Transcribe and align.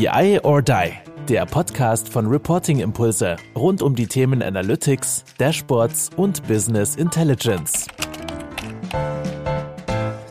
BI 0.00 0.40
or 0.44 0.62
Die, 0.62 0.92
der 1.28 1.44
Podcast 1.44 2.08
von 2.08 2.26
Reporting 2.26 2.80
Impulse 2.80 3.36
rund 3.54 3.82
um 3.82 3.94
die 3.94 4.06
Themen 4.06 4.42
Analytics, 4.42 5.24
Dashboards 5.36 6.08
und 6.16 6.42
Business 6.48 6.96
Intelligence. 6.96 7.86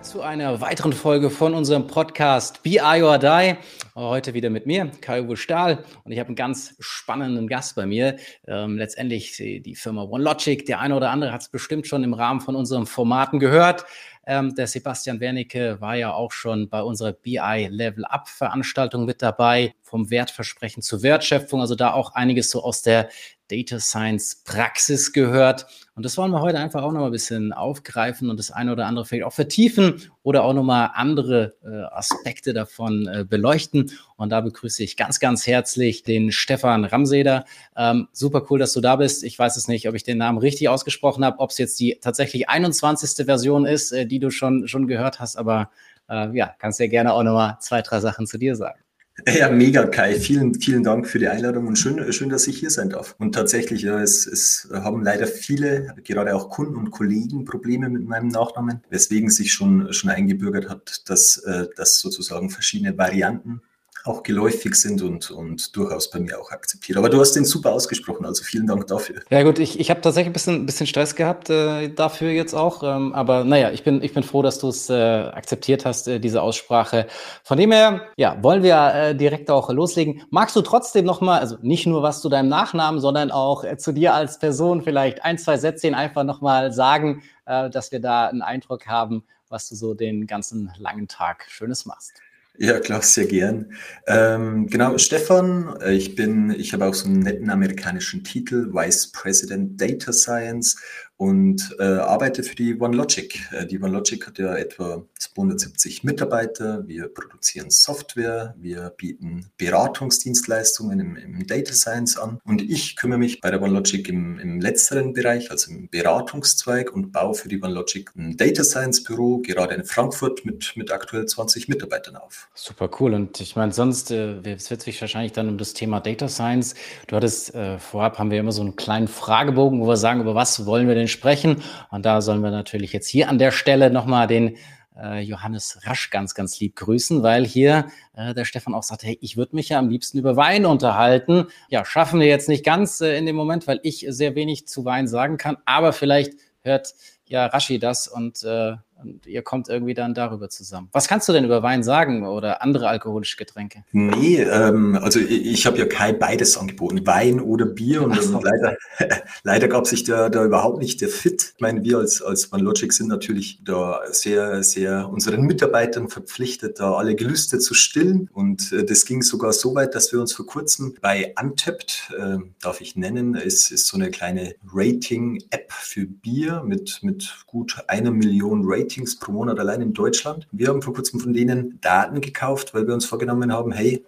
Zu 0.01 0.23
einer 0.23 0.59
weiteren 0.59 0.91
Folge 0.91 1.29
von 1.29 1.53
unserem 1.53 1.85
Podcast 1.85 2.63
BI 2.63 3.03
or 3.03 3.19
Die. 3.19 3.57
Heute 3.99 4.33
wieder 4.33 4.49
mit 4.49 4.65
mir, 4.65 4.89
Kai-Uwe 5.01 5.35
Stahl. 5.35 5.83
Und 6.05 6.13
ich 6.13 6.19
habe 6.19 6.27
einen 6.27 6.37
ganz 6.37 6.73
spannenden 6.79 7.49
Gast 7.49 7.75
bei 7.75 7.85
mir. 7.85 8.15
Ähm, 8.47 8.77
letztendlich 8.77 9.35
die 9.35 9.75
Firma 9.75 10.03
OneLogic. 10.03 10.65
Der 10.67 10.79
eine 10.79 10.95
oder 10.95 11.09
andere 11.09 11.33
hat 11.33 11.41
es 11.41 11.49
bestimmt 11.49 11.85
schon 11.85 12.05
im 12.05 12.13
Rahmen 12.13 12.39
von 12.39 12.55
unseren 12.55 12.85
Formaten 12.85 13.39
gehört. 13.39 13.83
Ähm, 14.25 14.55
der 14.55 14.67
Sebastian 14.67 15.19
Wernicke 15.19 15.81
war 15.81 15.95
ja 15.95 16.13
auch 16.13 16.31
schon 16.31 16.69
bei 16.69 16.81
unserer 16.81 17.11
BI 17.11 17.67
Level 17.69 18.05
Up 18.05 18.29
Veranstaltung 18.29 19.03
mit 19.03 19.21
dabei, 19.21 19.75
vom 19.81 20.09
Wertversprechen 20.09 20.81
zur 20.81 21.03
Wertschöpfung. 21.03 21.59
Also 21.59 21.75
da 21.75 21.91
auch 21.91 22.15
einiges 22.15 22.51
so 22.51 22.63
aus 22.63 22.81
der 22.81 23.09
Data 23.49 23.79
Science 23.79 24.43
Praxis 24.45 25.11
gehört. 25.11 25.65
Und 25.95 26.05
das 26.05 26.17
wollen 26.17 26.31
wir 26.31 26.41
heute 26.41 26.59
einfach 26.59 26.83
auch 26.83 26.91
noch 26.91 27.01
mal 27.01 27.07
ein 27.07 27.11
bisschen 27.11 27.51
aufgreifen 27.51 28.29
und 28.29 28.37
das 28.37 28.51
eine 28.51 28.71
oder 28.71 28.85
andere 28.85 29.05
vielleicht 29.05 29.25
auch 29.25 29.33
vertiefen 29.33 30.01
oder 30.23 30.43
auch 30.43 30.53
noch 30.53 30.63
mal 30.63 30.91
andere 30.93 31.55
äh, 31.63 31.93
Aspekte 31.93 32.53
davon 32.53 33.07
äh, 33.07 33.25
beleuchten. 33.27 33.91
Und 34.15 34.29
da 34.29 34.41
begrüße 34.41 34.83
ich 34.83 34.95
ganz, 34.95 35.19
ganz 35.19 35.45
herzlich 35.47 36.03
den 36.03 36.31
Stefan 36.31 36.85
Ramseder. 36.85 37.45
Ähm, 37.75 38.07
super 38.13 38.45
cool, 38.49 38.59
dass 38.59 38.73
du 38.73 38.81
da 38.81 38.95
bist. 38.95 39.23
Ich 39.23 39.37
weiß 39.37 39.57
es 39.57 39.67
nicht, 39.67 39.89
ob 39.89 39.95
ich 39.95 40.03
den 40.03 40.17
Namen 40.17 40.37
richtig 40.37 40.69
ausgesprochen 40.69 41.25
habe, 41.25 41.39
ob 41.39 41.49
es 41.49 41.57
jetzt 41.57 41.79
die 41.79 41.97
tatsächlich 41.99 42.49
21. 42.49 43.25
Version 43.25 43.65
ist, 43.65 43.91
äh, 43.91 44.05
die 44.05 44.19
du 44.19 44.29
schon, 44.29 44.67
schon 44.67 44.87
gehört 44.87 45.19
hast. 45.19 45.35
Aber 45.35 45.69
äh, 46.09 46.35
ja, 46.35 46.53
kannst 46.59 46.79
ja 46.79 46.87
gerne 46.87 47.13
auch 47.13 47.23
noch 47.23 47.33
mal 47.33 47.57
zwei, 47.59 47.81
drei 47.81 47.99
Sachen 47.99 48.27
zu 48.27 48.37
dir 48.37 48.55
sagen. 48.55 48.79
Ja, 49.37 49.49
mega, 49.49 49.85
Kai. 49.85 50.19
Vielen, 50.19 50.53
vielen 50.55 50.83
Dank 50.83 51.07
für 51.07 51.19
die 51.19 51.27
Einladung 51.27 51.67
und 51.67 51.77
schön, 51.77 52.11
schön, 52.13 52.29
dass 52.29 52.47
ich 52.47 52.59
hier 52.59 52.69
sein 52.69 52.89
darf. 52.89 53.15
Und 53.17 53.33
tatsächlich, 53.33 53.81
ja, 53.83 54.01
es, 54.01 54.25
es 54.25 54.69
haben 54.71 55.03
leider 55.03 55.27
viele, 55.27 55.93
gerade 56.03 56.35
auch 56.35 56.49
Kunden 56.49 56.75
und 56.75 56.91
Kollegen, 56.91 57.45
Probleme 57.45 57.89
mit 57.89 58.05
meinem 58.05 58.27
Nachnamen, 58.27 58.81
weswegen 58.89 59.29
sich 59.29 59.53
schon, 59.53 59.91
schon 59.93 60.09
eingebürgert 60.09 60.69
hat, 60.69 61.09
dass, 61.09 61.37
äh, 61.37 61.67
dass 61.75 61.99
sozusagen 61.99 62.49
verschiedene 62.49 62.97
Varianten 62.97 63.61
auch 64.05 64.23
geläufig 64.23 64.75
sind 64.75 65.01
und, 65.01 65.29
und 65.31 65.75
durchaus 65.75 66.09
bei 66.09 66.19
mir 66.19 66.39
auch 66.39 66.51
akzeptiert. 66.51 66.97
Aber 66.97 67.09
du 67.09 67.19
hast 67.19 67.33
den 67.33 67.45
super 67.45 67.71
ausgesprochen, 67.71 68.25
also 68.25 68.43
vielen 68.43 68.67
Dank 68.67 68.87
dafür. 68.87 69.21
Ja 69.29 69.43
gut, 69.43 69.59
ich, 69.59 69.79
ich 69.79 69.89
habe 69.89 70.01
tatsächlich 70.01 70.29
ein 70.29 70.33
bisschen, 70.33 70.65
bisschen 70.65 70.87
Stress 70.87 71.15
gehabt 71.15 71.49
äh, 71.49 71.89
dafür 71.89 72.31
jetzt 72.31 72.53
auch. 72.53 72.83
Ähm, 72.83 73.13
aber 73.13 73.43
naja, 73.43 73.71
ich 73.71 73.83
bin, 73.83 74.01
ich 74.01 74.13
bin 74.13 74.23
froh, 74.23 74.41
dass 74.41 74.59
du 74.59 74.69
es 74.69 74.89
äh, 74.89 74.93
akzeptiert 74.93 75.85
hast, 75.85 76.07
äh, 76.07 76.19
diese 76.19 76.41
Aussprache. 76.41 77.07
Von 77.43 77.57
dem 77.57 77.71
her, 77.71 78.01
ja, 78.15 78.41
wollen 78.41 78.63
wir 78.63 78.93
äh, 78.93 79.15
direkt 79.15 79.51
auch 79.51 79.69
loslegen. 79.69 80.23
Magst 80.29 80.55
du 80.55 80.61
trotzdem 80.61 81.05
nochmal, 81.05 81.39
also 81.39 81.57
nicht 81.61 81.85
nur 81.85 82.03
was 82.03 82.21
zu 82.21 82.29
deinem 82.29 82.49
Nachnamen, 82.49 83.01
sondern 83.01 83.31
auch 83.31 83.63
äh, 83.63 83.77
zu 83.77 83.91
dir 83.91 84.13
als 84.13 84.39
Person 84.39 84.81
vielleicht 84.81 85.23
ein, 85.23 85.37
zwei 85.37 85.57
Sätze 85.57 85.89
einfach 85.93 86.23
nochmal 86.23 86.71
sagen, 86.71 87.23
äh, 87.45 87.69
dass 87.69 87.91
wir 87.91 87.99
da 87.99 88.27
einen 88.27 88.41
Eindruck 88.41 88.87
haben, 88.87 89.23
was 89.49 89.69
du 89.69 89.75
so 89.75 89.93
den 89.93 90.27
ganzen 90.27 90.71
langen 90.77 91.07
Tag 91.07 91.45
Schönes 91.49 91.85
machst. 91.85 92.13
Ja, 92.61 92.79
klar, 92.81 93.01
sehr 93.03 93.25
gern. 93.25 93.71
Ähm, 94.05 94.67
genau, 94.67 94.97
Stefan, 94.97 95.77
äh, 95.81 95.93
ich 95.93 96.15
bin, 96.15 96.49
ich 96.51 96.73
habe 96.73 96.85
auch 96.87 96.93
so 96.93 97.05
einen 97.07 97.19
netten 97.19 97.49
amerikanischen 97.49 98.25
Titel, 98.25 98.73
Vice 98.73 99.13
President 99.13 99.79
Data 99.79 100.11
Science 100.11 100.75
und 101.19 101.75
äh, 101.79 101.83
arbeite 101.83 102.43
für 102.43 102.55
die 102.55 102.79
OneLogic. 102.79 103.51
Äh, 103.51 103.65
die 103.65 103.81
OneLogic 103.81 104.25
hat 104.25 104.39
ja 104.39 104.55
etwa 104.55 105.03
270 105.19 106.05
Mitarbeiter. 106.05 106.87
Wir 106.87 107.09
produzieren 107.09 107.69
Software, 107.69 108.55
wir 108.57 108.93
bieten 108.95 109.47
Beratungsdienstleistungen 109.57 111.01
im, 111.01 111.15
im 111.17 111.45
Data 111.45 111.73
Science 111.73 112.17
an 112.17 112.39
und 112.45 112.61
ich 112.61 112.95
kümmere 112.95 113.19
mich 113.19 113.41
bei 113.41 113.51
der 113.51 113.61
OneLogic 113.61 114.07
im, 114.07 114.39
im 114.39 114.61
letzteren 114.61 115.11
Bereich, 115.11 115.51
also 115.51 115.71
im 115.71 115.89
Beratungszweig 115.89 116.93
und 116.93 117.11
baue 117.11 117.33
für 117.33 117.49
die 117.49 117.61
OneLogic 117.61 118.11
ein 118.15 118.37
Data 118.37 118.63
Science 118.63 119.03
Büro, 119.03 119.39
gerade 119.39 119.75
in 119.75 119.83
Frankfurt 119.83 120.45
mit, 120.45 120.77
mit 120.77 120.89
aktuell 120.89 121.25
20 121.25 121.67
Mitarbeitern 121.67 122.15
auf. 122.15 122.47
Super 122.53 122.89
cool. 123.01 123.13
Und 123.13 123.41
ich 123.41 123.57
meine, 123.57 123.73
sonst 123.73 124.09
äh, 124.11 124.45
wird 124.45 124.81
sich 124.81 125.01
wahrscheinlich 125.01 125.33
dann 125.33 125.49
um 125.49 125.57
das 125.57 125.73
Thema 125.73 125.99
Data 125.99 126.29
Science. 126.29 126.75
Du 127.07 127.17
hattest 127.17 127.53
äh, 127.55 127.77
vorab 127.77 128.19
haben 128.19 128.31
wir 128.31 128.39
immer 128.39 128.53
so 128.53 128.61
einen 128.61 128.77
kleinen 128.77 129.09
Fragebogen, 129.09 129.81
wo 129.81 129.87
wir 129.87 129.97
sagen, 129.97 130.21
über 130.21 130.33
was 130.33 130.65
wollen 130.65 130.87
wir 130.87 130.95
denn 130.95 131.08
sprechen. 131.09 131.61
Und 131.91 132.05
da 132.05 132.21
sollen 132.21 132.41
wir 132.41 132.51
natürlich 132.51 132.93
jetzt 132.93 133.07
hier 133.07 133.29
an 133.29 133.37
der 133.37 133.51
Stelle 133.51 133.91
nochmal 133.91 134.27
den 134.27 134.57
äh, 135.01 135.21
Johannes 135.21 135.79
Rasch 135.83 136.09
ganz, 136.09 136.33
ganz 136.35 136.59
lieb 136.59 136.75
grüßen, 136.75 137.23
weil 137.23 137.45
hier 137.45 137.87
äh, 138.15 138.33
der 138.33 138.45
Stefan 138.45 138.73
auch 138.73 138.83
sagt, 138.83 139.03
hey, 139.03 139.17
ich 139.21 139.37
würde 139.37 139.55
mich 139.55 139.69
ja 139.69 139.79
am 139.79 139.89
liebsten 139.89 140.17
über 140.17 140.35
Wein 140.35 140.65
unterhalten. 140.65 141.47
Ja, 141.69 141.85
schaffen 141.85 142.19
wir 142.19 142.27
jetzt 142.27 142.49
nicht 142.49 142.65
ganz 142.65 143.01
äh, 143.01 143.17
in 143.17 143.25
dem 143.25 143.35
Moment, 143.35 143.67
weil 143.67 143.79
ich 143.83 144.05
sehr 144.09 144.35
wenig 144.35 144.67
zu 144.67 144.85
Wein 144.85 145.07
sagen 145.07 145.37
kann, 145.37 145.57
aber 145.65 145.93
vielleicht 145.93 146.33
hört 146.61 146.93
ja 147.25 147.45
Rashi 147.45 147.79
das 147.79 148.07
und 148.07 148.43
äh, 148.43 148.75
und 149.01 149.25
ihr 149.25 149.41
kommt 149.41 149.69
irgendwie 149.69 149.93
dann 149.93 150.13
darüber 150.13 150.49
zusammen. 150.49 150.89
Was 150.91 151.07
kannst 151.07 151.27
du 151.29 151.33
denn 151.33 151.45
über 151.45 151.63
Wein 151.63 151.83
sagen 151.83 152.25
oder 152.25 152.61
andere 152.61 152.87
alkoholische 152.87 153.37
Getränke? 153.37 153.83
Nee, 153.91 154.41
ähm, 154.41 154.97
also 155.01 155.19
ich, 155.19 155.45
ich 155.45 155.65
habe 155.65 155.77
ja 155.77 155.85
kein 155.85 156.19
beides 156.19 156.57
angeboten, 156.57 157.05
Wein 157.05 157.39
oder 157.39 157.65
Bier. 157.65 158.03
Und 158.03 158.21
so. 158.21 158.41
leider, 158.41 158.77
leider 159.43 159.67
gab 159.67 159.87
sich 159.87 160.03
da, 160.03 160.29
da 160.29 160.43
überhaupt 160.43 160.79
nicht 160.79 161.01
der 161.01 161.09
Fit. 161.09 161.53
Ich 161.55 161.61
meine, 161.61 161.83
wir 161.83 161.99
als, 161.99 162.21
als 162.21 162.51
OneLogic 162.51 162.93
sind 162.93 163.07
natürlich 163.07 163.63
da 163.63 164.01
sehr, 164.11 164.63
sehr 164.63 165.09
unseren 165.09 165.43
Mitarbeitern 165.43 166.09
verpflichtet, 166.09 166.79
da 166.79 166.93
alle 166.93 167.15
Gelüste 167.15 167.59
zu 167.59 167.73
stillen. 167.73 168.29
Und 168.33 168.71
äh, 168.71 168.83
das 168.83 169.05
ging 169.05 169.21
sogar 169.21 169.53
so 169.53 169.75
weit, 169.75 169.95
dass 169.95 170.11
wir 170.11 170.19
uns 170.19 170.33
vor 170.33 170.45
kurzem 170.45 170.95
bei 171.01 171.33
Untapped, 171.41 172.11
äh, 172.17 172.37
darf 172.61 172.81
ich 172.81 172.95
nennen, 172.95 173.35
ist, 173.35 173.71
ist 173.71 173.87
so 173.87 173.97
eine 173.97 174.11
kleine 174.11 174.55
Rating-App 174.71 175.71
für 175.71 176.05
Bier 176.05 176.63
mit, 176.65 176.99
mit 177.01 177.43
gut 177.47 177.77
einer 177.87 178.11
Million 178.11 178.63
Ratings 178.65 178.88
Ratings 178.89 179.19
pro 179.19 179.31
Monat 179.31 179.59
allein 179.59 179.81
in 179.81 179.93
Deutschland. 179.93 180.47
Wir 180.51 180.67
haben 180.67 180.81
vor 180.81 180.95
kurzem 180.95 181.19
von 181.19 181.31
denen 181.31 181.79
Daten 181.79 182.21
gekauft, 182.21 182.73
weil 182.73 182.87
wir 182.87 182.95
uns 182.95 183.05
vorgenommen 183.05 183.53
haben, 183.53 183.71
hey, 183.71 184.03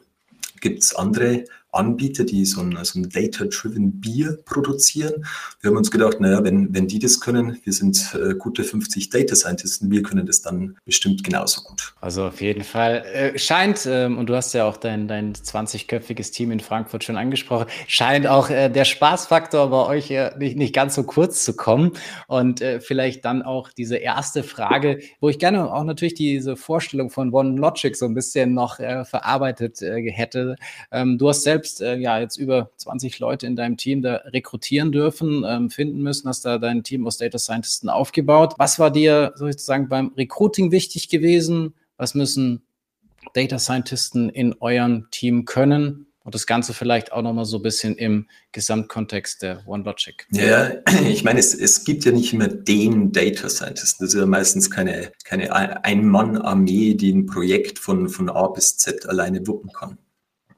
gibt 0.59 0.83
es 0.83 0.95
andere 0.95 1.45
Anbieter, 1.71 2.25
die 2.25 2.45
so 2.45 2.61
ein, 2.61 2.77
so 2.83 2.99
ein 2.99 3.09
Data-Driven 3.09 4.01
Bier 4.01 4.37
produzieren. 4.45 5.25
Wir 5.61 5.69
haben 5.69 5.77
uns 5.77 5.89
gedacht, 5.89 6.19
naja, 6.19 6.43
wenn, 6.43 6.73
wenn 6.73 6.87
die 6.87 6.99
das 6.99 7.19
können, 7.19 7.57
wir 7.63 7.73
sind 7.73 8.13
äh, 8.13 8.35
gute 8.35 8.63
50 8.63 9.09
Data 9.09 9.35
Scientists, 9.35 9.89
wir 9.89 10.03
können 10.03 10.25
das 10.25 10.41
dann 10.41 10.77
bestimmt 10.85 11.23
genauso 11.23 11.61
gut. 11.61 11.93
Also 12.01 12.25
auf 12.25 12.41
jeden 12.41 12.63
Fall 12.63 13.05
äh, 13.13 13.39
scheint, 13.39 13.85
ähm, 13.85 14.17
und 14.17 14.27
du 14.27 14.35
hast 14.35 14.53
ja 14.53 14.65
auch 14.65 14.77
dein, 14.77 15.07
dein 15.07 15.33
20-köpfiges 15.33 16.31
Team 16.31 16.51
in 16.51 16.59
Frankfurt 16.59 17.03
schon 17.03 17.15
angesprochen, 17.15 17.67
scheint 17.87 18.27
auch 18.27 18.49
äh, 18.49 18.69
der 18.69 18.85
Spaßfaktor 18.85 19.69
bei 19.69 19.85
euch 19.85 20.11
äh, 20.11 20.31
nicht, 20.37 20.57
nicht 20.57 20.75
ganz 20.75 20.95
so 20.95 21.03
kurz 21.03 21.45
zu 21.45 21.55
kommen. 21.55 21.93
Und 22.27 22.61
äh, 22.61 22.81
vielleicht 22.81 23.23
dann 23.23 23.43
auch 23.43 23.69
diese 23.71 23.95
erste 23.95 24.43
Frage, 24.43 24.99
wo 25.21 25.29
ich 25.29 25.39
gerne 25.39 25.71
auch 25.71 25.83
natürlich 25.85 26.15
diese 26.15 26.57
Vorstellung 26.57 27.09
von 27.09 27.33
One 27.33 27.57
Logic 27.57 27.95
so 27.95 28.05
ein 28.05 28.13
bisschen 28.13 28.53
noch 28.53 28.79
äh, 28.79 29.05
verarbeitet 29.05 29.79
hätte. 29.81 30.55
Ähm, 30.91 31.17
du 31.17 31.29
hast 31.29 31.43
selbst 31.43 31.60
selbst 31.61 31.81
äh, 31.81 31.95
ja 31.97 32.19
jetzt 32.19 32.37
über 32.37 32.71
20 32.77 33.19
Leute 33.19 33.45
in 33.45 33.55
deinem 33.55 33.77
Team 33.77 34.01
da 34.01 34.15
rekrutieren 34.25 34.91
dürfen, 34.91 35.45
ähm, 35.47 35.69
finden 35.69 36.01
müssen, 36.01 36.27
hast 36.27 36.43
da 36.43 36.57
dein 36.57 36.83
Team 36.83 37.05
aus 37.05 37.17
Data 37.17 37.37
Scientisten 37.37 37.89
aufgebaut. 37.89 38.55
Was 38.57 38.79
war 38.79 38.91
dir 38.91 39.33
sozusagen 39.35 39.89
beim 39.89 40.11
Recruiting 40.17 40.71
wichtig 40.71 41.09
gewesen? 41.09 41.75
Was 41.97 42.15
müssen 42.15 42.63
Data 43.33 43.59
Scientisten 43.59 44.29
in 44.29 44.55
eurem 44.59 45.07
Team 45.11 45.45
können? 45.45 46.07
Und 46.23 46.35
das 46.35 46.45
Ganze 46.45 46.73
vielleicht 46.73 47.11
auch 47.11 47.23
nochmal 47.23 47.45
so 47.45 47.57
ein 47.57 47.63
bisschen 47.63 47.95
im 47.95 48.27
Gesamtkontext 48.51 49.41
der 49.41 49.67
OneLogic. 49.67 50.27
Ja, 50.31 50.71
ich 51.07 51.23
meine, 51.23 51.39
es, 51.39 51.53
es 51.53 51.83
gibt 51.83 52.05
ja 52.05 52.11
nicht 52.11 52.33
immer 52.33 52.47
den 52.47 53.11
Data 53.11 53.49
Scientisten. 53.49 54.05
Das 54.05 54.13
ist 54.13 54.19
ja 54.19 54.25
meistens 54.27 54.69
keine, 54.69 55.11
keine 55.23 55.51
Ein-Mann-Armee, 55.83 56.93
die 56.93 57.11
ein 57.11 57.25
Projekt 57.25 57.79
von, 57.79 58.07
von 58.07 58.29
A 58.29 58.47
bis 58.47 58.77
Z 58.77 59.07
alleine 59.07 59.45
wuppen 59.47 59.71
kann. 59.71 59.97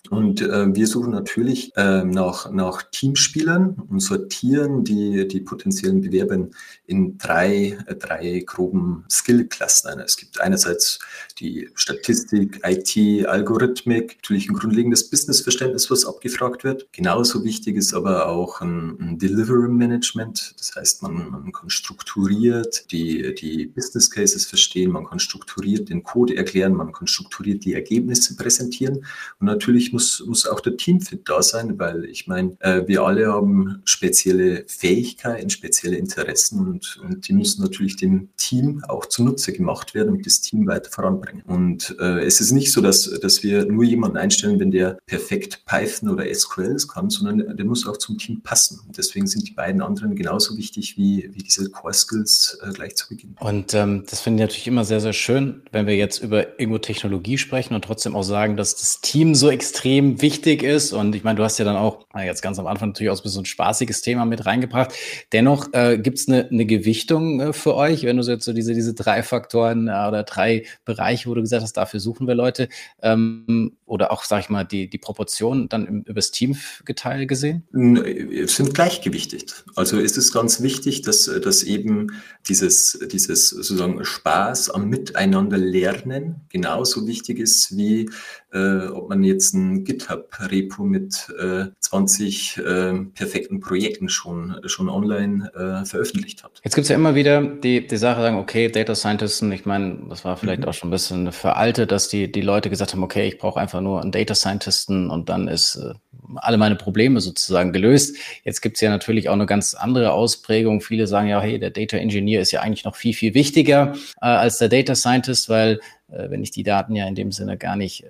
Und 0.10 0.42
äh, 0.42 0.76
wir 0.76 0.86
suchen 0.86 1.12
natürlich 1.12 1.72
äh, 1.78 2.04
nach, 2.04 2.52
nach 2.52 2.84
Teamspielern 2.92 3.76
und 3.88 4.02
sortieren 4.02 4.84
die, 4.84 5.28
die 5.30 5.40
potenziellen 5.40 6.02
Bewerber 6.02 6.50
in 6.86 7.18
drei, 7.18 7.78
äh, 7.88 7.96
drei 7.96 8.44
groben 8.46 9.06
Skill-Cluster 9.10 9.94
ein. 9.94 10.00
Es 10.00 10.18
gibt 10.18 10.42
einerseits 10.42 11.00
die 11.40 11.70
Statistik, 11.76 12.60
IT, 12.66 13.26
Algorithmik, 13.28 14.18
natürlich 14.18 14.50
ein 14.50 14.56
grundlegendes 14.56 15.10
Businessverständnis, 15.10 15.90
was 15.90 16.06
abgefragt 16.06 16.66
wird. 16.66 16.92
Genauso 16.92 17.46
wichtig 17.46 17.78
ist 17.78 17.94
aber 17.94 18.28
auch 18.28 18.60
ein, 18.60 18.98
ein 19.00 19.18
Delivery 19.20 19.70
Management. 19.70 20.54
Das 20.58 20.76
heißt, 20.76 21.02
man, 21.02 21.30
man 21.32 21.52
kann 21.54 21.70
strukturiert 21.70 22.92
die, 22.92 23.34
die 23.36 23.68
Business 23.68 24.12
Cases 24.12 24.46
verstehen, 24.46 24.92
man 24.92 25.06
kann 25.06 25.20
strukturiert 25.20 25.88
den 25.88 26.04
Code 26.04 26.36
erklären, 26.36 26.74
man 26.74 26.92
kann 26.92 27.08
strukturiert 27.08 27.64
die 27.64 27.74
Ergebnisse 27.74 28.36
präsentieren 28.36 29.06
und 29.40 29.48
natürlich 29.48 29.93
muss, 29.94 30.24
muss 30.26 30.46
auch 30.46 30.60
der 30.60 30.76
Teamfit 30.76 31.30
da 31.30 31.42
sein, 31.42 31.80
weil 31.80 32.06
ich 32.06 32.28
meine, 32.28 32.58
äh, 32.60 32.82
wir 32.88 33.04
alle 33.04 33.32
haben 33.32 33.82
spezielle 33.86 34.66
Fähigkeiten, 34.68 35.50
spezielle 35.50 35.96
Interessen 35.96 36.60
und, 36.60 37.00
und 37.04 37.28
die 37.28 37.34
müssen 37.34 37.62
natürlich 37.62 37.96
dem 37.96 38.30
Team 38.36 38.84
auch 38.88 39.06
zunutze 39.06 39.54
gemacht 39.54 39.94
werden 39.94 40.10
und 40.14 40.26
das 40.26 40.42
Team 40.42 40.68
weiter 40.68 40.90
voranbringen. 40.92 41.44
Und 41.44 41.96
äh, 42.00 42.26
es 42.26 42.42
ist 42.42 42.52
nicht 42.52 42.72
so, 42.72 42.82
dass, 42.82 43.10
dass 43.22 43.44
wir 43.44 43.66
nur 43.66 43.84
jemanden 43.84 44.18
einstellen, 44.18 44.60
wenn 44.60 44.72
der 44.72 44.98
perfekt 45.06 45.64
Python 45.66 46.10
oder 46.10 46.26
SQL 46.34 46.74
kann, 46.92 47.10
sondern 47.10 47.56
der 47.56 47.66
muss 47.66 47.86
auch 47.88 47.98
zum 47.98 48.18
Team 48.18 48.42
passen. 48.42 48.80
Und 48.88 48.98
deswegen 48.98 49.28
sind 49.28 49.48
die 49.48 49.54
beiden 49.54 49.82
anderen 49.82 50.16
genauso 50.16 50.58
wichtig 50.58 50.98
wie, 50.98 51.30
wie 51.34 51.44
diese 51.44 51.70
Core 51.70 51.94
Skills 51.94 52.58
äh, 52.64 52.72
gleich 52.72 52.96
zu 52.96 53.08
Beginn. 53.10 53.36
Und 53.40 53.74
ähm, 53.74 54.06
das 54.10 54.22
finde 54.22 54.42
ich 54.42 54.50
natürlich 54.50 54.68
immer 54.68 54.86
sehr, 54.86 55.02
sehr 55.02 55.14
schön, 55.14 55.62
wenn 55.72 55.86
wir 55.86 55.96
jetzt 55.96 56.20
über 56.20 56.60
irgendwo 56.60 56.80
Technologie 56.80 57.38
sprechen 57.38 57.76
und 57.76 57.84
trotzdem 57.84 58.16
auch 58.16 58.24
sagen, 58.24 58.58
dass 58.58 58.76
das 58.76 59.02
Team 59.02 59.36
so 59.36 59.50
extrem 59.52 59.83
wichtig 59.84 60.64
ist. 60.64 60.94
Und 60.94 61.16
ich 61.16 61.24
meine, 61.24 61.38
du 61.38 61.44
hast 61.44 61.58
ja 61.60 61.66
dann 61.66 61.76
auch 61.76 62.06
jetzt 62.24 62.42
ganz 62.42 62.60
am 62.60 62.68
Anfang 62.68 62.90
natürlich 62.90 63.12
auch 63.12 63.18
so 63.24 63.40
ein 63.40 63.46
spaßiges 63.46 64.02
Thema 64.02 64.26
mit 64.26 64.46
reingebracht. 64.46 64.94
Dennoch 65.32 65.74
äh, 65.74 65.98
gibt 65.98 66.20
es 66.20 66.28
eine, 66.28 66.48
eine 66.50 66.66
Gewichtung 66.66 67.40
äh, 67.40 67.54
für 67.54 67.76
euch, 67.76 68.04
wenn 68.04 68.18
du 68.18 68.24
so 68.24 68.32
jetzt 68.32 68.46
so 68.46 68.54
diese, 68.54 68.74
diese 68.74 68.94
drei 68.94 69.24
Faktoren 69.24 69.88
äh, 69.88 69.92
oder 69.92 70.24
drei 70.24 70.66
Bereiche, 70.86 71.30
wo 71.30 71.34
du 71.34 71.42
gesagt 71.42 71.64
hast, 71.64 71.74
dafür 71.74 72.00
suchen 72.00 72.28
wir 72.28 72.36
Leute, 72.36 72.70
ähm, 73.02 73.74
oder 73.86 74.12
auch, 74.12 74.24
sag 74.24 74.40
ich 74.42 74.50
mal, 74.50 74.64
die, 74.64 74.90
die 74.90 74.98
Proportionen 74.98 75.70
dann 75.70 75.86
im, 75.86 76.02
übers 76.04 76.32
Team 76.32 76.58
geteilt 76.86 77.28
gesehen? 77.28 77.64
Sind 77.72 78.74
gleichgewichtet. 78.74 79.66
Also 79.76 80.00
ist 80.00 80.18
es 80.18 80.32
ganz 80.34 80.62
wichtig, 80.62 81.04
dass, 81.04 81.26
dass 81.26 81.64
eben 81.64 82.08
dieses, 82.48 83.00
dieses 83.12 83.50
sozusagen 83.50 84.04
Spaß 84.04 84.72
am 84.72 84.90
Miteinander 84.90 85.58
lernen 85.58 86.42
genauso 86.50 87.06
wichtig 87.08 87.40
ist 87.40 87.78
wie 87.78 88.10
äh, 88.54 88.88
ob 88.88 89.10
man 89.10 89.24
jetzt 89.24 89.54
ein 89.54 89.84
GitHub-Repo 89.84 90.84
mit 90.84 91.28
äh, 91.40 91.66
20 91.80 92.58
äh, 92.58 92.94
perfekten 93.16 93.60
Projekten 93.60 94.10
schon, 94.10 94.56
schon 94.66 94.90
online 94.90 95.52
äh, 95.56 95.86
veröffentlicht 95.86 96.44
hat. 96.44 96.62
Jetzt 96.64 96.76
gibt 96.76 96.84
es 96.84 96.90
ja 96.90 96.96
immer 96.96 97.16
wieder 97.16 97.42
die, 97.42 97.88
die 97.88 97.98
Sache, 97.98 98.22
sagen, 98.22 98.38
okay, 98.38 98.70
Data 98.70 98.94
Scientisten, 98.94 99.52
ich 99.52 99.66
meine, 99.66 100.04
das 100.08 100.24
war 100.24 100.38
vielleicht 100.38 100.62
mhm. 100.62 100.68
auch 100.68 100.74
schon 100.74 100.90
ein 100.90 100.92
bisschen 100.92 101.32
veraltet, 101.32 101.92
dass 101.92 102.10
die, 102.10 102.32
die 102.32 102.42
Leute 102.42 102.70
gesagt 102.70 102.94
haben, 102.94 103.04
okay, 103.04 103.28
ich 103.28 103.40
brauche 103.40 103.60
einfach 103.60 103.82
nur 103.82 104.02
einen 104.02 104.12
Data 104.12 104.36
Scientisten 104.36 105.10
und 105.10 105.30
dann 105.30 105.48
ist 105.48 105.76
äh, 105.76 105.94
alle 106.36 106.58
meine 106.58 106.76
Probleme 106.76 107.22
sozusagen 107.22 107.74
gelöst. 107.74 108.18
Jetzt 108.44 108.62
gibt 108.62 108.78
es 108.78 108.82
ja 108.82 108.92
natürlich 108.92 109.30
auch 109.30 109.34
eine 109.34 109.48
ganz 109.48 109.74
andere 109.74 110.12
Ausprägung. 110.12 110.82
Viele 110.82 111.08
sagen 111.08 111.28
ja, 111.28 111.42
hey, 111.42 111.58
der 111.58 111.72
Data 111.72 111.98
Engineer 111.98 112.42
ist 112.42 112.52
ja 112.52 112.62
eigentlich 112.62 112.86
noch 112.86 112.96
viel, 112.96 113.16
viel 113.16 113.34
wichtiger 113.34 113.94
äh, 114.22 114.28
als 114.28 114.60
der 114.60 114.70
Data 114.70 114.94
Scientist, 114.94 115.50
weil 115.50 115.80
wenn 116.16 116.44
ich 116.44 116.52
die 116.52 116.62
Daten 116.62 116.96
ja 116.96 117.08
in 117.08 117.16
dem 117.16 117.32
Sinne 117.32 117.58
gar 117.58 117.76
nicht 117.76 118.06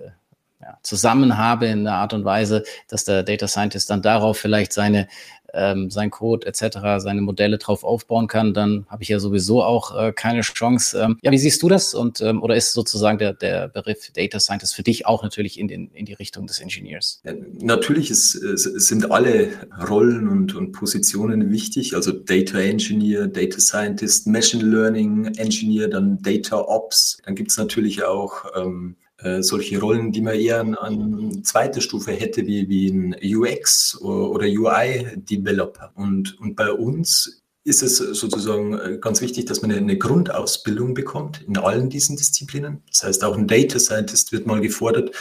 ja, 0.64 0.78
zusammen 0.82 1.36
habe 1.36 1.66
in 1.66 1.80
einer 1.80 1.96
Art 1.96 2.14
und 2.14 2.24
Weise, 2.24 2.64
dass 2.88 3.04
der 3.04 3.22
Data 3.22 3.46
Scientist 3.46 3.90
dann 3.90 4.00
darauf 4.00 4.38
vielleicht 4.38 4.72
seine 4.72 5.08
ähm, 5.54 5.90
sein 5.90 6.10
Code 6.10 6.46
etc., 6.46 6.78
seine 6.98 7.22
Modelle 7.22 7.58
drauf 7.58 7.84
aufbauen 7.84 8.26
kann, 8.26 8.52
dann 8.54 8.86
habe 8.88 9.02
ich 9.02 9.08
ja 9.08 9.20
sowieso 9.20 9.62
auch 9.62 9.96
äh, 9.96 10.12
keine 10.12 10.40
Chance. 10.40 11.00
Ähm, 11.00 11.18
ja, 11.22 11.30
wie 11.30 11.38
siehst 11.38 11.62
du 11.62 11.68
das? 11.68 11.94
Und 11.94 12.20
ähm, 12.20 12.42
oder 12.42 12.56
ist 12.56 12.72
sozusagen 12.72 13.18
der, 13.18 13.32
der 13.32 13.68
Begriff 13.68 14.10
Data 14.12 14.40
Scientist 14.40 14.74
für 14.74 14.82
dich 14.82 15.06
auch 15.06 15.22
natürlich 15.22 15.58
in, 15.58 15.68
den, 15.68 15.90
in 15.94 16.06
die 16.06 16.14
Richtung 16.14 16.46
des 16.46 16.58
Engineers? 16.58 17.20
Ja, 17.24 17.32
natürlich 17.60 18.10
ist, 18.10 18.32
sind 18.32 19.10
alle 19.10 19.50
Rollen 19.88 20.28
und, 20.28 20.54
und 20.54 20.72
Positionen 20.72 21.50
wichtig, 21.50 21.94
also 21.94 22.10
Data 22.10 22.58
Engineer, 22.58 23.28
Data 23.28 23.60
Scientist, 23.60 24.26
Machine 24.26 24.64
Learning 24.64 25.26
Engineer, 25.36 25.88
dann 25.88 26.20
Data 26.20 26.58
Ops. 26.58 27.18
Dann 27.24 27.36
gibt 27.36 27.52
es 27.52 27.56
natürlich 27.56 28.02
auch 28.02 28.44
ähm, 28.56 28.96
äh, 29.18 29.42
solche 29.42 29.80
Rollen, 29.80 30.12
die 30.12 30.20
man 30.20 30.34
eher 30.34 30.60
an, 30.60 30.74
an 30.74 31.44
zweiter 31.44 31.80
Stufe 31.80 32.12
hätte, 32.12 32.46
wie, 32.46 32.68
wie 32.68 32.88
ein 32.88 33.16
UX 33.22 34.00
oder 34.00 34.46
UI-Developer. 34.46 35.92
Und, 35.94 36.38
und 36.40 36.56
bei 36.56 36.72
uns 36.72 37.43
ist 37.64 37.82
es 37.82 37.96
sozusagen 37.96 38.78
äh, 38.78 38.98
ganz 39.00 39.22
wichtig, 39.22 39.46
dass 39.46 39.62
man 39.62 39.72
eine 39.72 39.96
Grundausbildung 39.96 40.92
bekommt 40.92 41.40
in 41.48 41.56
allen 41.56 41.88
diesen 41.88 42.16
Disziplinen. 42.16 42.82
Das 42.90 43.04
heißt, 43.04 43.24
auch 43.24 43.36
ein 43.36 43.46
Data 43.46 43.78
Scientist 43.78 44.32
wird 44.32 44.46
mal 44.46 44.60
gefordert, 44.60 45.12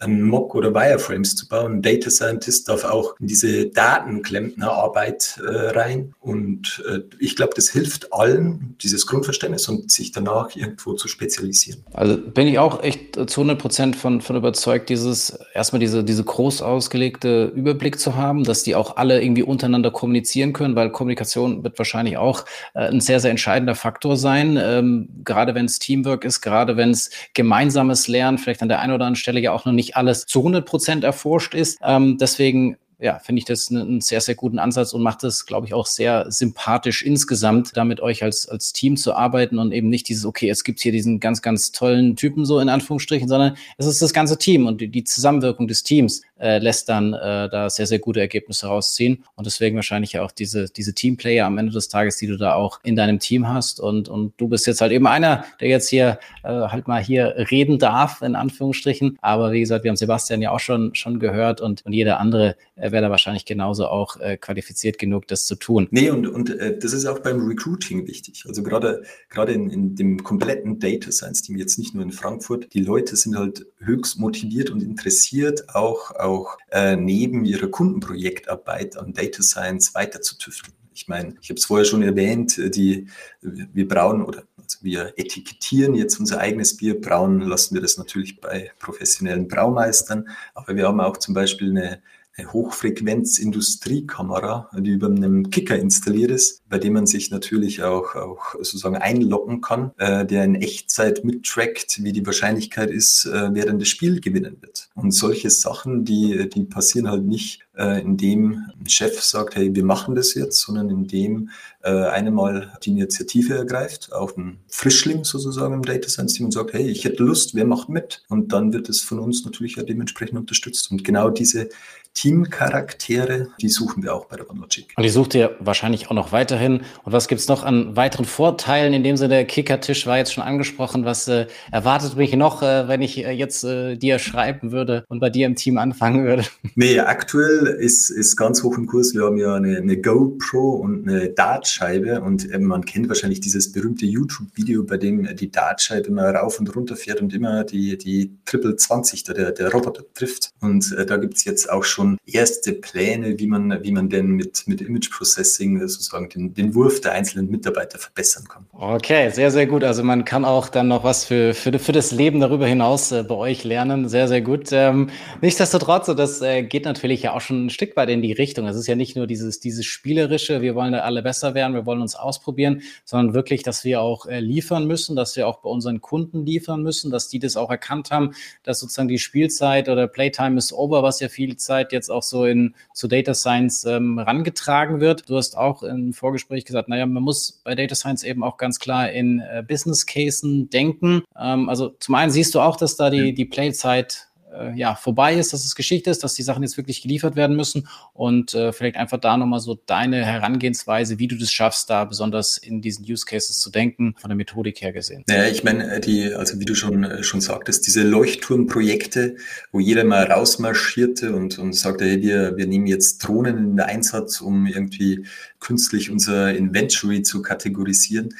ein 0.00 0.22
Mock 0.22 0.56
oder 0.56 0.74
Wireframes 0.74 1.36
zu 1.36 1.48
bauen. 1.48 1.74
Ein 1.74 1.82
Data 1.82 2.10
Scientist 2.10 2.68
darf 2.68 2.84
auch 2.84 3.14
in 3.20 3.28
diese 3.28 3.66
Datenklempnerarbeit 3.66 5.40
äh, 5.46 5.78
rein. 5.78 6.12
Und 6.18 6.82
äh, 6.90 7.02
ich 7.20 7.36
glaube, 7.36 7.52
das 7.54 7.68
hilft 7.68 8.12
allen, 8.12 8.74
dieses 8.82 9.06
Grundverständnis 9.06 9.68
und 9.68 9.88
sich 9.92 10.10
danach 10.10 10.56
irgendwo 10.56 10.94
zu 10.94 11.06
spezialisieren. 11.06 11.84
Also 11.92 12.18
bin 12.18 12.48
ich 12.48 12.58
auch 12.58 12.82
echt 12.82 13.14
zu 13.14 13.42
100 13.42 13.60
Prozent 13.60 13.94
von, 13.94 14.20
von 14.20 14.34
überzeugt, 14.34 14.88
dieses 14.88 15.38
erstmal 15.54 15.78
diese, 15.78 16.02
diese 16.02 16.24
groß 16.24 16.62
ausgelegte 16.62 17.52
Überblick 17.54 18.00
zu 18.00 18.16
haben, 18.16 18.42
dass 18.42 18.64
die 18.64 18.74
auch 18.74 18.96
alle 18.96 19.22
irgendwie 19.22 19.44
untereinander 19.44 19.92
kommunizieren 19.92 20.52
können, 20.52 20.74
weil 20.74 20.90
Kommunikation 20.90 21.62
wird 21.62 21.78
wahrscheinlich 21.78 21.91
wahrscheinlich 21.92 22.16
auch 22.16 22.44
äh, 22.74 22.88
ein 22.88 23.00
sehr, 23.00 23.20
sehr 23.20 23.30
entscheidender 23.30 23.74
Faktor 23.74 24.16
sein, 24.16 24.58
ähm, 24.60 25.08
gerade 25.24 25.54
wenn 25.54 25.66
es 25.66 25.78
Teamwork 25.78 26.24
ist, 26.24 26.40
gerade 26.40 26.76
wenn 26.76 26.90
es 26.90 27.10
gemeinsames 27.34 28.08
Lernen 28.08 28.38
vielleicht 28.38 28.62
an 28.62 28.68
der 28.68 28.80
einen 28.80 28.92
oder 28.92 29.04
anderen 29.04 29.16
Stelle 29.16 29.40
ja 29.40 29.52
auch 29.52 29.64
noch 29.64 29.72
nicht 29.72 29.96
alles 29.96 30.26
zu 30.26 30.40
100 30.40 30.64
Prozent 30.64 31.04
erforscht 31.04 31.54
ist. 31.54 31.78
Ähm, 31.82 32.16
deswegen 32.18 32.76
ja, 33.02 33.18
finde 33.18 33.40
ich 33.40 33.44
das 33.44 33.68
einen 33.68 34.00
sehr, 34.00 34.20
sehr 34.20 34.36
guten 34.36 34.60
Ansatz 34.60 34.92
und 34.92 35.02
macht 35.02 35.24
es, 35.24 35.44
glaube 35.44 35.66
ich, 35.66 35.74
auch 35.74 35.86
sehr 35.86 36.30
sympathisch 36.30 37.02
insgesamt, 37.02 37.76
da 37.76 37.84
mit 37.84 38.00
euch 38.00 38.22
als, 38.22 38.48
als 38.48 38.72
Team 38.72 38.96
zu 38.96 39.14
arbeiten 39.14 39.58
und 39.58 39.72
eben 39.72 39.88
nicht 39.88 40.08
dieses, 40.08 40.24
okay, 40.24 40.48
es 40.48 40.62
gibt 40.62 40.78
hier 40.78 40.92
diesen 40.92 41.18
ganz, 41.18 41.42
ganz 41.42 41.72
tollen 41.72 42.14
Typen 42.14 42.44
so 42.44 42.60
in 42.60 42.68
Anführungsstrichen, 42.68 43.28
sondern 43.28 43.56
es 43.76 43.86
ist 43.86 44.00
das 44.02 44.12
ganze 44.12 44.38
Team 44.38 44.68
und 44.68 44.80
die, 44.80 44.86
die 44.86 45.02
Zusammenwirkung 45.02 45.66
des 45.66 45.82
Teams 45.82 46.22
äh, 46.38 46.58
lässt 46.58 46.88
dann 46.88 47.12
äh, 47.12 47.48
da 47.50 47.68
sehr, 47.70 47.88
sehr 47.88 47.98
gute 47.98 48.20
Ergebnisse 48.20 48.68
rausziehen 48.68 49.24
und 49.34 49.46
deswegen 49.48 49.74
wahrscheinlich 49.74 50.12
ja 50.12 50.22
auch 50.22 50.30
diese, 50.30 50.66
diese 50.66 50.94
Teamplayer 50.94 51.46
am 51.46 51.58
Ende 51.58 51.72
des 51.72 51.88
Tages, 51.88 52.18
die 52.18 52.28
du 52.28 52.36
da 52.36 52.54
auch 52.54 52.78
in 52.84 52.94
deinem 52.94 53.18
Team 53.18 53.48
hast 53.48 53.80
und, 53.80 54.08
und 54.08 54.32
du 54.36 54.46
bist 54.46 54.68
jetzt 54.68 54.80
halt 54.80 54.92
eben 54.92 55.08
einer, 55.08 55.44
der 55.60 55.68
jetzt 55.68 55.88
hier 55.88 56.20
äh, 56.44 56.48
halt 56.48 56.86
mal 56.86 57.02
hier 57.02 57.34
reden 57.50 57.80
darf, 57.80 58.22
in 58.22 58.36
Anführungsstrichen, 58.36 59.18
aber 59.22 59.50
wie 59.50 59.60
gesagt, 59.60 59.82
wir 59.82 59.88
haben 59.88 59.96
Sebastian 59.96 60.40
ja 60.40 60.52
auch 60.52 60.60
schon, 60.60 60.94
schon 60.94 61.18
gehört 61.18 61.60
und, 61.60 61.84
und 61.84 61.92
jeder 61.92 62.20
andere 62.20 62.54
äh, 62.76 62.91
wäre 62.92 63.02
da 63.02 63.10
wahrscheinlich 63.10 63.44
genauso 63.44 63.86
auch 63.86 64.18
äh, 64.20 64.36
qualifiziert 64.36 64.98
genug, 64.98 65.26
das 65.26 65.46
zu 65.46 65.56
tun. 65.56 65.88
Nee, 65.90 66.10
und, 66.10 66.26
und 66.26 66.50
äh, 66.50 66.78
das 66.78 66.92
ist 66.92 67.06
auch 67.06 67.18
beim 67.18 67.46
Recruiting 67.46 68.06
wichtig. 68.06 68.44
Also 68.46 68.62
gerade, 68.62 69.02
gerade 69.28 69.52
in, 69.52 69.70
in 69.70 69.94
dem 69.96 70.22
kompletten 70.22 70.78
Data 70.78 71.10
Science 71.10 71.42
Team, 71.42 71.56
jetzt 71.56 71.78
nicht 71.78 71.94
nur 71.94 72.04
in 72.04 72.12
Frankfurt, 72.12 72.72
die 72.74 72.80
Leute 72.80 73.16
sind 73.16 73.36
halt 73.36 73.66
höchst 73.78 74.18
motiviert 74.18 74.70
und 74.70 74.82
interessiert, 74.82 75.74
auch, 75.74 76.12
auch 76.12 76.56
äh, 76.70 76.96
neben 76.96 77.44
ihrer 77.44 77.68
Kundenprojektarbeit 77.68 78.96
an 78.96 79.12
Data 79.12 79.42
Science 79.42 79.94
weiter 79.94 80.20
zu 80.20 80.38
tüfteln. 80.38 80.74
Ich 80.94 81.08
meine, 81.08 81.34
ich 81.40 81.48
habe 81.48 81.58
es 81.58 81.64
vorher 81.64 81.84
schon 81.84 82.02
erwähnt, 82.02 82.58
äh, 82.58 82.70
die, 82.70 83.06
wir 83.40 83.88
brauen 83.88 84.22
oder 84.22 84.44
also 84.58 84.78
wir 84.82 85.14
etikettieren 85.16 85.94
jetzt 85.94 86.18
unser 86.20 86.38
eigenes 86.38 86.76
Bier. 86.76 87.00
Brauen 87.00 87.40
lassen 87.40 87.74
wir 87.74 87.82
das 87.82 87.98
natürlich 87.98 88.40
bei 88.40 88.70
professionellen 88.78 89.48
Braumeistern, 89.48 90.28
aber 90.54 90.76
wir 90.76 90.86
haben 90.86 91.00
auch 91.00 91.16
zum 91.16 91.34
Beispiel 91.34 91.70
eine 91.70 92.02
eine 92.36 92.52
Hochfrequenz-Industriekamera, 92.52 94.70
die 94.78 94.92
über 94.92 95.08
einem 95.08 95.50
Kicker 95.50 95.78
installiert 95.78 96.30
ist, 96.30 96.62
bei 96.68 96.78
dem 96.78 96.92
man 96.94 97.06
sich 97.06 97.30
natürlich 97.30 97.82
auch, 97.82 98.14
auch 98.14 98.54
sozusagen 98.54 98.96
einloggen 98.96 99.60
kann, 99.60 99.92
äh, 99.98 100.24
der 100.24 100.44
in 100.44 100.54
Echtzeit 100.54 101.24
mittrackt, 101.24 102.02
wie 102.02 102.12
die 102.12 102.24
Wahrscheinlichkeit 102.24 102.90
ist, 102.90 103.26
äh, 103.26 103.52
denn 103.52 103.78
das 103.78 103.88
Spiel 103.88 104.20
gewinnen 104.20 104.56
wird. 104.60 104.88
Und 104.94 105.12
solche 105.12 105.50
Sachen, 105.50 106.04
die, 106.04 106.48
die 106.48 106.64
passieren 106.64 107.10
halt 107.10 107.24
nicht, 107.24 107.60
äh, 107.76 108.00
indem 108.00 108.70
ein 108.78 108.88
Chef 108.88 109.22
sagt, 109.22 109.56
hey, 109.56 109.74
wir 109.74 109.84
machen 109.84 110.14
das 110.14 110.34
jetzt, 110.34 110.60
sondern 110.60 110.90
indem 110.90 111.50
äh, 111.82 111.90
eine 111.90 112.30
mal 112.30 112.72
die 112.82 112.90
Initiative 112.90 113.54
ergreift, 113.54 114.12
auch 114.12 114.36
ein 114.36 114.58
Frischling 114.68 115.24
sozusagen 115.24 115.74
im 115.74 115.82
Data 115.82 116.08
Science 116.08 116.34
Team 116.34 116.46
und 116.46 116.52
sagt, 116.52 116.72
hey, 116.72 116.88
ich 116.88 117.04
hätte 117.04 117.22
Lust, 117.22 117.54
wer 117.54 117.64
macht 117.64 117.88
mit? 117.88 118.22
Und 118.28 118.52
dann 118.52 118.72
wird 118.72 118.88
es 118.88 119.00
von 119.00 119.18
uns 119.18 119.44
natürlich 119.44 119.76
ja 119.76 119.82
dementsprechend 119.82 120.38
unterstützt. 120.38 120.90
Und 120.90 121.04
genau 121.04 121.30
diese 121.30 121.70
Teamcharaktere, 122.14 123.48
die 123.60 123.68
suchen 123.68 124.02
wir 124.02 124.14
auch 124.14 124.26
bei 124.26 124.36
der 124.36 124.48
OneLogic. 124.50 124.92
Und 124.96 125.02
die 125.02 125.08
sucht 125.08 125.34
ihr 125.34 125.56
wahrscheinlich 125.60 126.08
auch 126.08 126.14
noch 126.14 126.30
weiterhin. 126.30 126.82
Und 127.04 127.12
was 127.12 127.26
gibt's 127.26 127.48
noch 127.48 127.64
an 127.64 127.96
weiteren 127.96 128.26
Vorteilen? 128.26 128.92
In 128.92 129.02
dem 129.02 129.16
Sinne, 129.16 129.30
der 129.30 129.44
Kickertisch 129.46 130.06
war 130.06 130.18
jetzt 130.18 130.32
schon 130.32 130.44
angesprochen. 130.44 131.06
Was 131.06 131.26
äh, 131.28 131.46
erwartet 131.70 132.16
mich 132.16 132.34
noch, 132.36 132.62
äh, 132.62 132.86
wenn 132.86 133.00
ich 133.00 133.24
äh, 133.24 133.30
jetzt 133.30 133.64
äh, 133.64 133.96
dir 133.96 134.18
schreiben 134.18 134.72
würde 134.72 135.04
und 135.08 135.20
bei 135.20 135.30
dir 135.30 135.46
im 135.46 135.56
Team 135.56 135.78
anfangen 135.78 136.26
würde? 136.26 136.44
Nee, 136.74 136.98
aktuell 137.00 137.61
Ist, 137.62 138.10
ist 138.10 138.36
ganz 138.36 138.62
hoch 138.62 138.76
im 138.76 138.86
Kurs. 138.86 139.14
Wir 139.14 139.24
haben 139.24 139.36
ja 139.36 139.54
eine, 139.54 139.76
eine 139.76 140.00
GoPro 140.00 140.74
und 140.76 141.08
eine 141.08 141.30
Dartscheibe 141.30 142.20
und 142.20 142.48
man 142.60 142.84
kennt 142.84 143.08
wahrscheinlich 143.08 143.40
dieses 143.40 143.72
berühmte 143.72 144.06
YouTube-Video, 144.06 144.84
bei 144.84 144.96
dem 144.96 145.34
die 145.36 145.50
Dartscheibe 145.50 146.08
immer 146.08 146.30
rauf 146.30 146.58
und 146.58 146.74
runter 146.74 146.96
fährt 146.96 147.20
und 147.20 147.32
immer 147.34 147.64
die, 147.64 147.96
die 147.98 148.36
Triple 148.44 148.76
20, 148.76 149.24
der, 149.24 149.52
der 149.52 149.72
Roboter 149.72 150.04
trifft. 150.14 150.50
Und 150.60 150.92
äh, 150.92 151.06
da 151.06 151.16
gibt's 151.16 151.44
jetzt 151.44 151.70
auch 151.70 151.84
schon 151.84 152.18
erste 152.26 152.72
Pläne, 152.72 153.38
wie 153.38 153.46
man, 153.46 153.82
wie 153.82 153.92
man 153.92 154.08
denn 154.08 154.28
mit, 154.28 154.64
mit 154.66 154.80
Image 154.80 155.10
Processing 155.10 155.80
sozusagen 155.80 156.28
den, 156.28 156.54
den 156.54 156.74
Wurf 156.74 157.00
der 157.00 157.12
einzelnen 157.12 157.50
Mitarbeiter 157.50 157.98
verbessern 157.98 158.44
kann. 158.48 158.66
Okay, 158.72 159.30
sehr, 159.30 159.50
sehr 159.50 159.66
gut. 159.66 159.84
Also 159.84 160.02
man 160.02 160.24
kann 160.24 160.44
auch 160.44 160.68
dann 160.68 160.88
noch 160.88 161.04
was 161.04 161.24
für, 161.24 161.54
für, 161.54 161.78
für 161.78 161.92
das 161.92 162.12
Leben 162.12 162.40
darüber 162.40 162.66
hinaus 162.66 163.12
äh, 163.12 163.22
bei 163.22 163.34
euch 163.34 163.64
lernen. 163.64 164.08
Sehr, 164.08 164.28
sehr 164.28 164.40
gut. 164.40 164.68
Ähm, 164.72 165.10
nichtsdestotrotz, 165.40 166.06
das 166.06 166.40
äh, 166.42 166.62
geht 166.62 166.84
natürlich 166.84 167.22
ja 167.22 167.34
auch 167.34 167.40
schon 167.40 167.51
ein 167.52 167.70
Stück 167.70 167.96
weit 167.96 168.08
in 168.08 168.22
die 168.22 168.32
Richtung. 168.32 168.66
Es 168.66 168.76
ist 168.76 168.86
ja 168.86 168.94
nicht 168.94 169.16
nur 169.16 169.26
dieses, 169.26 169.60
dieses 169.60 169.84
Spielerische, 169.84 170.60
wir 170.60 170.74
wollen 170.74 170.92
da 170.92 171.00
alle 171.00 171.22
besser 171.22 171.54
werden, 171.54 171.74
wir 171.74 171.86
wollen 171.86 172.00
uns 172.00 172.14
ausprobieren, 172.14 172.82
sondern 173.04 173.34
wirklich, 173.34 173.62
dass 173.62 173.84
wir 173.84 174.00
auch 174.00 174.26
äh, 174.26 174.40
liefern 174.40 174.86
müssen, 174.86 175.16
dass 175.16 175.36
wir 175.36 175.46
auch 175.48 175.58
bei 175.60 175.68
unseren 175.70 176.00
Kunden 176.00 176.44
liefern 176.44 176.82
müssen, 176.82 177.10
dass 177.10 177.28
die 177.28 177.38
das 177.38 177.56
auch 177.56 177.70
erkannt 177.70 178.10
haben, 178.10 178.32
dass 178.62 178.80
sozusagen 178.80 179.08
die 179.08 179.18
Spielzeit 179.18 179.88
oder 179.88 180.08
Playtime 180.08 180.58
is 180.58 180.72
over, 180.72 181.02
was 181.02 181.20
ja 181.20 181.28
viel 181.28 181.56
Zeit 181.56 181.92
jetzt 181.92 182.10
auch 182.10 182.22
so 182.22 182.44
in 182.44 182.74
zu 182.94 183.08
Data 183.08 183.34
Science 183.34 183.84
ähm, 183.84 184.18
rangetragen 184.18 185.00
wird. 185.00 185.28
Du 185.28 185.36
hast 185.36 185.56
auch 185.56 185.82
im 185.82 186.12
Vorgespräch 186.12 186.64
gesagt, 186.64 186.88
naja, 186.88 187.06
man 187.06 187.22
muss 187.22 187.60
bei 187.64 187.74
Data 187.74 187.94
Science 187.94 188.24
eben 188.24 188.42
auch 188.42 188.56
ganz 188.56 188.78
klar 188.78 189.10
in 189.10 189.40
äh, 189.40 189.62
Business 189.66 190.06
Casen 190.06 190.70
denken. 190.70 191.22
Ähm, 191.38 191.68
also 191.68 191.90
zum 192.00 192.14
einen 192.14 192.30
siehst 192.30 192.54
du 192.54 192.60
auch, 192.60 192.76
dass 192.76 192.96
da 192.96 193.10
die, 193.10 193.34
die 193.34 193.44
Playzeit 193.44 194.28
äh, 194.56 194.76
ja, 194.76 194.94
vorbei 194.94 195.34
ist, 195.34 195.52
dass 195.52 195.64
es 195.64 195.74
Geschichte 195.74 196.10
ist, 196.10 196.22
dass 196.24 196.34
die 196.34 196.42
Sachen 196.42 196.62
jetzt 196.62 196.76
wirklich 196.76 197.02
geliefert 197.02 197.36
werden 197.36 197.56
müssen 197.56 197.88
und 198.12 198.54
äh, 198.54 198.72
vielleicht 198.72 198.96
einfach 198.96 199.18
da 199.18 199.36
nochmal 199.36 199.60
so 199.60 199.78
deine 199.86 200.24
Herangehensweise, 200.24 201.18
wie 201.18 201.28
du 201.28 201.36
das 201.36 201.52
schaffst, 201.52 201.90
da 201.90 202.04
besonders 202.04 202.56
in 202.56 202.80
diesen 202.80 203.04
Use 203.04 203.24
Cases 203.26 203.58
zu 203.58 203.70
denken, 203.70 204.14
von 204.18 204.28
der 204.28 204.36
Methodik 204.36 204.80
her 204.82 204.92
gesehen. 204.92 205.24
Ja, 205.28 205.46
ich 205.46 205.64
meine, 205.64 206.00
die, 206.00 206.32
also 206.34 206.60
wie 206.60 206.64
du 206.64 206.74
schon, 206.74 207.04
äh, 207.04 207.22
schon 207.22 207.40
sagtest, 207.40 207.86
diese 207.86 208.02
Leuchtturmprojekte, 208.02 209.36
wo 209.72 209.80
jeder 209.80 210.04
mal 210.04 210.24
rausmarschierte 210.24 211.34
und, 211.34 211.58
und 211.58 211.72
sagte, 211.74 212.04
hey, 212.04 212.22
wir, 212.22 212.56
wir 212.56 212.66
nehmen 212.66 212.86
jetzt 212.86 213.18
Drohnen 213.18 213.58
in 213.58 213.76
den 213.76 213.80
Einsatz, 213.80 214.40
um 214.40 214.66
irgendwie 214.66 215.26
künstlich 215.60 216.10
unser 216.10 216.54
Inventory 216.54 217.22
zu 217.22 217.40
kategorisieren. 217.40 218.34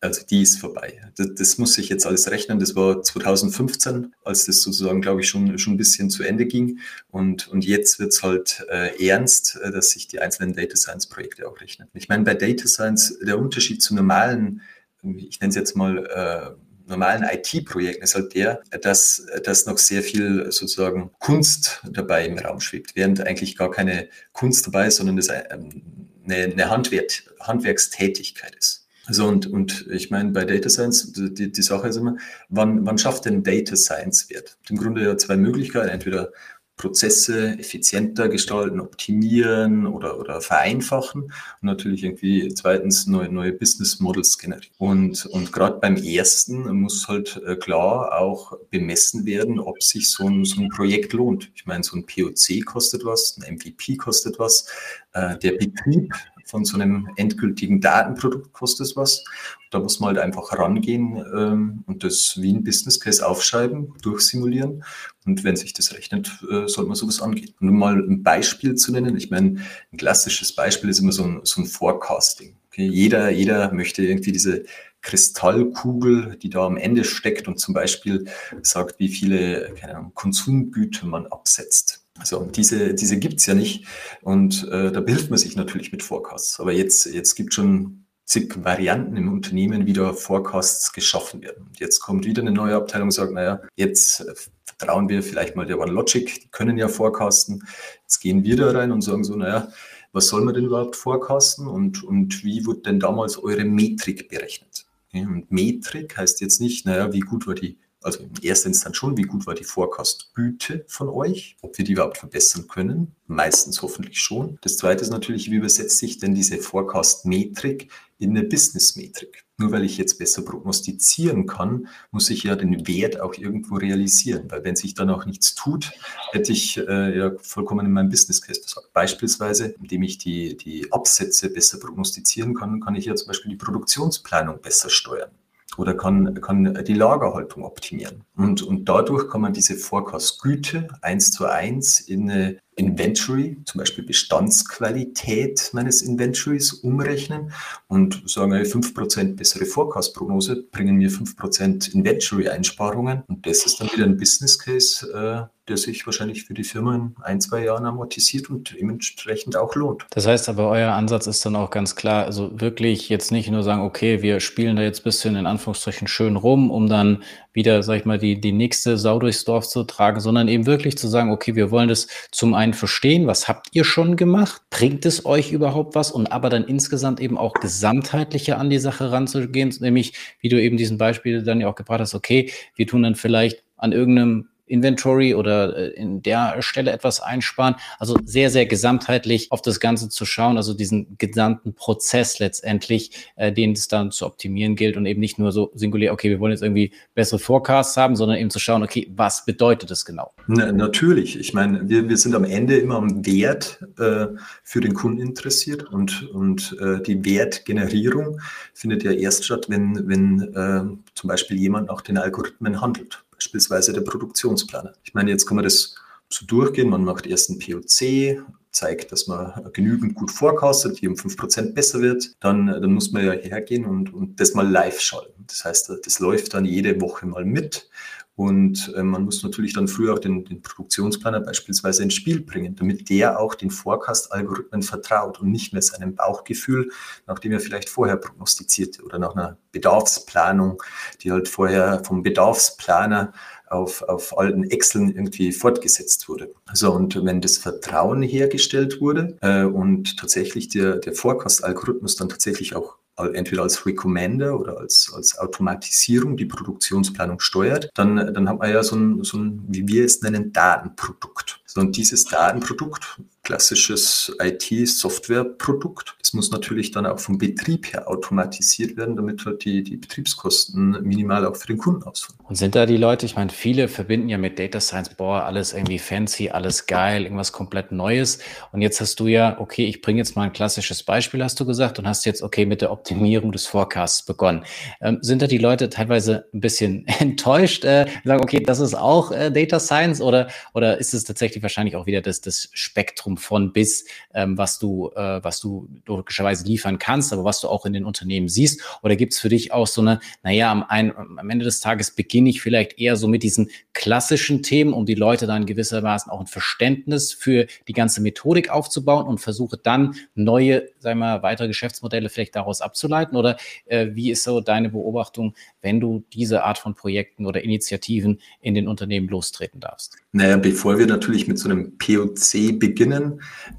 Also 0.00 0.22
die 0.28 0.42
ist 0.42 0.58
vorbei. 0.58 1.00
Das, 1.16 1.34
das, 1.34 1.58
muss 1.58 1.78
ich 1.78 1.88
jetzt 1.88 2.06
alles 2.06 2.30
rechnen. 2.30 2.58
Das 2.58 2.76
war 2.76 3.02
2015, 3.02 4.14
als 4.24 4.44
das 4.44 4.60
sozusagen, 4.60 5.00
glaube 5.00 5.22
ich, 5.22 5.28
schon, 5.28 5.58
schon 5.58 5.74
ein 5.74 5.78
bisschen 5.78 6.10
zu 6.10 6.22
Ende 6.22 6.46
ging. 6.46 6.80
Und, 7.08 7.48
und 7.48 7.64
jetzt 7.64 7.98
wird 7.98 8.12
es 8.12 8.22
halt 8.22 8.64
äh, 8.68 9.06
ernst, 9.06 9.58
äh, 9.62 9.70
dass 9.70 9.90
sich 9.90 10.06
die 10.06 10.20
einzelnen 10.20 10.54
Data 10.54 10.76
Science 10.76 11.06
Projekte 11.06 11.48
auch 11.48 11.60
rechnen. 11.60 11.88
Ich 11.94 12.08
meine, 12.08 12.24
bei 12.24 12.34
Data 12.34 12.66
Science, 12.66 13.18
der 13.22 13.38
Unterschied 13.38 13.82
zu 13.82 13.94
normalen, 13.94 14.60
ich 15.02 15.40
nenne 15.40 15.50
es 15.50 15.56
jetzt 15.56 15.76
mal 15.76 16.04
äh, 16.06 16.66
normalen 16.86 17.24
IT-Projekten 17.24 18.04
ist 18.04 18.14
halt 18.14 18.34
der, 18.34 18.62
dass, 18.82 19.26
dass 19.44 19.66
noch 19.66 19.78
sehr 19.78 20.02
viel 20.02 20.50
sozusagen 20.52 21.10
Kunst 21.18 21.82
dabei 21.90 22.26
im 22.26 22.38
Raum 22.38 22.60
schwebt, 22.60 22.94
während 22.94 23.20
eigentlich 23.26 23.56
gar 23.56 23.70
keine 23.70 24.08
Kunst 24.32 24.66
dabei 24.66 24.86
ist, 24.86 24.96
sondern 24.96 25.18
es 25.18 25.28
ähm, 25.28 25.82
eine, 26.24 26.36
eine 26.44 26.70
Handwerk, 26.70 27.24
Handwerkstätigkeit 27.40 28.54
ist. 28.54 28.85
So, 29.08 29.26
und, 29.26 29.46
und 29.46 29.86
ich 29.90 30.10
meine, 30.10 30.32
bei 30.32 30.44
Data 30.44 30.68
Science, 30.68 31.12
die, 31.12 31.52
die 31.52 31.62
Sache 31.62 31.88
ist 31.88 31.96
immer, 31.96 32.16
wann, 32.48 32.84
wann 32.84 32.98
schafft 32.98 33.24
denn 33.24 33.42
Data 33.42 33.76
Science 33.76 34.28
Wert? 34.30 34.58
Im 34.68 34.76
Grunde 34.76 35.04
ja 35.04 35.16
zwei 35.16 35.36
Möglichkeiten, 35.36 35.88
entweder 35.88 36.32
Prozesse 36.76 37.58
effizienter 37.58 38.28
gestalten, 38.28 38.80
optimieren 38.80 39.86
oder, 39.86 40.20
oder 40.20 40.42
vereinfachen 40.42 41.22
und 41.22 41.32
natürlich 41.62 42.04
irgendwie 42.04 42.52
zweitens 42.54 43.06
neue, 43.06 43.30
neue 43.30 43.52
Business 43.52 43.98
Models 43.98 44.36
generieren. 44.36 44.74
Und, 44.76 45.24
und 45.26 45.52
gerade 45.52 45.78
beim 45.78 45.96
ersten 45.96 46.70
muss 46.80 47.08
halt 47.08 47.40
äh, 47.46 47.56
klar 47.56 48.18
auch 48.18 48.58
bemessen 48.70 49.24
werden, 49.24 49.58
ob 49.58 49.82
sich 49.82 50.10
so 50.10 50.28
ein, 50.28 50.44
so 50.44 50.60
ein 50.60 50.68
Projekt 50.68 51.14
lohnt. 51.14 51.50
Ich 51.54 51.64
meine, 51.64 51.82
so 51.82 51.96
ein 51.96 52.04
POC 52.04 52.66
kostet 52.66 53.06
was, 53.06 53.38
ein 53.38 53.54
MVP 53.54 53.96
kostet 53.96 54.38
was, 54.38 54.68
äh, 55.14 55.38
der 55.38 55.52
Betrieb 55.52 56.12
von 56.46 56.64
so 56.64 56.78
einem 56.78 57.10
endgültigen 57.16 57.80
Datenprodukt 57.80 58.52
kostet 58.52 58.86
es 58.86 58.96
was. 58.96 59.24
Da 59.70 59.80
muss 59.80 59.98
man 59.98 60.08
halt 60.08 60.18
einfach 60.18 60.56
rangehen 60.56 61.16
ähm, 61.36 61.84
und 61.86 62.04
das 62.04 62.40
wie 62.40 62.54
ein 62.54 62.62
Business 62.62 63.00
Case 63.00 63.26
aufschreiben, 63.26 63.92
durchsimulieren. 64.00 64.84
Und 65.26 65.42
wenn 65.42 65.56
sich 65.56 65.72
das 65.74 65.92
rechnet, 65.92 66.28
äh, 66.48 66.68
sollte 66.68 66.86
man 66.88 66.94
sowas 66.94 67.20
angehen. 67.20 67.52
Und 67.60 67.70
um 67.70 67.78
mal 67.78 67.96
ein 67.96 68.22
Beispiel 68.22 68.76
zu 68.76 68.92
nennen, 68.92 69.16
ich 69.16 69.30
meine, 69.30 69.60
ein 69.92 69.98
klassisches 69.98 70.54
Beispiel 70.54 70.88
ist 70.88 71.00
immer 71.00 71.12
so 71.12 71.24
ein, 71.24 71.40
so 71.42 71.60
ein 71.60 71.66
Forecasting. 71.66 72.56
Okay? 72.68 72.86
Jeder, 72.86 73.30
jeder 73.30 73.72
möchte 73.72 74.04
irgendwie 74.04 74.32
diese 74.32 74.64
Kristallkugel, 75.02 76.36
die 76.36 76.50
da 76.50 76.64
am 76.64 76.76
Ende 76.76 77.02
steckt 77.02 77.48
und 77.48 77.58
zum 77.58 77.74
Beispiel 77.74 78.26
sagt, 78.62 79.00
wie 79.00 79.08
viele 79.08 79.74
Ahnung, 79.82 80.12
Konsumgüter 80.14 81.06
man 81.06 81.26
absetzt. 81.26 82.05
Also 82.18 82.44
diese, 82.44 82.94
diese 82.94 83.18
gibt's 83.18 83.46
ja 83.46 83.54
nicht 83.54 83.86
und 84.22 84.66
äh, 84.70 84.90
da 84.90 85.00
behilft 85.00 85.30
man 85.30 85.38
sich 85.38 85.56
natürlich 85.56 85.92
mit 85.92 86.02
Forecasts. 86.02 86.60
Aber 86.60 86.72
jetzt, 86.72 87.06
jetzt 87.06 87.34
gibt 87.34 87.54
schon 87.54 88.06
zig 88.24 88.52
Varianten 88.64 89.16
im 89.16 89.32
Unternehmen, 89.32 89.86
wie 89.86 89.92
da 89.92 90.12
Forecasts 90.12 90.92
geschaffen 90.92 91.42
werden. 91.42 91.66
Und 91.68 91.78
jetzt 91.78 92.00
kommt 92.00 92.24
wieder 92.26 92.42
eine 92.42 92.50
neue 92.50 92.74
Abteilung 92.74 93.08
und 93.08 93.12
sagt, 93.12 93.32
naja, 93.32 93.60
jetzt 93.76 94.20
äh, 94.20 94.34
vertrauen 94.64 95.08
wir 95.08 95.22
vielleicht 95.22 95.56
mal 95.56 95.66
der 95.66 95.78
OneLogic, 95.78 96.42
die 96.42 96.48
können 96.48 96.76
ja 96.76 96.88
forecasten. 96.88 97.62
Jetzt 98.02 98.18
gehen 98.20 98.44
wir 98.44 98.56
da 98.56 98.70
rein 98.72 98.92
und 98.92 99.02
sagen 99.02 99.24
so, 99.24 99.36
naja, 99.36 99.68
was 100.12 100.28
soll 100.28 100.42
man 100.42 100.54
denn 100.54 100.64
überhaupt 100.64 100.96
forecasten 100.96 101.66
und, 101.66 102.02
und 102.02 102.44
wie 102.44 102.66
wurde 102.66 102.82
denn 102.82 103.00
damals 103.00 103.42
eure 103.42 103.64
Metrik 103.64 104.28
berechnet? 104.28 104.86
Und 105.12 105.50
Metrik 105.50 106.16
heißt 106.16 106.40
jetzt 106.40 106.60
nicht, 106.60 106.84
naja, 106.84 107.12
wie 107.12 107.20
gut 107.20 107.46
war 107.46 107.54
die 107.54 107.78
also 108.06 108.20
in 108.20 108.30
erster 108.40 108.68
Instanz 108.68 108.96
schon, 108.96 109.16
wie 109.16 109.22
gut 109.22 109.46
war 109.46 109.54
die 109.54 109.64
Forecast-Güte 109.64 110.84
von 110.86 111.08
euch, 111.08 111.56
ob 111.60 111.76
wir 111.76 111.84
die 111.84 111.92
überhaupt 111.92 112.18
verbessern 112.18 112.68
können, 112.68 113.16
meistens 113.26 113.82
hoffentlich 113.82 114.20
schon. 114.20 114.58
Das 114.62 114.76
zweite 114.76 115.02
ist 115.02 115.10
natürlich, 115.10 115.50
wie 115.50 115.56
übersetzt 115.56 115.98
sich 115.98 116.18
denn 116.18 116.34
diese 116.34 116.58
Forecast-Metrik 116.58 117.90
in 118.18 118.30
eine 118.30 118.44
Business-Metrik? 118.44 119.44
Nur 119.58 119.72
weil 119.72 119.84
ich 119.84 119.98
jetzt 119.98 120.18
besser 120.18 120.42
prognostizieren 120.42 121.46
kann, 121.46 121.88
muss 122.12 122.30
ich 122.30 122.44
ja 122.44 122.54
den 122.54 122.86
Wert 122.86 123.20
auch 123.20 123.34
irgendwo 123.34 123.74
realisieren, 123.74 124.50
weil 124.50 124.62
wenn 124.62 124.76
sich 124.76 124.94
dann 124.94 125.10
auch 125.10 125.26
nichts 125.26 125.54
tut, 125.54 125.90
hätte 126.30 126.52
ich 126.52 126.78
äh, 126.78 127.18
ja 127.18 127.32
vollkommen 127.38 127.86
in 127.86 127.92
meinem 127.92 128.10
Business 128.10 128.40
Case 128.40 128.60
versagt. 128.60 128.92
Beispielsweise, 128.92 129.74
indem 129.80 130.04
ich 130.04 130.18
die, 130.18 130.56
die 130.56 130.92
Absätze 130.92 131.50
besser 131.50 131.80
prognostizieren 131.80 132.54
kann, 132.54 132.80
kann 132.80 132.94
ich 132.94 133.06
ja 133.06 133.16
zum 133.16 133.28
Beispiel 133.28 133.50
die 133.50 133.56
Produktionsplanung 133.56 134.60
besser 134.60 134.90
steuern 134.90 135.30
oder 135.78 135.94
kann, 135.94 136.40
kann 136.40 136.84
die 136.84 136.94
Lagerhaltung 136.94 137.64
optimieren. 137.64 138.24
Und, 138.36 138.62
und 138.62 138.88
dadurch 138.88 139.28
kann 139.28 139.40
man 139.40 139.52
diese 139.52 139.76
Forecast-Güte 139.76 140.88
eins 141.02 141.30
zu 141.32 141.46
eins 141.46 142.00
in 142.00 142.30
eine 142.30 142.58
Inventory, 142.76 143.56
zum 143.64 143.78
Beispiel 143.78 144.04
Bestandsqualität 144.04 145.70
meines 145.72 146.02
Inventories 146.02 146.74
umrechnen 146.74 147.52
und 147.88 148.22
sagen, 148.28 148.52
5% 148.52 149.36
bessere 149.36 149.64
Forecast-Prognose 149.64 150.64
bringen 150.70 150.96
mir 150.96 151.10
5% 151.10 151.94
Inventory-Einsparungen. 151.94 153.22
Und 153.28 153.46
das 153.46 153.64
ist 153.64 153.80
dann 153.80 153.90
wieder 153.92 154.04
ein 154.04 154.18
Business 154.18 154.58
Case, 154.58 155.10
äh, 155.10 155.55
der 155.68 155.76
sich 155.76 156.06
wahrscheinlich 156.06 156.44
für 156.44 156.54
die 156.54 156.64
Firma 156.64 156.94
in 156.94 157.14
ein, 157.22 157.40
zwei 157.40 157.64
Jahren 157.64 157.86
amortisiert 157.86 158.50
und 158.50 158.74
dementsprechend 158.78 159.56
auch 159.56 159.74
lohnt. 159.74 160.06
Das 160.10 160.26
heißt 160.26 160.48
aber, 160.48 160.68
euer 160.70 160.92
Ansatz 160.92 161.26
ist 161.26 161.44
dann 161.44 161.56
auch 161.56 161.70
ganz 161.70 161.96
klar, 161.96 162.24
also 162.24 162.50
wirklich 162.60 163.08
jetzt 163.08 163.32
nicht 163.32 163.50
nur 163.50 163.62
sagen, 163.62 163.82
okay, 163.82 164.22
wir 164.22 164.40
spielen 164.40 164.76
da 164.76 164.82
jetzt 164.82 165.00
ein 165.00 165.04
bisschen 165.04 165.36
in 165.36 165.46
Anführungsstrichen 165.46 166.08
schön 166.08 166.36
rum, 166.36 166.70
um 166.70 166.88
dann 166.88 167.22
wieder, 167.52 167.82
sag 167.82 167.96
ich 167.96 168.04
mal, 168.04 168.18
die, 168.18 168.40
die 168.40 168.52
nächste 168.52 168.98
Sau 168.98 169.18
durchs 169.18 169.44
Dorf 169.44 169.66
zu 169.66 169.82
tragen, 169.84 170.20
sondern 170.20 170.46
eben 170.46 170.66
wirklich 170.66 170.98
zu 170.98 171.08
sagen, 171.08 171.30
okay, 171.32 171.56
wir 171.56 171.70
wollen 171.70 171.88
das 171.88 172.06
zum 172.30 172.54
einen 172.54 172.74
verstehen, 172.74 173.26
was 173.26 173.48
habt 173.48 173.68
ihr 173.72 173.84
schon 173.84 174.16
gemacht? 174.16 174.62
Bringt 174.70 175.06
es 175.06 175.24
euch 175.24 175.52
überhaupt 175.52 175.94
was? 175.94 176.12
Und 176.12 176.30
aber 176.30 176.50
dann 176.50 176.64
insgesamt 176.64 177.18
eben 177.18 177.38
auch 177.38 177.54
gesamtheitlicher 177.54 178.58
an 178.58 178.70
die 178.70 178.78
Sache 178.78 179.10
ranzugehen, 179.10 179.74
nämlich, 179.80 180.12
wie 180.40 180.50
du 180.50 180.60
eben 180.60 180.76
diesen 180.76 180.98
Beispiel 180.98 181.42
dann 181.42 181.60
ja 181.60 181.68
auch 181.68 181.74
gebracht 181.74 182.00
hast, 182.00 182.14
okay, 182.14 182.52
wir 182.76 182.86
tun 182.86 183.02
dann 183.02 183.14
vielleicht 183.14 183.64
an 183.76 183.92
irgendeinem 183.92 184.48
Inventory 184.66 185.34
oder 185.34 185.76
äh, 185.76 185.88
in 185.90 186.22
der 186.22 186.60
Stelle 186.62 186.92
etwas 186.92 187.20
einsparen. 187.20 187.76
Also 187.98 188.16
sehr, 188.24 188.50
sehr 188.50 188.66
gesamtheitlich 188.66 189.52
auf 189.52 189.62
das 189.62 189.80
Ganze 189.80 190.08
zu 190.08 190.24
schauen, 190.24 190.56
also 190.56 190.74
diesen 190.74 191.16
gesamten 191.18 191.74
Prozess 191.74 192.38
letztendlich, 192.38 193.30
äh, 193.36 193.52
den 193.52 193.72
es 193.72 193.88
dann 193.88 194.10
zu 194.10 194.26
optimieren 194.26 194.76
gilt 194.76 194.96
und 194.96 195.06
eben 195.06 195.20
nicht 195.20 195.38
nur 195.38 195.52
so 195.52 195.70
singulär, 195.74 196.12
okay, 196.12 196.30
wir 196.30 196.40
wollen 196.40 196.52
jetzt 196.52 196.62
irgendwie 196.62 196.92
bessere 197.14 197.38
Forecasts 197.38 197.96
haben, 197.96 198.16
sondern 198.16 198.38
eben 198.38 198.50
zu 198.50 198.58
schauen, 198.58 198.82
okay, 198.82 199.10
was 199.14 199.44
bedeutet 199.44 199.90
das 199.90 200.04
genau? 200.04 200.32
Na, 200.46 200.72
natürlich. 200.72 201.38
Ich 201.38 201.54
meine, 201.54 201.88
wir, 201.88 202.08
wir 202.08 202.16
sind 202.16 202.34
am 202.34 202.44
Ende 202.44 202.76
immer 202.76 202.96
am 202.96 203.24
Wert 203.24 203.80
äh, 203.98 204.26
für 204.62 204.80
den 204.80 204.94
Kunden 204.94 205.20
interessiert 205.20 205.84
und, 205.84 206.28
und 206.30 206.76
äh, 206.80 207.00
die 207.02 207.24
Wertgenerierung 207.24 208.40
findet 208.74 209.04
ja 209.04 209.12
erst 209.12 209.44
statt, 209.44 209.66
wenn, 209.68 210.08
wenn 210.08 210.40
äh, 210.54 210.96
zum 211.14 211.28
Beispiel 211.28 211.56
jemand 211.56 211.88
nach 211.88 212.00
den 212.00 212.18
Algorithmen 212.18 212.80
handelt 212.80 213.25
beispielsweise 213.36 213.92
der 213.92 214.00
Produktionsplaner. 214.00 214.92
Ich 215.04 215.14
meine, 215.14 215.30
jetzt 215.30 215.46
kann 215.46 215.56
man 215.56 215.64
das 215.64 215.94
so 216.28 216.44
durchgehen. 216.46 216.88
Man 216.88 217.04
macht 217.04 217.26
erst 217.26 217.50
ein 217.50 217.58
POC, 217.58 218.42
zeigt, 218.70 219.10
dass 219.12 219.26
man 219.26 219.70
genügend 219.72 220.14
gut 220.14 220.30
forecastet, 220.30 221.00
die 221.00 221.08
um 221.08 221.14
5% 221.14 221.72
besser 221.72 222.00
wird, 222.00 222.36
dann, 222.40 222.66
dann 222.66 222.92
muss 222.92 223.10
man 223.10 223.24
ja 223.24 223.32
hergehen 223.32 223.86
und, 223.86 224.12
und 224.12 224.38
das 224.40 224.54
mal 224.54 224.68
live 224.68 225.00
schalten. 225.00 225.44
Das 225.46 225.64
heißt, 225.64 225.92
das 226.04 226.18
läuft 226.18 226.54
dann 226.54 226.64
jede 226.64 227.00
Woche 227.00 227.26
mal 227.26 227.44
mit 227.44 227.88
und 228.36 228.92
äh, 228.94 229.02
man 229.02 229.24
muss 229.24 229.42
natürlich 229.42 229.72
dann 229.72 229.88
früher 229.88 230.12
auch 230.12 230.18
den, 230.18 230.44
den, 230.44 230.60
Produktionsplaner 230.60 231.40
beispielsweise 231.40 232.02
ins 232.02 232.12
Spiel 232.12 232.40
bringen, 232.40 232.76
damit 232.76 233.08
der 233.08 233.40
auch 233.40 233.54
den 233.54 233.70
Forecast-Algorithmen 233.70 234.82
vertraut 234.82 235.40
und 235.40 235.50
nicht 235.50 235.72
mehr 235.72 235.80
seinem 235.80 236.14
Bauchgefühl, 236.14 236.90
nachdem 237.26 237.52
er 237.52 237.60
vielleicht 237.60 237.88
vorher 237.88 238.18
prognostizierte 238.18 239.02
oder 239.02 239.18
nach 239.18 239.34
einer 239.34 239.56
Bedarfsplanung, 239.72 240.82
die 241.22 241.32
halt 241.32 241.48
vorher 241.48 242.04
vom 242.04 242.22
Bedarfsplaner 242.22 243.32
auf, 243.68 244.02
auf 244.02 244.36
alten 244.36 244.64
Excel 244.64 245.10
irgendwie 245.10 245.52
fortgesetzt 245.52 246.28
wurde. 246.28 246.52
So, 246.74 246.92
und 246.92 247.24
wenn 247.24 247.40
das 247.40 247.56
Vertrauen 247.56 248.22
hergestellt 248.22 249.00
wurde 249.00 249.38
äh, 249.40 249.64
und 249.64 250.18
tatsächlich 250.18 250.68
der, 250.68 250.96
der 250.96 251.14
Forecast-Algorithmus 251.14 252.16
dann 252.16 252.28
tatsächlich 252.28 252.76
auch 252.76 252.98
entweder 253.16 253.62
als 253.62 253.86
Recommender 253.86 254.58
oder 254.58 254.78
als, 254.78 255.12
als 255.14 255.38
Automatisierung 255.38 256.36
die 256.36 256.46
Produktionsplanung 256.46 257.40
steuert, 257.40 257.90
dann, 257.94 258.16
dann 258.16 258.48
hat 258.48 258.58
man 258.58 258.70
ja 258.70 258.82
so 258.82 258.96
ein, 258.96 259.24
so 259.24 259.38
ein, 259.38 259.64
wie 259.68 259.88
wir 259.88 260.04
es 260.04 260.22
nennen, 260.22 260.52
Datenprodukt. 260.52 261.60
So, 261.64 261.80
und 261.80 261.96
dieses 261.96 262.24
Datenprodukt 262.24 263.20
klassisches 263.46 264.36
IT-Software-Produkt. 264.40 266.16
Das 266.20 266.32
muss 266.32 266.50
natürlich 266.50 266.90
dann 266.90 267.06
auch 267.06 267.20
vom 267.20 267.38
Betrieb 267.38 267.92
her 267.92 268.08
automatisiert 268.10 268.96
werden, 268.96 269.14
damit 269.14 269.46
halt 269.46 269.64
die, 269.64 269.84
die 269.84 269.96
Betriebskosten 269.96 271.00
minimal 271.04 271.46
auch 271.46 271.54
für 271.54 271.68
den 271.68 271.78
Kunden 271.78 272.02
ausfallen. 272.02 272.40
Und 272.48 272.56
sind 272.56 272.74
da 272.74 272.86
die 272.86 272.96
Leute, 272.96 273.24
ich 273.24 273.36
meine, 273.36 273.50
viele 273.50 273.86
verbinden 273.86 274.28
ja 274.28 274.36
mit 274.36 274.58
Data 274.58 274.80
Science, 274.80 275.10
boah, 275.10 275.44
alles 275.44 275.72
irgendwie 275.72 276.00
fancy, 276.00 276.48
alles 276.48 276.86
geil, 276.86 277.22
irgendwas 277.22 277.52
komplett 277.52 277.92
Neues. 277.92 278.40
Und 278.72 278.82
jetzt 278.82 279.00
hast 279.00 279.20
du 279.20 279.28
ja, 279.28 279.60
okay, 279.60 279.86
ich 279.86 280.02
bringe 280.02 280.18
jetzt 280.18 280.34
mal 280.34 280.42
ein 280.42 280.52
klassisches 280.52 281.04
Beispiel, 281.04 281.44
hast 281.44 281.60
du 281.60 281.66
gesagt, 281.66 282.00
und 282.00 282.08
hast 282.08 282.26
jetzt, 282.26 282.42
okay, 282.42 282.66
mit 282.66 282.80
der 282.80 282.90
Optimierung 282.90 283.52
des 283.52 283.66
Forecasts 283.66 284.22
begonnen. 284.22 284.64
Ähm, 285.00 285.18
sind 285.20 285.40
da 285.40 285.46
die 285.46 285.58
Leute 285.58 285.88
teilweise 285.88 286.46
ein 286.52 286.60
bisschen 286.60 287.06
enttäuscht, 287.20 287.84
äh, 287.84 288.06
sagen, 288.24 288.42
okay, 288.42 288.60
das 288.60 288.80
ist 288.80 288.94
auch 288.94 289.30
äh, 289.30 289.52
Data 289.52 289.78
Science 289.78 290.20
oder, 290.20 290.48
oder 290.74 290.98
ist 290.98 291.14
es 291.14 291.22
tatsächlich 291.22 291.62
wahrscheinlich 291.62 291.94
auch 291.94 292.06
wieder 292.06 292.22
das, 292.22 292.40
das 292.40 292.70
Spektrum 292.72 293.35
von 293.36 293.72
bis, 293.72 294.06
ähm, 294.34 294.58
was 294.58 294.78
du, 294.78 295.10
äh, 295.14 295.42
was 295.42 295.60
du 295.60 295.88
logischerweise 296.06 296.64
liefern 296.64 296.98
kannst, 296.98 297.32
aber 297.32 297.44
was 297.44 297.60
du 297.60 297.68
auch 297.68 297.86
in 297.86 297.92
den 297.92 298.04
Unternehmen 298.04 298.48
siehst? 298.48 298.82
Oder 299.02 299.16
gibt 299.16 299.32
es 299.32 299.38
für 299.38 299.48
dich 299.48 299.72
auch 299.72 299.86
so 299.86 300.00
eine, 300.00 300.20
naja, 300.42 300.70
am, 300.70 300.84
ein, 300.88 301.16
am 301.16 301.50
Ende 301.50 301.64
des 301.64 301.80
Tages 301.80 302.10
beginne 302.10 302.50
ich 302.50 302.60
vielleicht 302.60 302.98
eher 302.98 303.16
so 303.16 303.28
mit 303.28 303.42
diesen 303.42 303.70
klassischen 303.92 304.62
Themen, 304.62 304.92
um 304.92 305.06
die 305.06 305.14
Leute 305.14 305.46
dann 305.46 305.66
gewissermaßen 305.66 306.30
auch 306.30 306.40
ein 306.40 306.46
Verständnis 306.46 307.32
für 307.32 307.66
die 307.88 307.92
ganze 307.92 308.20
Methodik 308.20 308.70
aufzubauen 308.70 309.26
und 309.26 309.38
versuche 309.38 309.76
dann 309.76 310.14
neue, 310.34 310.88
sagen 310.98 311.18
wir 311.18 311.26
mal, 311.26 311.42
weitere 311.42 311.68
Geschäftsmodelle 311.68 312.28
vielleicht 312.28 312.56
daraus 312.56 312.80
abzuleiten? 312.80 313.36
Oder 313.36 313.56
äh, 313.86 314.08
wie 314.12 314.30
ist 314.30 314.44
so 314.44 314.60
deine 314.60 314.90
Beobachtung, 314.90 315.54
wenn 315.80 316.00
du 316.00 316.24
diese 316.32 316.64
Art 316.64 316.78
von 316.78 316.94
Projekten 316.94 317.46
oder 317.46 317.62
Initiativen 317.62 318.40
in 318.60 318.74
den 318.74 318.88
Unternehmen 318.88 319.28
lostreten 319.28 319.80
darfst? 319.80 320.16
Naja, 320.32 320.56
bevor 320.56 320.98
wir 320.98 321.06
natürlich 321.06 321.48
mit 321.48 321.58
so 321.58 321.68
einem 321.68 321.96
POC 321.98 322.78
beginnen, 322.78 323.25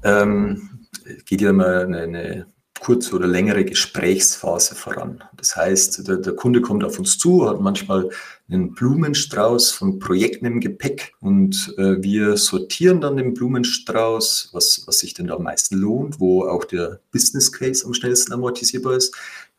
ähm, 0.02 0.86
geht 1.24 1.40
ja 1.40 1.52
mal 1.52 1.84
eine, 1.86 1.98
eine 2.00 2.46
kurze 2.80 3.14
oder 3.14 3.26
längere 3.26 3.64
Gesprächsphase 3.64 4.74
voran. 4.74 5.22
Das 5.36 5.56
heißt, 5.56 6.06
der, 6.06 6.16
der, 6.16 6.34
Kunde 6.34 6.60
kommt 6.60 6.84
auf 6.84 6.98
uns 6.98 7.18
zu, 7.18 7.48
hat 7.48 7.60
manchmal 7.60 8.10
einen 8.48 8.74
Blumenstrauß 8.74 9.70
von 9.72 9.98
Projekten 9.98 10.46
im 10.46 10.60
Gepäck 10.60 11.12
und 11.20 11.74
äh, 11.76 12.02
wir 12.02 12.36
sortieren 12.36 13.00
dann 13.00 13.16
den 13.16 13.34
Blumenstrauß, 13.34 14.50
was, 14.52 14.82
was 14.86 15.00
sich 15.00 15.14
denn 15.14 15.26
da 15.26 15.34
am 15.34 15.42
meisten 15.42 15.76
lohnt, 15.76 16.20
wo 16.20 16.44
auch 16.44 16.64
der 16.64 17.00
Business 17.12 17.52
Case 17.52 17.84
am 17.84 17.94
schnellsten 17.94 18.32
amortisierbar 18.32 18.96
ist. 18.96 19.14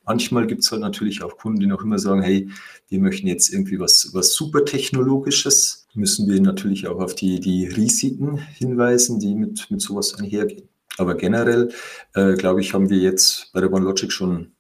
Manchmal 0.06 0.48
gibt 0.48 0.64
es 0.64 0.72
halt 0.72 0.82
natürlich 0.82 1.22
auch 1.22 1.38
Kunden, 1.38 1.60
die 1.60 1.68
noch 1.68 1.84
immer 1.84 2.00
sagen, 2.00 2.24
hey, 2.24 2.50
wir 2.88 3.00
möchten 3.00 3.28
jetzt 3.28 3.54
irgendwie 3.54 3.80
was, 3.80 4.10
was 4.14 4.34
super 4.34 4.66
Technologisches. 4.66 5.79
Müssen 5.94 6.30
wir 6.30 6.40
natürlich 6.40 6.88
auch 6.88 7.00
auf 7.00 7.16
die, 7.16 7.40
die 7.40 7.66
Risiken 7.66 8.38
hinweisen, 8.38 9.20
die 9.20 9.36
mit, 9.36 9.70
mit 9.70 9.82
sowas 9.82 10.16
einhergehen. 10.16 10.70
Aber 10.98 11.16
generell, 11.16 11.70
äh, 12.14 12.34
glaube 12.34 12.62
ich, 12.62 12.74
haben 12.74 12.90
wir 12.90 12.98
jetzt 12.98 13.52
bei 13.54 13.62
der 13.62 13.72
OneLogic 13.72 14.12
schon 14.12 14.52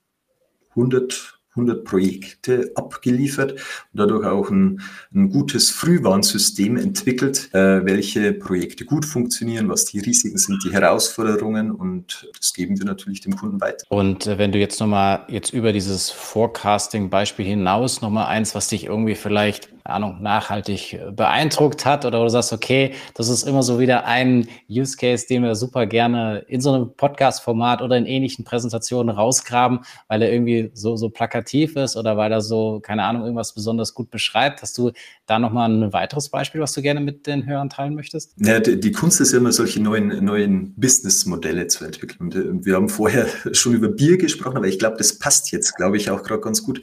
100 0.72 1.40
100 1.56 1.84
Projekte 1.84 2.72
abgeliefert 2.76 3.54
und 3.54 3.60
dadurch 3.94 4.26
auch 4.26 4.50
ein, 4.50 4.82
ein 5.14 5.30
gutes 5.30 5.70
Frühwarnsystem 5.72 6.78
entwickelt, 6.78 7.50
äh, 7.54 7.86
welche 7.86 8.34
Projekte 8.34 8.86
gut 8.86 9.06
funktionieren, 9.06 9.68
was 9.68 9.86
die 9.86 10.00
Risiken 10.00 10.38
sind, 10.38 10.64
die 10.64 10.72
Herausforderungen 10.72 11.72
und 11.72 12.30
das 12.38 12.54
geben 12.54 12.78
wir 12.78 12.86
natürlich 12.86 13.22
dem 13.22 13.36
Kunden 13.36 13.60
weiter. 13.60 13.86
Und 13.90 14.28
äh, 14.28 14.38
wenn 14.38 14.52
du 14.52 14.60
jetzt 14.60 14.80
nochmal 14.80 15.26
jetzt 15.28 15.52
über 15.52 15.74
dieses 15.74 16.10
Forecasting-Beispiel 16.12 17.46
hinaus 17.46 18.02
nochmal 18.02 18.28
eins, 18.28 18.56
was 18.56 18.68
dich 18.68 18.86
irgendwie 18.86 19.16
vielleicht 19.16 19.70
Ahnung, 19.92 20.22
nachhaltig 20.22 20.94
äh, 20.94 21.12
beeindruckt 21.12 21.86
hat 21.86 22.06
oder 22.06 22.24
du 22.24 22.30
sagst, 22.30 22.54
okay, 22.54 22.94
das 23.14 23.30
ist 23.30 23.44
immer 23.44 23.64
so 23.64 23.80
wieder 23.80 24.06
ein 24.06 24.48
Use 24.70 24.98
Case, 24.98 25.26
den 25.28 25.44
wir 25.44 25.56
super 25.56 25.86
gerne 25.86 26.40
in 26.48 26.62
so 26.62 26.74
einem 26.74 26.94
Podcast-Format 26.96 27.82
oder 27.82 27.98
in 27.98 28.06
ähnlichen 28.06 28.46
Präsentationen 28.46 29.16
rausgraben, 29.16 29.80
weil 30.08 30.22
er 30.22 30.32
irgendwie 30.32 30.72
so, 30.74 30.96
so 30.96 31.10
plakativ 31.10 31.76
ist 31.76 31.96
oder 31.96 32.18
weil 32.18 32.32
er 32.32 32.42
so, 32.42 32.80
keine 32.80 33.04
Ahnung, 33.04 33.24
irgendwas 33.24 33.54
besonders 33.54 33.94
gut 33.94 34.12
beschreibt. 34.12 34.62
Hast 34.62 34.78
du 34.78 34.92
da 35.26 35.40
nochmal 35.40 35.70
ein 35.70 35.94
weiteres 35.94 36.30
Beispiel, 36.30 36.62
was 36.62 36.74
du 36.74 36.82
gerne 36.82 37.00
mit 37.00 37.28
den 37.28 37.46
Hörern 37.46 37.70
teilen 37.70 37.96
möchtest? 37.96 38.34
Ja, 38.38 38.60
die, 38.60 38.92
Kunst 38.92 39.22
ist 39.22 39.32
ja 39.32 39.38
immer, 39.38 39.52
solche 39.52 39.82
neuen, 39.82 40.24
neuen 40.24 40.74
Business-Modelle 40.76 41.68
zu 41.68 41.86
entwickeln. 41.86 42.32
Äh, 42.32 42.66
wir 42.66 42.76
haben 42.76 42.90
vorher 42.90 43.28
schon 43.54 43.74
über 43.74 43.88
Bier 43.88 44.18
gesprochen, 44.18 44.58
aber 44.58 44.68
ich 44.68 44.80
glaube, 44.80 44.98
das 44.98 45.20
passt 45.20 45.52
jetzt, 45.52 45.76
glaube 45.76 45.98
ich, 45.98 46.10
auch 46.10 46.24
gerade 46.24 46.42
ganz 46.42 46.64
gut. 46.64 46.82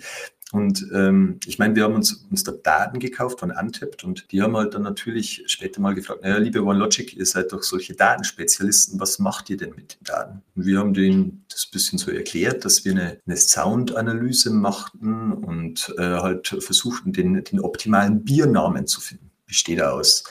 Und 0.53 0.87
ähm, 0.95 1.41
ich 1.45 1.59
meine, 1.59 1.75
wir 1.75 1.83
haben 1.83 1.95
uns, 1.95 2.25
uns 2.31 2.45
da 2.45 2.53
Daten 2.53 3.01
gekauft 3.01 3.41
von 3.41 3.51
Untapped 3.51 4.05
und 4.05 4.31
die 4.31 4.43
haben 4.43 4.57
halt 4.57 4.75
dann 4.75 4.83
natürlich 4.83 5.43
später 5.47 5.81
mal 5.81 5.95
gefragt, 5.95 6.23
naja, 6.23 6.39
liebe 6.39 6.63
OneLogic, 6.63 7.17
ihr 7.17 7.27
seid 7.27 7.53
doch 7.53 7.65
solche 7.65 7.95
Datenspezialisten, 7.95 9.01
was 9.01 9.19
macht 9.19 9.51
ihr 9.51 9.57
denn 9.57 9.71
mit 9.71 9.95
den 9.95 10.05
Daten? 10.05 10.43
Und 10.55 10.65
wir 10.65 10.79
haben 10.79 10.95
denen 10.95 11.45
das 11.51 11.67
bisschen 11.67 11.99
so 11.99 12.13
erklärt, 12.13 12.65
dass 12.65 12.85
wir 12.85 12.93
eine, 12.93 13.19
eine 13.27 13.37
Sound-Analyse 13.37 14.51
machten 14.51 15.33
und 15.33 15.93
äh, 15.99 16.03
halt 16.03 16.47
versuchten, 16.61 17.13
den, 17.13 17.43
den 17.43 17.61
optimalen 17.61 18.23
Biernamen 18.23 18.87
zu 18.87 19.01
finden. 19.01 19.31
Besteht 19.47 19.83
aus 19.83 20.25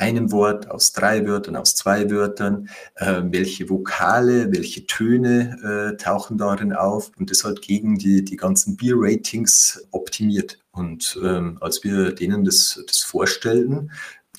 einem 0.00 0.32
Wort, 0.32 0.70
aus 0.70 0.92
drei 0.92 1.26
Wörtern, 1.26 1.56
aus 1.56 1.74
zwei 1.74 2.10
Wörtern, 2.10 2.68
äh, 2.96 3.22
welche 3.24 3.68
Vokale, 3.68 4.52
welche 4.52 4.86
Töne 4.86 5.92
äh, 5.92 5.96
tauchen 5.96 6.38
darin 6.38 6.72
auf 6.72 7.12
und 7.18 7.30
das 7.30 7.44
halt 7.44 7.62
gegen 7.62 7.98
die, 7.98 8.24
die 8.24 8.36
ganzen 8.36 8.76
Beer-Ratings 8.76 9.86
optimiert. 9.90 10.58
Und 10.72 11.18
ähm, 11.22 11.58
als 11.60 11.84
wir 11.84 12.12
denen 12.12 12.44
das, 12.44 12.82
das 12.86 12.98
vorstellten, 13.00 13.90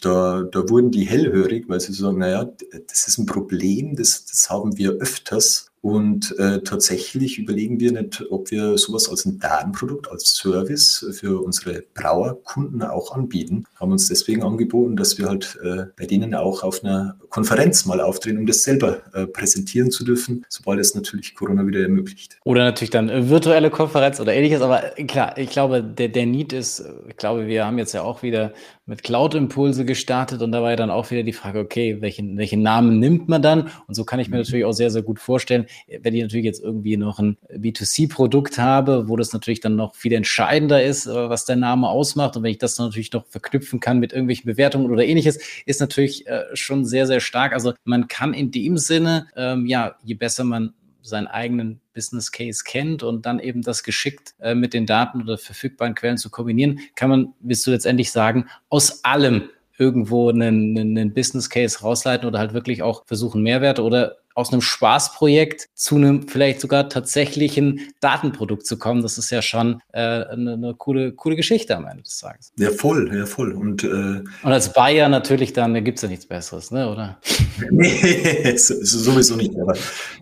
da, 0.02 0.44
da 0.44 0.68
wurden 0.68 0.92
die 0.92 1.06
hellhörig, 1.06 1.70
weil 1.70 1.80
sie 1.80 1.94
sagen, 1.94 2.18
naja, 2.18 2.50
das 2.88 3.08
ist 3.08 3.20
ein 3.20 3.28
Problem, 3.28 3.96
das, 3.96 4.26
das 4.26 4.50
haben 4.50 4.78
wir 4.78 4.94
öfters 4.94 5.71
und 5.82 6.38
äh, 6.38 6.62
tatsächlich 6.62 7.40
überlegen 7.40 7.80
wir 7.80 7.92
nicht, 7.92 8.24
ob 8.30 8.52
wir 8.52 8.78
sowas 8.78 9.10
als 9.10 9.26
ein 9.26 9.40
Datenprodukt, 9.40 10.12
als 10.12 10.36
Service 10.36 11.06
für 11.12 11.42
unsere 11.42 11.84
Brauerkunden 11.96 12.84
auch 12.84 13.16
anbieten. 13.16 13.66
Haben 13.80 13.92
uns 13.92 14.08
deswegen 14.08 14.44
angeboten, 14.44 14.96
dass 14.96 15.18
wir 15.18 15.28
halt 15.28 15.58
äh, 15.64 15.86
bei 15.98 16.06
denen 16.06 16.36
auch 16.36 16.62
auf 16.62 16.84
einer 16.84 17.18
Konferenz 17.30 17.86
mal 17.86 18.00
auftreten, 18.00 18.38
um 18.38 18.46
das 18.46 18.62
selber 18.62 19.02
äh, 19.14 19.26
präsentieren 19.26 19.90
zu 19.90 20.04
dürfen, 20.04 20.46
sobald 20.50 20.80
es 20.80 20.94
natürlich 20.94 21.34
Corona 21.34 21.66
wieder 21.66 21.82
ermöglicht. 21.82 22.38
Oder 22.44 22.64
natürlich 22.64 22.92
dann 22.92 23.10
äh, 23.10 23.28
virtuelle 23.28 23.72
Konferenz 23.72 24.20
oder 24.20 24.34
ähnliches. 24.34 24.62
Aber 24.62 24.82
klar, 25.08 25.36
ich 25.40 25.50
glaube, 25.50 25.84
der, 25.84 26.10
der 26.10 26.28
Need 26.28 26.54
ist, 26.54 26.84
ich 27.10 27.18
glaube, 27.18 27.48
wir 27.48 27.66
haben 27.66 27.80
jetzt 27.80 27.94
ja 27.94 28.04
auch 28.04 28.22
wieder 28.22 28.54
mit 28.86 29.04
Cloud-Impulse 29.04 29.86
gestartet 29.86 30.42
und 30.42 30.52
da 30.52 30.62
war 30.62 30.72
ja 30.72 30.76
dann 30.76 30.92
auch 30.92 31.10
wieder 31.12 31.24
die 31.24 31.34
Frage, 31.34 31.60
okay, 31.60 32.02
welchen, 32.02 32.38
welchen 32.38 32.62
Namen 32.62 33.00
nimmt 33.00 33.30
man 33.30 33.42
dann? 33.42 33.72
Und 33.88 33.96
so 33.96 34.04
kann 34.04 34.20
ich 34.20 34.30
mir 34.30 34.36
mhm. 34.36 34.42
natürlich 34.44 34.66
auch 34.66 34.74
sehr, 34.74 34.92
sehr 34.92 35.02
gut 35.02 35.20
vorstellen, 35.20 35.66
wenn 36.02 36.16
ich 36.16 36.22
natürlich 36.22 36.46
jetzt 36.46 36.64
irgendwie 36.64 36.98
noch 36.98 37.20
ein 37.20 37.38
B2C-Produkt 37.54 38.58
habe, 38.58 39.08
wo 39.08 39.16
das 39.16 39.34
natürlich 39.34 39.60
dann 39.60 39.76
noch 39.76 39.96
viel 39.96 40.14
entscheidender 40.14 40.84
ist, 40.84 41.08
äh, 41.08 41.30
was 41.30 41.46
der 41.46 41.56
Name 41.56 41.90
ausmacht. 41.90 42.36
Und 42.36 42.44
wenn 42.44 42.52
ich 42.52 42.58
das 42.58 42.76
dann 42.76 42.88
natürlich 42.88 43.12
noch 43.14 43.26
verknüpfen 43.28 43.80
kann 43.80 44.00
mit 44.00 44.14
irgendwelchen 44.14 44.46
Bewertungen 44.46 44.92
oder 44.92 45.06
ähnliches, 45.06 45.40
ist 45.66 45.80
natürlich 45.80 46.28
äh, 46.28 46.44
schon 46.54 46.86
sehr, 46.86 47.08
sehr 47.08 47.20
stark. 47.20 47.54
Also 47.54 47.74
man 47.84 48.08
kann 48.08 48.34
in 48.34 48.52
dem 48.52 48.78
Sinne, 48.78 49.28
ähm, 49.36 49.66
ja, 49.66 49.96
je 50.04 50.16
besser 50.16 50.44
man 50.44 50.74
seinen 51.04 51.28
eigenen 51.28 51.82
Business 51.94 52.32
Case 52.32 52.64
kennt 52.66 53.04
und 53.04 53.26
dann 53.26 53.40
eben 53.40 53.62
das 53.62 53.84
geschickt 53.84 54.36
äh, 54.40 54.56
mit 54.56 54.74
den 54.74 54.86
Daten 54.86 55.22
oder 55.22 55.38
verfügbaren 55.38 55.96
Quellen 55.96 56.18
zu 56.18 56.30
kombinieren, 56.30 56.80
kann 56.96 57.10
man, 57.10 57.34
willst 57.40 57.66
du 57.66 57.72
letztendlich 57.72 58.12
sagen, 58.12 58.48
aus 58.70 59.04
allem 59.04 59.50
irgendwo 59.78 60.30
einen, 60.30 60.78
einen 60.78 61.14
Business 61.14 61.50
Case 61.50 61.80
rausleiten 61.80 62.28
oder 62.28 62.40
halt 62.40 62.54
wirklich 62.54 62.84
auch 62.84 63.06
versuchen, 63.08 63.42
Mehrwerte 63.42 63.84
oder 63.84 64.18
aus 64.36 64.52
einem 64.52 64.62
Spaßprojekt 64.62 65.70
zu 65.74 65.96
einem 65.96 66.28
vielleicht 66.28 66.62
sogar 66.62 66.90
tatsächlichen 66.90 67.82
Datenprodukt 68.00 68.66
zu 68.66 68.78
kommen. 68.78 69.02
Das 69.02 69.18
ist 69.18 69.30
ja 69.30 69.42
schon 69.42 69.82
äh, 69.94 70.00
eine, 70.00 70.54
eine, 70.54 70.76
coole, 70.78 71.14
coole 71.14 71.36
Geschichte 71.36 71.76
am 71.76 71.86
Ende 71.86 72.04
des 72.04 72.20
Tages. 72.20 72.52
Ja, 72.58 72.72
voll, 72.72 73.12
ja, 73.16 73.26
voll. 73.26 73.54
Und, 73.54 73.84
äh, 73.84 73.88
Und 73.88 74.26
als 74.44 74.74
Bayer 74.74 75.10
natürlich 75.10 75.54
dann, 75.54 75.74
da 75.74 75.80
gibt 75.80 75.98
es 75.98 76.04
ja 76.04 76.10
nichts 76.10 76.26
Besseres, 76.26 76.72
ne, 76.72 76.90
oder? 76.90 77.20
nee, 77.72 78.56
sowieso 78.58 79.36
nicht. 79.36 79.54
Aber 79.60 79.74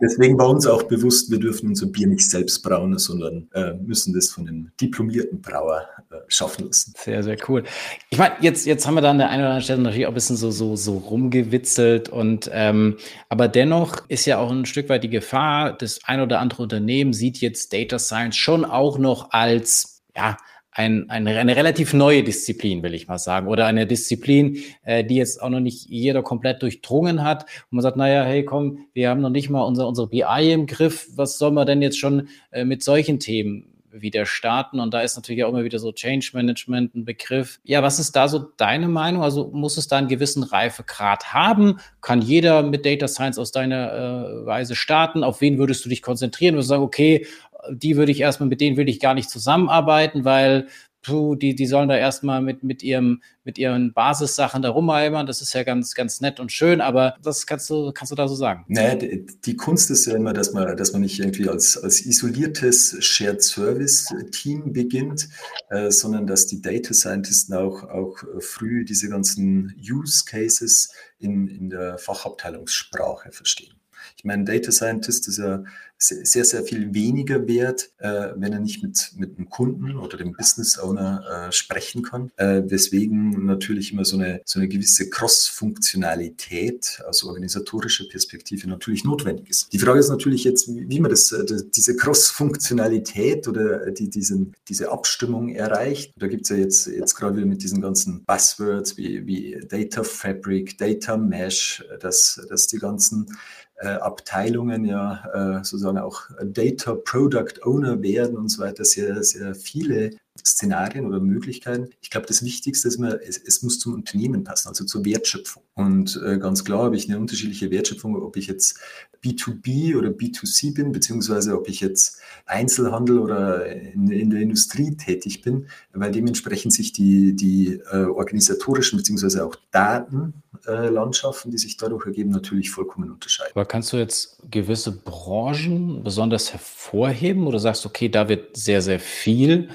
deswegen 0.01 0.37
war 0.37 0.49
uns 0.49 0.65
auch 0.65 0.83
bewusst, 0.83 1.31
wir 1.31 1.39
dürfen 1.39 1.69
unser 1.69 1.87
Bier 1.87 2.07
nicht 2.07 2.29
selbst 2.29 2.61
brauen, 2.61 2.97
sondern 2.97 3.47
äh, 3.53 3.73
müssen 3.73 4.13
das 4.13 4.29
von 4.29 4.47
einem 4.47 4.71
diplomierten 4.79 5.41
Brauer 5.41 5.87
äh, 6.11 6.15
schaffen 6.27 6.67
lassen. 6.67 6.93
Sehr, 6.97 7.23
sehr 7.23 7.37
cool. 7.47 7.63
Ich 8.09 8.17
meine, 8.17 8.35
jetzt, 8.41 8.65
jetzt 8.65 8.87
haben 8.87 8.95
wir 8.95 9.01
da 9.01 9.11
an 9.11 9.17
der 9.17 9.29
einen 9.29 9.41
oder 9.41 9.49
anderen 9.49 9.63
Stelle 9.63 9.81
natürlich 9.81 10.05
auch 10.05 10.11
ein 10.11 10.15
bisschen 10.15 10.37
so, 10.37 10.51
so, 10.51 10.75
so 10.75 10.97
rumgewitzelt 10.97 12.09
und 12.09 12.49
ähm, 12.53 12.97
aber 13.29 13.47
dennoch 13.47 13.98
ist 14.07 14.25
ja 14.25 14.39
auch 14.39 14.51
ein 14.51 14.65
Stück 14.65 14.89
weit 14.89 15.03
die 15.03 15.09
Gefahr, 15.09 15.73
das 15.73 15.99
ein 16.05 16.21
oder 16.21 16.39
andere 16.39 16.63
Unternehmen 16.63 17.13
sieht 17.13 17.39
jetzt 17.39 17.73
Data 17.73 17.99
Science 17.99 18.37
schon 18.37 18.65
auch 18.65 18.97
noch 18.97 19.31
als, 19.31 20.03
ja, 20.15 20.37
ein, 20.71 21.09
eine, 21.09 21.37
eine 21.37 21.55
relativ 21.55 21.93
neue 21.93 22.23
Disziplin, 22.23 22.83
will 22.83 22.93
ich 22.93 23.07
mal 23.07 23.17
sagen, 23.17 23.47
oder 23.47 23.65
eine 23.65 23.85
Disziplin, 23.85 24.59
äh, 24.83 25.03
die 25.03 25.15
jetzt 25.15 25.41
auch 25.41 25.49
noch 25.49 25.59
nicht 25.59 25.89
jeder 25.89 26.23
komplett 26.23 26.61
durchdrungen 26.61 27.23
hat. 27.23 27.43
Und 27.43 27.77
man 27.77 27.81
sagt, 27.81 27.97
naja, 27.97 28.23
hey, 28.23 28.45
komm, 28.45 28.85
wir 28.93 29.09
haben 29.09 29.19
noch 29.19 29.29
nicht 29.29 29.49
mal 29.49 29.63
unser, 29.63 29.87
unsere 29.87 30.07
BI 30.07 30.51
im 30.51 30.67
Griff. 30.67 31.09
Was 31.15 31.37
soll 31.37 31.51
man 31.51 31.67
denn 31.67 31.81
jetzt 31.81 31.99
schon 31.99 32.29
äh, 32.51 32.63
mit 32.63 32.83
solchen 32.83 33.19
Themen 33.19 33.78
wieder 33.91 34.25
starten. 34.25 34.79
Und 34.79 34.93
da 34.93 35.01
ist 35.01 35.15
natürlich 35.15 35.43
auch 35.43 35.49
immer 35.49 35.63
wieder 35.63 35.79
so 35.79 35.91
Change 35.91 36.31
Management 36.33 36.95
ein 36.95 37.05
Begriff. 37.05 37.59
Ja, 37.63 37.83
was 37.83 37.99
ist 37.99 38.15
da 38.15 38.27
so 38.27 38.39
deine 38.57 38.87
Meinung? 38.87 39.23
Also 39.23 39.49
muss 39.53 39.77
es 39.77 39.87
da 39.87 39.97
einen 39.97 40.07
gewissen 40.07 40.43
Reifegrad 40.43 41.33
haben? 41.33 41.79
Kann 42.01 42.21
jeder 42.21 42.63
mit 42.63 42.85
Data 42.85 43.07
Science 43.07 43.39
aus 43.39 43.51
deiner 43.51 43.93
äh, 43.93 44.45
Weise 44.45 44.75
starten? 44.75 45.23
Auf 45.23 45.41
wen 45.41 45.57
würdest 45.57 45.85
du 45.85 45.89
dich 45.89 46.01
konzentrieren? 46.01 46.55
Würdest 46.55 46.69
du 46.69 46.75
sagen, 46.75 46.83
okay, 46.83 47.25
die 47.71 47.97
würde 47.97 48.11
ich 48.11 48.21
erstmal, 48.21 48.49
mit 48.49 48.61
denen 48.61 48.77
will 48.77 48.89
ich 48.89 48.99
gar 48.99 49.13
nicht 49.13 49.29
zusammenarbeiten, 49.29 50.25
weil 50.25 50.67
puh, 51.01 51.35
die, 51.35 51.55
die 51.55 51.65
sollen 51.65 51.89
da 51.89 51.97
erstmal 51.97 52.41
mit, 52.41 52.63
mit, 52.63 52.83
ihrem, 52.83 53.21
mit 53.43 53.57
ihren 53.57 53.93
Basissachen 53.93 54.61
da 54.61 54.69
rumalbern. 54.69 55.25
Das 55.25 55.41
ist 55.41 55.53
ja 55.53 55.63
ganz, 55.63 55.93
ganz 55.93 56.21
nett 56.21 56.39
und 56.39 56.51
schön, 56.51 56.81
aber 56.81 57.15
das 57.23 57.45
kannst 57.45 57.69
du, 57.69 57.91
kannst 57.93 58.11
du 58.11 58.15
da 58.15 58.27
so 58.27 58.35
sagen. 58.35 58.65
Naja, 58.67 58.95
die, 58.95 59.25
die 59.45 59.55
Kunst 59.55 59.89
ist 59.91 60.05
ja 60.05 60.15
immer, 60.15 60.33
dass 60.33 60.53
man, 60.53 60.75
dass 60.75 60.93
man 60.93 61.01
nicht 61.01 61.19
irgendwie 61.19 61.47
als, 61.47 61.77
als 61.77 62.05
isoliertes 62.05 62.97
Shared 62.99 63.41
Service 63.41 64.05
Team 64.31 64.73
beginnt, 64.73 65.29
äh, 65.69 65.91
sondern 65.91 66.27
dass 66.27 66.47
die 66.47 66.61
Data 66.61 66.93
Scientisten 66.93 67.55
auch, 67.55 67.83
auch 67.83 68.17
früh 68.39 68.85
diese 68.85 69.09
ganzen 69.09 69.75
Use 69.79 70.23
Cases 70.25 70.91
in, 71.17 71.47
in 71.47 71.69
der 71.69 71.97
Fachabteilungssprache 71.97 73.31
verstehen. 73.31 73.78
Ich 74.17 74.23
meine, 74.23 74.43
Data 74.43 74.71
Scientist 74.71 75.27
ist 75.27 75.37
ja 75.37 75.63
sehr, 76.01 76.45
sehr 76.45 76.63
viel 76.63 76.93
weniger 76.93 77.45
wert, 77.47 77.91
äh, 77.97 78.29
wenn 78.35 78.53
er 78.53 78.59
nicht 78.59 78.81
mit, 78.81 79.11
mit 79.17 79.37
einem 79.37 79.49
Kunden 79.49 79.97
oder 79.97 80.17
dem 80.17 80.31
Business 80.31 80.79
Owner 80.79 81.49
äh, 81.49 81.51
sprechen 81.51 82.03
kann. 82.03 82.31
Äh, 82.37 82.63
weswegen 82.67 83.45
natürlich 83.45 83.91
immer 83.91 84.05
so 84.05 84.17
eine, 84.17 84.41
so 84.45 84.59
eine 84.59 84.69
gewisse 84.69 85.09
Cross-Funktionalität 85.09 87.01
aus 87.05 87.23
organisatorischer 87.23 88.05
Perspektive 88.05 88.69
natürlich 88.69 89.03
notwendig 89.03 89.49
ist. 89.49 89.73
Die 89.73 89.79
Frage 89.79 89.99
ist 89.99 90.07
natürlich 90.09 90.45
jetzt, 90.45 90.69
wie 90.69 90.99
man 91.01 91.11
das, 91.11 91.33
äh, 91.33 91.45
diese 91.75 91.97
Cross-Funktionalität 91.97 93.49
oder 93.49 93.91
die, 93.91 94.09
diesen, 94.09 94.55
diese 94.69 94.91
Abstimmung 94.91 95.49
erreicht. 95.49 96.13
Da 96.17 96.27
gibt 96.27 96.43
es 96.43 96.49
ja 96.49 96.55
jetzt, 96.55 96.87
jetzt 96.87 97.15
gerade 97.15 97.35
wieder 97.35 97.47
mit 97.47 97.61
diesen 97.61 97.81
ganzen 97.81 98.23
Buzzwords 98.23 98.95
wie, 98.95 99.27
wie 99.27 99.59
Data 99.67 100.03
Fabric, 100.03 100.77
Data 100.77 101.17
Mesh, 101.17 101.83
dass, 101.99 102.39
dass 102.47 102.67
die 102.67 102.77
ganzen 102.77 103.25
äh, 103.25 103.68
Abteilungen 103.87 104.85
ja 104.85 105.23
äh, 105.33 105.63
sozusagen 105.63 105.97
auch 105.97 106.23
Data 106.43 106.95
Product 106.95 107.63
Owner 107.63 108.01
werden 108.01 108.37
und 108.37 108.49
so 108.49 108.63
weiter, 108.63 108.83
sehr, 108.83 109.23
sehr 109.23 109.55
viele 109.55 110.11
Szenarien 110.45 111.05
oder 111.05 111.19
Möglichkeiten. 111.19 111.89
Ich 112.01 112.09
glaube, 112.09 112.27
das 112.27 112.43
Wichtigste 112.43 112.87
ist 112.87 112.95
immer, 112.95 113.21
es, 113.21 113.37
es, 113.37 113.61
muss 113.61 113.79
zum 113.79 113.93
Unternehmen 113.93 114.43
passen, 114.43 114.69
also 114.69 114.85
zur 114.85 115.05
Wertschöpfung. 115.05 115.63
Und 115.75 116.19
äh, 116.25 116.37
ganz 116.37 116.63
klar 116.63 116.83
habe 116.83 116.95
ich 116.95 117.09
eine 117.09 117.19
unterschiedliche 117.19 117.71
Wertschöpfung, 117.71 118.15
ob 118.21 118.37
ich 118.37 118.47
jetzt 118.47 118.79
B2B 119.23 119.97
oder 119.97 120.09
B2C 120.09 120.73
bin, 120.73 120.91
beziehungsweise 120.91 121.57
ob 121.57 121.67
ich 121.67 121.81
jetzt 121.81 122.19
Einzelhandel 122.45 123.19
oder 123.19 123.65
in, 123.65 124.09
in 124.09 124.29
der 124.29 124.41
Industrie 124.41 124.95
tätig 124.95 125.41
bin, 125.41 125.67
weil 125.93 126.11
dementsprechend 126.11 126.73
sich 126.73 126.93
die, 126.93 127.35
die 127.35 127.81
äh, 127.91 128.05
organisatorischen 128.05 128.97
beziehungsweise 128.97 129.45
auch 129.45 129.55
Datenlandschaften, 129.71 131.49
äh, 131.49 131.51
die 131.51 131.57
sich 131.57 131.77
dadurch 131.77 132.05
ergeben, 132.05 132.29
natürlich 132.29 132.71
vollkommen 132.71 133.11
unterscheiden. 133.11 133.51
Aber 133.55 133.65
kannst 133.65 133.91
du 133.93 133.97
jetzt 133.97 134.37
gewisse 134.49 134.91
Branchen 134.91 136.03
besonders 136.03 136.53
hervorheben 136.53 137.45
oder 137.47 137.59
sagst, 137.59 137.85
okay, 137.85 138.09
da 138.09 138.29
wird 138.29 138.55
sehr, 138.55 138.81
sehr 138.81 138.99
viel 138.99 139.69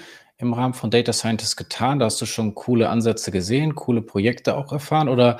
im 0.44 0.52
Rahmen 0.52 0.74
von 0.74 0.90
Data 0.90 1.12
Scientist 1.12 1.57
getan? 1.57 1.98
Da 1.98 2.07
hast 2.07 2.20
du 2.20 2.26
schon 2.26 2.54
coole 2.54 2.88
Ansätze 2.88 3.30
gesehen, 3.30 3.74
coole 3.74 4.02
Projekte 4.02 4.57
auch 4.57 4.72
erfahren 4.72 5.09
oder 5.09 5.38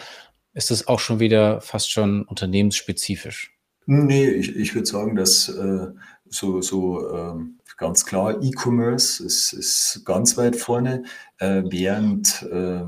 ist 0.53 0.71
es 0.71 0.89
auch 0.89 1.01
schon 1.01 1.21
wieder 1.21 1.61
fast 1.61 1.91
schon 1.91 2.23
unternehmensspezifisch? 2.25 3.57
Nee, 3.87 4.29
ich, 4.29 4.55
ich 4.57 4.75
würde 4.75 4.87
sagen, 4.87 5.17
dass 5.17 5.49
äh, 5.49 5.89
so, 6.27 6.61
so 6.63 7.11
ähm, 7.15 7.59
ganz 7.77 8.07
klar 8.07 8.43
E-Commerce 8.43 9.23
ist, 9.25 9.53
ist 9.53 10.03
ganz 10.05 10.37
weit 10.37 10.57
vorne, 10.57 11.05
äh, 11.39 11.63
während 11.67 12.43
äh, 12.51 12.85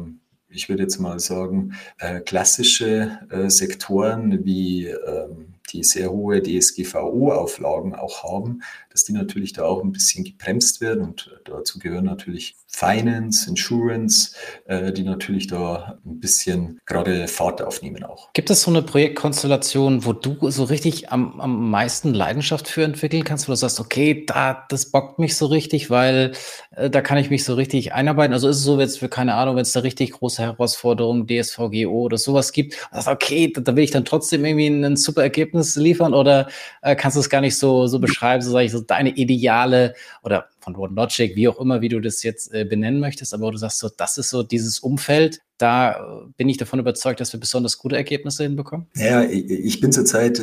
ich 0.48 0.68
würde 0.68 0.85
jetzt 0.85 0.98
mal 0.98 1.20
sagen, 1.20 1.74
äh, 1.98 2.20
klassische 2.20 3.18
äh, 3.31 3.50
Sektoren 3.50 4.44
wie 4.44 4.87
ähm, 4.87 5.45
die 5.72 5.83
sehr 5.83 6.11
hohe 6.11 6.42
DSGVO-Auflagen 6.42 7.94
auch 7.94 8.22
haben, 8.22 8.62
dass 8.90 9.05
die 9.05 9.12
natürlich 9.12 9.52
da 9.52 9.64
auch 9.64 9.83
ein 9.83 9.92
bisschen 9.92 10.24
gebremst 10.24 10.81
werden 10.81 11.02
und 11.02 11.31
äh, 11.33 11.50
dazu 11.50 11.79
gehören 11.79 12.05
natürlich 12.05 12.57
Finance, 12.66 13.48
Insurance, 13.48 14.33
äh, 14.66 14.92
die 14.92 15.02
natürlich 15.02 15.46
da 15.46 15.98
ein 16.05 16.20
bisschen 16.20 16.79
gerade 16.85 17.26
Fahrt 17.26 17.62
aufnehmen 17.62 18.05
auch. 18.05 18.33
Gibt 18.35 18.50
es 18.50 18.62
so 18.62 18.70
eine 18.70 18.83
Projektkonstellation, 18.83 20.05
wo 20.05 20.12
du 20.12 20.50
so 20.50 20.64
richtig 20.64 21.11
am, 21.11 21.40
am 21.40 21.70
meisten 21.70 22.12
Leidenschaft 22.12 22.68
für 22.68 22.85
entwickeln 22.85 23.24
kannst, 23.24 23.48
wo 23.48 23.52
du 23.52 23.57
sagst, 23.57 23.81
okay, 23.81 24.24
da, 24.26 24.66
das 24.68 24.90
bockt 24.90 25.18
mich 25.18 25.37
so 25.37 25.46
richtig, 25.46 25.88
weil 25.88 26.33
äh, 26.70 26.90
da 26.90 27.00
kann 27.00 27.18
ich 27.18 27.31
mich 27.31 27.44
so 27.44 27.55
richtig 27.55 27.94
einarbeiten. 27.94 28.35
Also 28.35 28.48
ist 28.48 28.59
es 28.59 28.64
so, 28.64 28.79
jetzt 28.79 28.98
für 28.98 29.09
keine 29.09 29.35
Ahnung, 29.35 29.57
wenn 29.57 29.62
es 29.62 29.72
da 29.72 29.81
richtig 29.81 30.12
große 30.12 30.42
Herausforderungen, 30.42 31.26
DSVGO 31.26 32.02
oder 32.02 32.18
sowas 32.18 32.52
gibt, 32.52 32.76
also 32.90 33.11
okay, 33.11 33.52
da, 33.55 33.62
da 33.62 33.74
will 33.74 33.85
ich 33.85 33.90
dann 33.90 34.05
trotzdem 34.05 34.44
irgendwie 34.44 34.66
ein, 34.66 34.85
ein 34.85 34.96
super 34.96 35.22
Ergebnis 35.22 35.56
liefern 35.77 36.14
oder 36.14 36.49
äh, 36.83 36.95
kannst 36.97 37.16
du 37.16 37.21
es 37.21 37.31
gar 37.31 37.40
nicht 37.40 37.57
so, 37.57 37.87
so 37.87 37.99
beschreiben, 37.99 38.42
so 38.42 38.51
sage 38.51 38.66
ich, 38.66 38.73
so 38.73 38.81
deine 38.81 39.11
ideale 39.11 39.95
oder 40.23 40.49
von 40.61 40.75
Logic, 40.75 41.37
wie 41.37 41.49
auch 41.49 41.61
immer, 41.61 41.81
wie 41.81 41.88
du 41.88 42.01
das 42.01 42.23
jetzt 42.23 42.53
äh, 42.53 42.64
benennen 42.64 43.01
möchtest, 43.01 43.33
aber 43.33 43.51
du 43.51 43.57
sagst 43.57 43.79
so, 43.79 43.88
das 43.88 44.19
ist 44.19 44.31
so 44.31 44.42
dieses 44.42 44.81
Umfeld, 44.81 45.40
da 45.59 45.92
äh, 45.92 46.29
bin 46.37 46.49
ich 46.49 46.57
davon 46.57 46.79
überzeugt, 46.79 47.21
dass 47.21 47.33
wir 47.33 47.40
besonders 47.40 47.79
gute 47.79 47.97
Ergebnisse 47.97 48.42
hinbekommen. 48.42 48.87
Ja, 48.97 49.23
ich 49.23 49.81
bin 49.81 49.92
zurzeit 49.92 50.40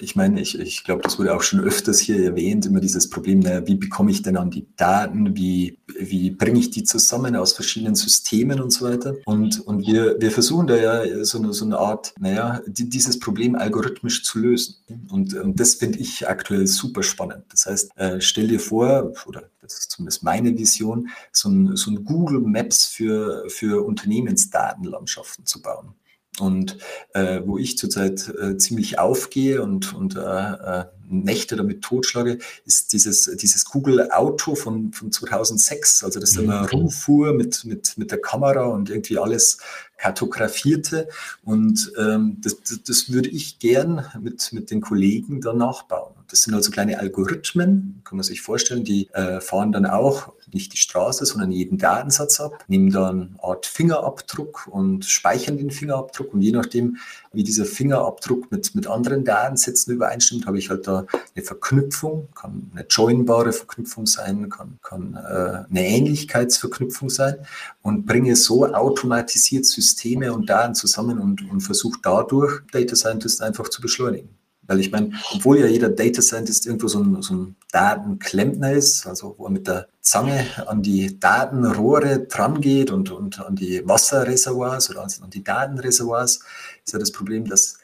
ich 0.00 0.16
meine, 0.16 0.40
ich, 0.40 0.58
ich 0.58 0.84
glaube, 0.84 1.02
das 1.02 1.18
wurde 1.18 1.34
auch 1.34 1.42
schon 1.42 1.60
öfters 1.60 1.98
hier 1.98 2.22
erwähnt, 2.22 2.66
immer 2.66 2.80
dieses 2.80 3.10
Problem, 3.10 3.40
naja, 3.40 3.66
wie 3.66 3.76
bekomme 3.76 4.10
ich 4.10 4.22
denn 4.22 4.36
an 4.36 4.50
die 4.50 4.66
Daten, 4.76 5.36
wie, 5.36 5.78
wie 5.98 6.30
bringe 6.30 6.58
ich 6.58 6.70
die 6.70 6.84
zusammen 6.84 7.36
aus 7.36 7.52
verschiedenen 7.52 7.94
Systemen 7.94 8.60
und 8.60 8.70
so 8.70 8.88
weiter. 8.88 9.14
Und, 9.24 9.60
und 9.66 9.86
wir, 9.86 10.20
wir 10.20 10.30
versuchen 10.30 10.66
da 10.66 10.76
ja 10.76 11.24
so 11.24 11.38
eine, 11.38 11.52
so 11.52 11.64
eine 11.64 11.78
Art, 11.78 12.14
naja, 12.18 12.60
die, 12.66 12.88
dieses 12.88 13.18
Problem 13.18 13.54
algorithmisch 13.54 14.24
zu 14.24 14.38
lösen. 14.38 14.76
Und, 15.10 15.34
und 15.34 15.58
das 15.58 15.74
finde 15.74 15.98
ich 15.98 16.28
aktuell 16.28 16.66
super 16.66 17.02
spannend. 17.02 17.44
Das 17.50 17.66
heißt, 17.66 17.90
äh, 17.96 18.20
stell 18.20 18.48
dir 18.48 18.60
vor, 18.60 19.12
oder 19.26 19.50
das 19.60 19.78
ist 19.78 19.90
zumindest 19.90 20.22
meine 20.22 20.56
Vision, 20.56 21.08
so 21.32 21.48
ein, 21.48 21.76
so 21.76 21.90
ein 21.90 22.04
Google 22.04 22.40
Maps 22.40 22.86
für, 22.86 23.44
für 23.48 23.84
Unternehmensdatenlandschaften 23.84 25.46
zu 25.46 25.60
bauen. 25.60 25.94
Und 26.38 26.78
äh, 27.14 27.40
wo 27.44 27.58
ich 27.58 27.78
zurzeit 27.78 28.28
äh, 28.40 28.56
ziemlich 28.56 28.98
aufgehe 28.98 29.62
und, 29.62 29.94
und 29.94 30.16
äh, 30.16 30.20
äh 30.20 30.84
Nächte 31.08 31.54
damit 31.54 31.82
totschlage, 31.82 32.38
ist 32.64 32.92
dieses, 32.92 33.30
dieses 33.36 33.64
Google 33.64 34.10
Auto 34.10 34.54
von, 34.56 34.92
von 34.92 35.12
2006, 35.12 36.02
also 36.02 36.18
das 36.18 36.34
mhm. 36.34 36.44
immer 36.44 36.68
rumfuhr 36.68 37.32
mit, 37.32 37.64
mit, 37.64 37.96
mit 37.96 38.10
der 38.10 38.20
Kamera 38.20 38.64
und 38.64 38.90
irgendwie 38.90 39.18
alles 39.18 39.58
kartografierte. 39.98 41.08
Und 41.44 41.92
ähm, 41.98 42.38
das, 42.40 42.56
das 42.84 43.12
würde 43.12 43.28
ich 43.28 43.58
gern 43.58 44.04
mit, 44.20 44.52
mit 44.52 44.70
den 44.70 44.80
Kollegen 44.80 45.40
dann 45.40 45.58
nachbauen. 45.58 46.15
Das 46.28 46.42
sind 46.42 46.54
also 46.54 46.70
kleine 46.70 46.98
Algorithmen, 46.98 48.02
kann 48.04 48.16
man 48.16 48.24
sich 48.24 48.42
vorstellen, 48.42 48.84
die 48.84 49.08
äh, 49.12 49.40
fahren 49.40 49.72
dann 49.72 49.86
auch 49.86 50.32
nicht 50.52 50.72
die 50.72 50.78
Straße, 50.78 51.26
sondern 51.26 51.50
jeden 51.50 51.78
Datensatz 51.78 52.40
ab, 52.40 52.64
nehmen 52.68 52.90
dann 52.90 53.36
eine 53.38 53.42
Art 53.42 53.66
Fingerabdruck 53.66 54.68
und 54.68 55.04
speichern 55.04 55.56
den 55.56 55.70
Fingerabdruck. 55.70 56.32
Und 56.32 56.42
je 56.42 56.52
nachdem, 56.52 56.98
wie 57.32 57.42
dieser 57.42 57.64
Fingerabdruck 57.64 58.50
mit, 58.50 58.74
mit 58.74 58.86
anderen 58.86 59.24
Datensätzen 59.24 59.92
übereinstimmt, 59.92 60.46
habe 60.46 60.58
ich 60.58 60.70
halt 60.70 60.86
da 60.86 61.06
eine 61.34 61.44
Verknüpfung, 61.44 62.28
kann 62.34 62.70
eine 62.74 62.86
joinbare 62.88 63.52
Verknüpfung 63.52 64.06
sein, 64.06 64.48
kann, 64.48 64.78
kann 64.82 65.14
äh, 65.14 65.64
eine 65.68 65.86
Ähnlichkeitsverknüpfung 65.86 67.10
sein 67.10 67.36
und 67.82 68.06
bringe 68.06 68.36
so 68.36 68.66
automatisiert 68.66 69.66
Systeme 69.66 70.32
und 70.32 70.48
Daten 70.48 70.74
zusammen 70.74 71.18
und, 71.18 71.48
und 71.50 71.60
versuche 71.60 71.98
dadurch 72.02 72.62
Data 72.72 72.96
Scientist 72.96 73.42
einfach 73.42 73.68
zu 73.68 73.82
beschleunigen. 73.82 74.28
Weil 74.66 74.80
ich 74.80 74.90
meine, 74.90 75.12
obwohl 75.32 75.58
ja 75.58 75.66
jeder 75.66 75.88
Data 75.88 76.22
Scientist 76.22 76.66
irgendwo 76.66 76.88
so 76.88 77.00
ein, 77.00 77.22
so 77.22 77.34
ein 77.34 77.56
Datenklempner 77.72 78.72
ist, 78.72 79.06
also 79.06 79.34
wo 79.38 79.44
er 79.46 79.50
mit 79.50 79.66
der 79.66 79.88
Zange 80.00 80.46
an 80.66 80.82
die 80.82 81.18
Datenrohre 81.18 82.26
dran 82.26 82.60
geht 82.60 82.90
und, 82.90 83.10
und 83.10 83.40
an 83.40 83.56
die 83.56 83.86
Wasserreservoirs 83.86 84.90
oder 84.90 85.02
an 85.02 85.30
die 85.30 85.44
Datenreservoirs, 85.44 86.40
ist 86.84 86.92
ja 86.92 86.98
das 86.98 87.12
Problem, 87.12 87.44
dass 87.44 87.78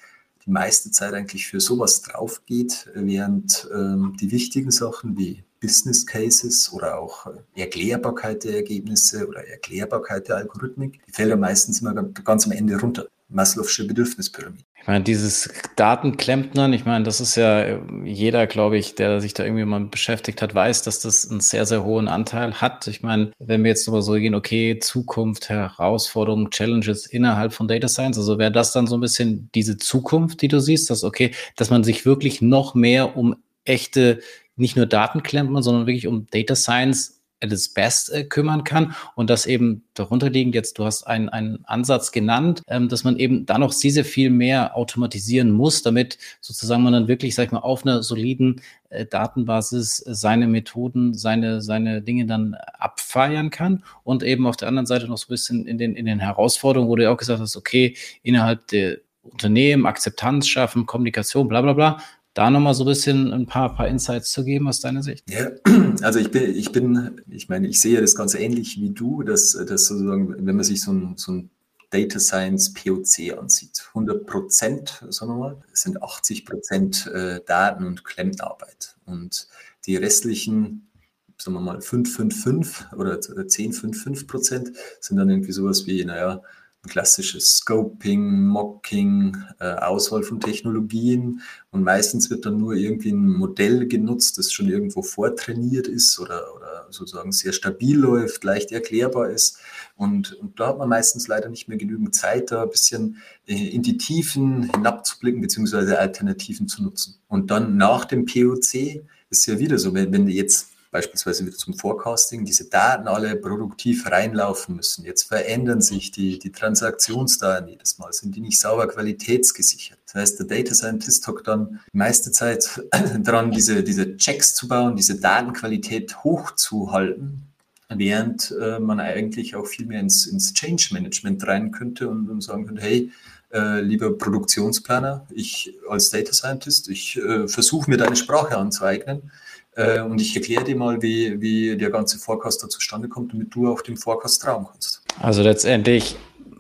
die 0.45 0.51
meiste 0.51 0.91
Zeit 0.91 1.15
eigentlich 1.15 1.47
für 1.47 1.61
sowas 1.61 2.03
drauf 2.03 2.43
geht, 2.47 2.89
während 2.95 3.69
ähm, 3.73 4.17
die 4.21 4.31
wichtigen 4.33 4.71
Sachen 4.71 5.17
wie 5.17 5.45
Business 5.61 6.05
Cases 6.05 6.73
oder 6.73 6.99
auch 6.99 7.29
Erklärbarkeit 7.55 8.43
der 8.43 8.57
Ergebnisse 8.57 9.29
oder 9.29 9.47
Erklärbarkeit 9.47 10.29
der 10.29 10.37
Algorithmik, 10.37 11.01
die 11.07 11.13
fällt 11.13 11.31
ja 11.31 11.37
meistens 11.37 11.81
immer 11.81 11.95
ganz 11.95 12.47
am 12.47 12.53
Ende 12.53 12.79
runter. 12.79 13.07
Maslow'sche 13.31 13.87
Bedürfnispyramide. 13.87 14.65
Ich 14.83 14.89
meine, 14.89 15.05
dieses 15.05 15.49
Datenklempnern, 15.77 16.73
ich 16.73 16.85
meine, 16.85 17.05
das 17.05 17.21
ist 17.21 17.37
ja 17.37 17.79
jeder, 18.05 18.49
glaube 18.49 18.77
ich, 18.77 18.97
der 18.97 19.21
sich 19.21 19.33
da 19.33 19.45
irgendwie 19.45 19.65
mal 19.65 19.85
beschäftigt 19.85 20.43
hat, 20.43 20.57
weiß, 20.57 20.83
dass 20.83 20.99
das 20.99 21.31
einen 21.31 21.39
sehr, 21.39 21.67
sehr 21.67 21.85
hohen 21.85 22.09
Anteil 22.09 22.61
hat. 22.61 22.89
Ich 22.89 23.01
meine, 23.01 23.31
wenn 23.39 23.63
wir 23.63 23.69
jetzt 23.69 23.87
nochmal 23.87 24.03
so 24.03 24.15
gehen, 24.15 24.35
okay, 24.35 24.81
Zukunft, 24.81 25.49
Herausforderungen, 25.49 26.51
Challenges 26.51 27.07
innerhalb 27.07 27.53
von 27.53 27.69
Data 27.69 27.87
Science, 27.87 28.19
also 28.19 28.39
wäre 28.39 28.51
das 28.51 28.73
dann 28.73 28.89
so 28.89 28.97
ein 28.97 29.01
bisschen 29.01 29.51
diese 29.55 29.77
Zukunft, 29.79 30.43
die 30.43 30.49
du 30.49 30.59
siehst, 30.59 30.91
dass 30.91 31.05
okay, 31.05 31.31
dass 31.55 31.71
man 31.71 31.85
sich 31.85 32.05
wirklich 32.05 32.43
noch 32.43 32.75
mehr 32.75 33.17
um 33.17 33.37
echte, 33.65 34.19
nicht 34.57 34.77
nur 34.77 34.87
Datenklempner, 34.87 35.63
sondern 35.63 35.87
wirklich 35.87 36.09
um 36.09 36.27
Data 36.33 36.57
Science 36.57 37.22
at 37.43 37.53
its 37.53 37.69
best 37.69 38.13
äh, 38.13 38.25
kümmern 38.25 38.65
kann 38.65 38.95
und 39.15 39.29
das 39.29 39.47
eben 39.47 39.85
darunter 39.95 40.31
liegend 40.31 40.55
jetzt, 40.55 40.79
du 40.79 40.85
hast 40.85 41.05
einen, 41.07 41.29
einen 41.29 41.65
Ansatz 41.65 42.13
genannt, 42.13 42.63
ähm, 42.69 42.89
dass 42.89 43.05
man 43.05 43.19
eben 43.19 43.45
da 43.47 43.59
noch 43.59 43.73
sehr, 43.73 43.91
sehr 43.91 44.05
viel 44.05 44.31
mehr 44.31 44.77
automatisieren 44.77 45.51
muss, 45.51 45.83
damit 45.83 46.19
sozusagen 46.41 46.83
man 46.83 46.93
dann 46.93 47.09
wirklich, 47.09 47.35
sag 47.35 47.47
ich 47.47 47.53
mal, 47.53 47.59
auf 47.59 47.85
einer 47.85 48.03
soliden 48.03 48.61
äh, 48.89 49.07
Datenbasis 49.07 50.07
äh, 50.07 50.15
seine 50.15 50.47
Methoden, 50.47 51.15
seine, 51.15 51.61
seine 51.61 52.03
Dinge 52.03 52.27
dann 52.27 52.55
abfeiern 52.55 53.51
kann 53.51 53.85
und 54.05 54.23
eben 54.23 54.47
auf 54.47 54.57
der 54.57 54.69
anderen 54.69 54.87
Seite 54.87 55.09
noch 55.09 55.19
so 55.19 55.27
ein 55.27 55.35
bisschen 55.35 55.67
in 55.67 55.79
den, 55.79 55.97
in 55.97 56.07
den 56.07 56.21
Herausforderungen, 56.21 56.89
wo 56.89 56.97
du 56.97 57.03
ja 57.03 57.11
auch 57.11 57.17
gesagt 57.17 57.41
hast, 57.41 57.57
okay, 57.57 57.97
innerhalb 58.23 58.69
der 58.69 58.99
Unternehmen, 59.23 59.87
Akzeptanz 59.87 60.49
schaffen, 60.49 60.87
Kommunikation, 60.87 61.49
bla 61.49 61.61
bla 61.61 61.75
bla, 61.75 61.99
da 62.35 62.51
nochmal 62.51 62.75
so 62.75 62.85
ein 62.85 62.89
bisschen 62.89 63.33
ein 63.33 63.47
paar, 63.47 63.75
paar 63.75 63.89
Insights 63.89 64.33
zu 64.33 64.45
geben 64.45 64.69
aus 64.69 64.81
deiner 64.81 65.03
Sicht? 65.03 65.31
Ja, 65.31 65.51
also 66.03 66.19
ich 66.19 66.31
bin, 66.31 66.55
ich 66.55 66.73
bin, 66.73 67.21
ich 67.29 67.49
meine, 67.49 67.69
ich 67.69 67.81
sehe 67.81 68.01
das 68.01 68.15
ganz 68.15 68.35
ähnlich 68.35 68.81
wie 68.81 68.91
du, 68.91 69.23
dass, 69.23 69.53
dass 69.53 69.87
sozusagen, 69.87 70.35
wenn 70.47 70.57
man 70.57 70.65
sich 70.65 70.81
so 70.81 70.93
ein, 70.93 71.15
so 71.17 71.33
ein 71.33 71.51
Data 71.91 72.19
Science 72.19 72.73
POC 72.73 73.39
ansieht, 73.39 73.85
100 73.89 74.27
Prozent, 74.27 75.05
sagen 75.11 75.33
wir 75.33 75.37
mal, 75.37 75.63
sind 75.75 76.03
80 76.03 76.47
Prozent 76.47 77.07
äh, 77.09 77.41
Daten- 77.45 77.85
und 77.85 78.05
Klemmarbeit. 78.05 78.97
Und 79.05 79.47
die 79.85 79.97
restlichen, 79.97 80.89
sagen 81.37 81.55
wir 81.55 81.61
mal, 81.61 81.83
5, 81.83 82.17
5, 82.17 82.43
5 82.43 82.87
oder 82.97 83.21
10, 83.21 83.75
5, 83.75 84.03
5 84.03 84.27
Prozent 84.27 84.73
sind 85.01 85.19
dann 85.19 85.29
irgendwie 85.29 85.53
sowas 85.53 85.87
wie, 85.87 86.03
naja, 86.03 86.43
klassisches 86.89 87.59
Scoping, 87.59 88.47
Mocking, 88.47 89.37
äh, 89.61 89.75
Auswahl 89.75 90.23
von 90.25 90.41
Technologien 90.41 91.41
und 91.71 91.85
meistens 91.85 92.29
wird 92.29 92.45
dann 92.45 92.59
nur 92.59 92.75
irgendwie 92.75 93.13
ein 93.13 93.29
Modell 93.29 93.87
genutzt, 93.87 94.39
das 94.39 94.53
schon 94.53 94.69
irgendwo 94.69 95.03
vortrainiert 95.03 95.87
ist 95.87 96.19
oder, 96.19 96.55
oder 96.57 96.87
sozusagen 96.91 97.31
sehr 97.31 97.53
stabil 97.53 97.97
läuft, 97.97 98.43
leicht 98.43 98.73
erklärbar 98.73 99.31
ist 99.31 99.59
und, 99.97 100.33
und 100.35 100.59
da 100.59 100.69
hat 100.69 100.79
man 100.79 100.89
meistens 100.89 101.29
leider 101.29 101.49
nicht 101.49 101.69
mehr 101.69 101.79
genügend 101.79 102.15
Zeit, 102.15 102.51
da 102.51 102.65
ein 102.65 102.71
bisschen 102.71 103.19
äh, 103.47 103.69
in 103.69 103.83
die 103.83 103.97
Tiefen 103.97 104.69
hinabzublicken 104.75 105.41
beziehungsweise 105.41 105.99
Alternativen 105.99 106.67
zu 106.67 106.83
nutzen. 106.83 107.21
Und 107.29 107.51
dann 107.53 107.77
nach 107.77 108.05
dem 108.05 108.27
POC 108.27 109.05
ist 109.31 109.47
ja 109.47 109.59
wieder 109.59 109.79
so, 109.79 109.95
wenn, 109.95 110.13
wenn 110.13 110.29
jetzt 110.29 110.72
beispielsweise 110.93 111.47
wieder 111.47 111.57
zum 111.57 111.73
Forecasting, 111.73 112.45
diese 112.45 112.69
Daten 112.69 113.09
alle 113.09 113.35
produktiv 113.35 114.09
reinlaufen 114.09 114.77
müssen. 114.77 115.07
Jetzt 115.07 115.25
verändern 115.25 115.81
sich 115.81 116.11
die, 116.11 116.39
die 116.39 116.53
Transaktionsdaten 116.53 117.67
jedes 117.67 117.99
Mal, 117.99 118.13
sind 118.13 118.37
die 118.37 118.43
nicht 118.43 118.61
sauber 118.61 118.87
qualitätsgesichert. 118.87 119.99
Das 120.05 120.15
heißt, 120.15 120.39
der 120.41 120.47
Data 120.47 120.75
Scientist 120.75 121.27
hockt 121.27 121.49
dann 121.49 121.81
die 121.91 121.97
meiste 121.97 122.31
Zeit 122.31 122.83
dran, 123.25 123.51
diese, 123.51 123.83
diese 123.83 124.19
Checks 124.19 124.55
zu 124.55 124.69
bauen, 124.69 124.95
diese 124.95 125.19
Datenqualität 125.19 126.23
hochzuhalten, 126.23 127.47
während 127.89 128.55
äh, 128.61 128.79
man 128.79 129.01
eigentlich 129.01 129.57
auch 129.57 129.67
viel 129.67 129.87
mehr 129.87 130.01
ins, 130.01 130.27
ins 130.27 130.53
Change 130.53 130.91
Management 130.93 131.47
rein 131.47 131.73
könnte 131.73 132.11
und, 132.11 132.29
und 132.29 132.43
sagen 132.43 132.67
könnte, 132.67 132.83
hey, 132.83 133.11
äh, 133.51 133.81
lieber 133.81 134.17
Produktionsplaner, 134.17 135.27
ich 135.31 135.75
als 135.89 136.11
Data 136.11 136.35
Scientist, 136.35 136.91
ich 136.91 137.17
äh, 137.17 137.49
versuche 137.49 137.91
mir 137.91 137.97
deine 137.97 138.17
Sprache 138.17 138.59
anzueignen 138.59 139.31
äh, 139.75 140.01
und 140.01 140.21
ich 140.21 140.35
erkläre 140.35 140.65
dir 140.65 140.77
mal, 140.77 141.01
wie, 141.03 141.41
wie 141.41 141.77
der 141.77 141.91
ganze 141.91 142.19
Forecast 142.19 142.63
da 142.63 142.69
zustande 142.69 143.09
kommt, 143.09 143.33
damit 143.33 143.55
du 143.55 143.71
auf 143.71 143.83
dem 143.83 143.97
Forecast 143.97 144.43
trauen 144.43 144.67
kannst. 144.71 145.03
Also 145.21 145.43
letztendlich 145.43 146.17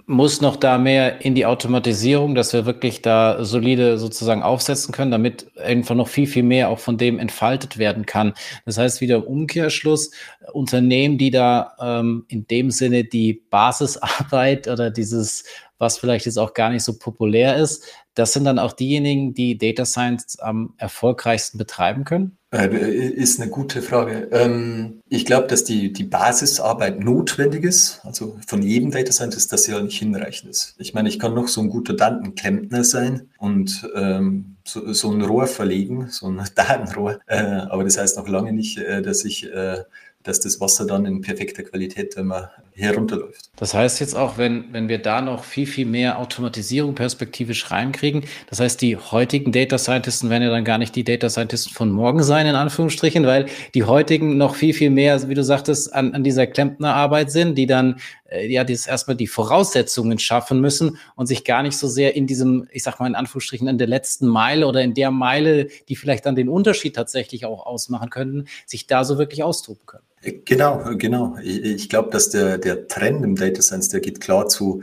muss 0.06 0.40
noch 0.40 0.56
da 0.56 0.78
mehr 0.78 1.24
in 1.24 1.34
die 1.34 1.46
Automatisierung, 1.46 2.34
dass 2.34 2.52
wir 2.52 2.66
wirklich 2.66 3.02
da 3.02 3.44
solide 3.44 3.98
sozusagen 3.98 4.42
aufsetzen 4.42 4.92
können, 4.92 5.10
damit 5.10 5.56
einfach 5.58 5.94
noch 5.94 6.08
viel, 6.08 6.26
viel 6.26 6.42
mehr 6.42 6.68
auch 6.68 6.78
von 6.78 6.98
dem 6.98 7.18
entfaltet 7.18 7.78
werden 7.78 8.04
kann. 8.04 8.34
Das 8.66 8.78
heißt 8.78 9.00
wieder 9.00 9.16
im 9.16 9.22
Umkehrschluss, 9.24 10.10
Unternehmen, 10.52 11.18
die 11.18 11.30
da 11.30 11.74
ähm, 11.80 12.24
in 12.28 12.46
dem 12.46 12.70
Sinne 12.70 13.04
die 13.04 13.42
Basisarbeit 13.50 14.68
oder 14.68 14.90
dieses, 14.90 15.44
was 15.78 15.98
vielleicht 15.98 16.26
jetzt 16.26 16.38
auch 16.38 16.54
gar 16.54 16.70
nicht 16.70 16.84
so 16.84 16.98
populär 16.98 17.56
ist, 17.56 17.84
das 18.14 18.32
sind 18.32 18.44
dann 18.44 18.58
auch 18.58 18.72
diejenigen, 18.72 19.34
die 19.34 19.56
Data 19.56 19.84
Science 19.84 20.38
am 20.40 20.74
erfolgreichsten 20.76 21.58
betreiben 21.58 22.04
können? 22.04 22.38
Äh, 22.52 22.68
ist 22.68 23.40
eine 23.40 23.50
gute 23.50 23.80
Frage. 23.80 24.28
Ähm, 24.30 25.02
ich 25.08 25.24
glaube, 25.24 25.46
dass 25.46 25.64
die, 25.64 25.90
die 25.90 26.04
Basisarbeit 26.04 27.00
notwendig 27.00 27.64
ist. 27.64 28.00
Also 28.04 28.36
von 28.46 28.60
jedem 28.60 28.90
Data 28.90 29.10
Scientist, 29.10 29.52
dass 29.52 29.64
sie 29.64 29.72
ja 29.72 29.80
nicht 29.80 29.98
hinreichend 29.98 30.50
ist. 30.50 30.74
Ich 30.76 30.92
meine, 30.92 31.08
ich 31.08 31.18
kann 31.18 31.32
noch 31.32 31.48
so 31.48 31.62
ein 31.62 31.70
guter 31.70 31.94
Datenklempner 31.94 32.84
sein 32.84 33.30
und 33.38 33.88
ähm, 33.94 34.56
so, 34.64 34.92
so 34.92 35.10
ein 35.10 35.22
Rohr 35.22 35.46
verlegen, 35.46 36.08
so 36.10 36.26
ein 36.26 36.42
Datenrohr. 36.54 37.20
Äh, 37.26 37.42
aber 37.42 37.84
das 37.84 37.96
heißt 37.96 38.18
noch 38.18 38.28
lange 38.28 38.52
nicht, 38.52 38.76
äh, 38.76 39.00
dass 39.00 39.24
ich 39.24 39.50
äh, 39.50 39.84
dass 40.22 40.40
das 40.40 40.60
Wasser 40.60 40.86
dann 40.86 41.04
in 41.06 41.20
perfekter 41.20 41.62
Qualität 41.62 42.14
immer 42.14 42.50
herunterläuft. 42.74 43.50
Das 43.56 43.74
heißt 43.74 44.00
jetzt 44.00 44.14
auch, 44.14 44.38
wenn, 44.38 44.72
wenn 44.72 44.88
wir 44.88 44.98
da 44.98 45.20
noch 45.20 45.44
viel, 45.44 45.66
viel 45.66 45.86
mehr 45.86 46.18
Automatisierung 46.18 46.94
perspektivisch 46.94 47.70
reinkriegen, 47.70 48.24
das 48.48 48.60
heißt, 48.60 48.80
die 48.80 48.96
heutigen 48.96 49.52
Data 49.52 49.78
Scientisten 49.78 50.30
werden 50.30 50.44
ja 50.44 50.50
dann 50.50 50.64
gar 50.64 50.78
nicht 50.78 50.96
die 50.96 51.04
Data 51.04 51.28
Scientisten 51.28 51.72
von 51.72 51.90
morgen 51.90 52.22
sein, 52.22 52.46
in 52.46 52.54
Anführungsstrichen, 52.54 53.26
weil 53.26 53.46
die 53.74 53.84
heutigen 53.84 54.36
noch 54.36 54.54
viel, 54.54 54.74
viel 54.74 54.90
mehr, 54.90 55.28
wie 55.28 55.34
du 55.34 55.44
sagtest, 55.44 55.92
an, 55.94 56.14
an 56.14 56.24
dieser 56.24 56.46
Klempnerarbeit 56.46 57.30
sind, 57.30 57.56
die 57.56 57.66
dann 57.66 57.96
äh, 58.32 58.46
ja 58.48 58.64
das 58.64 58.86
erstmal 58.86 59.16
die 59.16 59.26
Voraussetzungen 59.26 60.18
schaffen 60.18 60.60
müssen 60.60 60.98
und 61.16 61.26
sich 61.26 61.44
gar 61.44 61.62
nicht 61.62 61.76
so 61.76 61.88
sehr 61.88 62.16
in 62.16 62.26
diesem, 62.26 62.68
ich 62.72 62.82
sag 62.82 62.98
mal 63.00 63.06
in 63.06 63.14
Anführungsstrichen, 63.14 63.68
in 63.68 63.78
der 63.78 63.86
letzten 63.86 64.26
Meile 64.26 64.66
oder 64.66 64.82
in 64.82 64.94
der 64.94 65.10
Meile, 65.10 65.68
die 65.88 65.96
vielleicht 65.96 66.26
dann 66.26 66.34
den 66.34 66.48
Unterschied 66.48 66.96
tatsächlich 66.96 67.44
auch 67.44 67.66
ausmachen 67.66 68.10
könnten, 68.10 68.46
sich 68.66 68.86
da 68.86 69.04
so 69.04 69.18
wirklich 69.18 69.42
austoben 69.42 69.86
können. 69.86 70.04
Genau, 70.44 70.82
genau. 70.96 71.36
Ich, 71.42 71.62
ich 71.64 71.88
glaube, 71.88 72.10
dass 72.10 72.30
der, 72.30 72.58
der 72.58 72.86
Trend 72.86 73.24
im 73.24 73.34
Data 73.34 73.60
Science, 73.60 73.88
der 73.88 74.00
geht 74.00 74.20
klar 74.20 74.48
zu, 74.48 74.82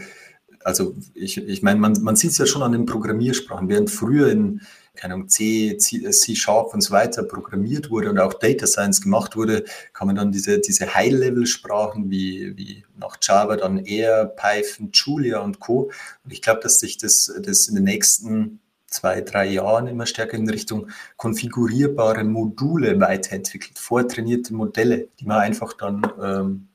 also 0.70 0.96
ich, 1.14 1.38
ich 1.38 1.62
meine, 1.62 1.80
man, 1.80 2.02
man 2.02 2.16
sieht 2.16 2.32
es 2.32 2.38
ja 2.38 2.46
schon 2.46 2.64
an 2.64 2.72
den 2.72 2.86
Programmiersprachen, 2.86 3.68
während 3.68 3.92
früher 3.92 4.32
in 4.32 4.62
keine 5.00 5.14
Ahnung, 5.14 5.30
C, 5.30 5.78
C, 5.78 6.10
C 6.10 6.36
Sharp 6.36 6.74
und 6.74 6.82
so 6.82 6.92
weiter 6.92 7.24
programmiert 7.24 7.90
wurde 7.90 8.10
und 8.10 8.20
auch 8.20 8.34
Data 8.34 8.68
Science 8.68 9.02
gemacht 9.02 9.36
wurde, 9.38 9.64
kann 9.94 10.08
man 10.08 10.16
dann 10.16 10.32
diese, 10.32 10.60
diese 10.60 10.94
High-Level-Sprachen 10.94 12.10
wie, 12.10 12.58
wie 12.58 12.84
nach 12.98 13.18
Java 13.22 13.56
dann 13.56 13.80
eher 13.80 14.26
Python, 14.26 14.90
Julia 14.92 15.40
und 15.40 15.60
Co. 15.60 15.92
Und 16.24 16.34
ich 16.34 16.42
glaube, 16.42 16.60
dass 16.62 16.80
sich 16.80 16.98
das, 16.98 17.34
das 17.42 17.68
in 17.68 17.76
den 17.76 17.86
nächsten 17.86 18.60
zwei, 18.88 19.22
drei 19.22 19.48
Jahren 19.48 19.88
immer 19.88 20.06
stärker 20.06 20.36
in 20.36 20.50
Richtung 20.50 20.90
konfigurierbare 21.16 22.24
Module 22.24 23.00
weiterentwickelt, 23.00 23.78
vortrainierte 23.78 24.54
Modelle, 24.54 25.08
die 25.20 25.26
man 25.26 25.40
einfach 25.40 25.74
dann 25.74 26.02
ähm, 26.22 26.69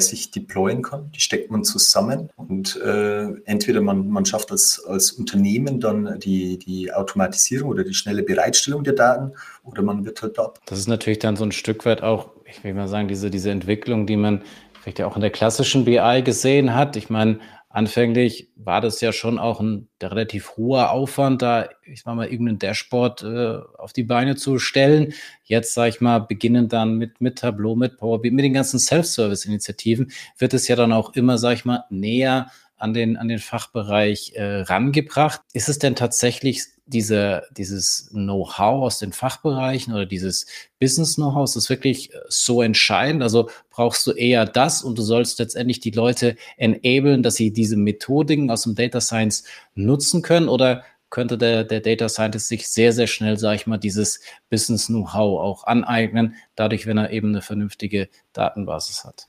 sich 0.00 0.30
deployen 0.30 0.82
kann. 0.82 1.10
Die 1.14 1.20
steckt 1.20 1.50
man 1.50 1.64
zusammen 1.64 2.30
und 2.36 2.76
äh, 2.80 3.28
entweder 3.44 3.80
man, 3.80 4.08
man 4.08 4.24
schafft 4.24 4.50
als, 4.50 4.82
als 4.86 5.12
Unternehmen 5.12 5.80
dann 5.80 6.18
die, 6.18 6.58
die 6.58 6.92
Automatisierung 6.92 7.70
oder 7.70 7.84
die 7.84 7.94
schnelle 7.94 8.22
Bereitstellung 8.22 8.84
der 8.84 8.94
Daten 8.94 9.32
oder 9.64 9.82
man 9.82 10.04
wird 10.04 10.22
halt 10.22 10.38
ab. 10.38 10.60
Das 10.66 10.78
ist 10.78 10.88
natürlich 10.88 11.18
dann 11.18 11.36
so 11.36 11.44
ein 11.44 11.52
Stück 11.52 11.84
weit 11.84 12.02
auch, 12.02 12.30
ich 12.44 12.62
will 12.64 12.74
mal 12.74 12.88
sagen, 12.88 13.08
diese, 13.08 13.30
diese 13.30 13.50
Entwicklung, 13.50 14.06
die 14.06 14.16
man 14.16 14.42
vielleicht 14.80 14.98
ja 14.98 15.06
auch 15.06 15.14
in 15.14 15.22
der 15.22 15.30
klassischen 15.30 15.84
BI 15.84 16.22
gesehen 16.24 16.74
hat. 16.74 16.96
Ich 16.96 17.08
meine, 17.08 17.38
Anfänglich 17.74 18.50
war 18.54 18.82
das 18.82 19.00
ja 19.00 19.12
schon 19.12 19.38
auch 19.38 19.58
ein 19.58 19.88
relativ 20.02 20.58
hoher 20.58 20.90
Aufwand, 20.90 21.40
da 21.40 21.70
ich 21.86 22.02
sag 22.02 22.14
mal 22.14 22.28
irgendein 22.28 22.58
Dashboard 22.58 23.22
äh, 23.22 23.60
auf 23.78 23.94
die 23.94 24.02
Beine 24.02 24.36
zu 24.36 24.58
stellen. 24.58 25.14
Jetzt 25.44 25.72
sage 25.72 25.88
ich 25.88 26.00
mal, 26.02 26.18
beginnen 26.18 26.68
dann 26.68 26.98
mit 26.98 27.22
mit 27.22 27.38
Tableau, 27.38 27.74
mit 27.74 27.96
Power 27.96 28.20
BI, 28.20 28.30
mit 28.30 28.44
den 28.44 28.52
ganzen 28.52 28.78
Self-Service-Initiativen 28.78 30.12
wird 30.36 30.52
es 30.52 30.68
ja 30.68 30.76
dann 30.76 30.92
auch 30.92 31.14
immer, 31.14 31.38
sage 31.38 31.54
ich 31.54 31.64
mal, 31.64 31.84
näher 31.88 32.50
an 32.82 32.92
den, 32.92 33.16
an 33.16 33.28
den 33.28 33.38
Fachbereich 33.38 34.32
äh, 34.34 34.62
rangebracht. 34.62 35.40
Ist 35.52 35.68
es 35.68 35.78
denn 35.78 35.94
tatsächlich 35.94 36.64
diese, 36.86 37.44
dieses 37.56 38.10
Know-how 38.10 38.82
aus 38.84 38.98
den 38.98 39.12
Fachbereichen 39.12 39.94
oder 39.94 40.04
dieses 40.04 40.46
Business-Know-how, 40.80 41.44
ist 41.44 41.56
das 41.56 41.70
wirklich 41.70 42.12
äh, 42.12 42.18
so 42.28 42.60
entscheidend? 42.60 43.22
Also 43.22 43.48
brauchst 43.70 44.06
du 44.06 44.12
eher 44.12 44.46
das 44.46 44.82
und 44.82 44.98
du 44.98 45.02
sollst 45.02 45.38
letztendlich 45.38 45.80
die 45.80 45.92
Leute 45.92 46.36
enablen, 46.56 47.22
dass 47.22 47.36
sie 47.36 47.52
diese 47.52 47.76
Methodiken 47.76 48.50
aus 48.50 48.64
dem 48.64 48.74
Data 48.74 49.00
Science 49.00 49.44
nutzen 49.74 50.22
können 50.22 50.48
oder 50.48 50.82
könnte 51.08 51.38
der, 51.38 51.62
der 51.64 51.80
Data 51.80 52.08
Scientist 52.08 52.48
sich 52.48 52.68
sehr, 52.68 52.92
sehr 52.92 53.06
schnell, 53.06 53.38
sage 53.38 53.56
ich 53.56 53.66
mal, 53.66 53.78
dieses 53.78 54.20
Business-Know-how 54.50 55.40
auch 55.40 55.64
aneignen, 55.64 56.34
dadurch, 56.56 56.86
wenn 56.86 56.98
er 56.98 57.10
eben 57.10 57.28
eine 57.28 57.42
vernünftige 57.42 58.08
Datenbasis 58.32 59.04
hat. 59.04 59.28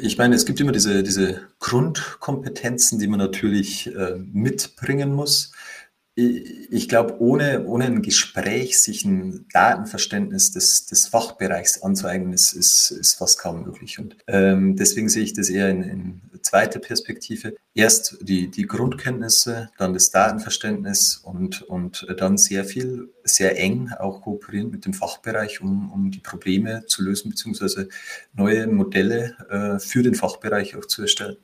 Ich 0.00 0.16
meine, 0.18 0.34
es 0.34 0.46
gibt 0.46 0.60
immer 0.60 0.72
diese, 0.72 1.02
diese 1.02 1.40
Grundkompetenzen, 1.58 2.98
die 2.98 3.08
man 3.08 3.18
natürlich 3.18 3.94
äh, 3.94 4.16
mitbringen 4.16 5.14
muss 5.14 5.52
ich 6.18 6.88
glaube, 6.88 7.20
ohne, 7.20 7.64
ohne 7.66 7.84
ein 7.84 8.02
Gespräch 8.02 8.80
sich 8.80 9.04
ein 9.04 9.46
Datenverständnis 9.52 10.50
des, 10.50 10.86
des 10.86 11.06
Fachbereichs 11.06 11.82
anzueignen, 11.82 12.32
ist, 12.32 12.54
ist, 12.54 12.90
ist 12.90 13.14
fast 13.14 13.38
kaum 13.38 13.62
möglich. 13.62 14.00
Und 14.00 14.16
ähm, 14.26 14.74
deswegen 14.74 15.08
sehe 15.08 15.22
ich 15.22 15.34
das 15.34 15.48
eher 15.48 15.68
in, 15.68 15.82
in 15.84 16.20
zweiter 16.48 16.80
Perspektive. 16.80 17.54
Erst 17.74 18.18
die, 18.20 18.50
die 18.50 18.66
Grundkenntnisse, 18.66 19.70
dann 19.76 19.92
das 19.92 20.10
Datenverständnis 20.10 21.18
und, 21.22 21.62
und 21.62 22.06
dann 22.16 22.38
sehr 22.38 22.64
viel, 22.64 23.12
sehr 23.24 23.58
eng 23.58 23.90
auch 23.98 24.22
kooperieren 24.22 24.70
mit 24.70 24.84
dem 24.84 24.94
Fachbereich, 24.94 25.60
um, 25.60 25.92
um 25.92 26.10
die 26.10 26.20
Probleme 26.20 26.86
zu 26.86 27.02
lösen, 27.02 27.30
beziehungsweise 27.30 27.88
neue 28.32 28.66
Modelle 28.66 29.36
äh, 29.50 29.78
für 29.78 30.02
den 30.02 30.14
Fachbereich 30.14 30.76
auch 30.76 30.86
zu 30.86 31.02
erstellen 31.02 31.36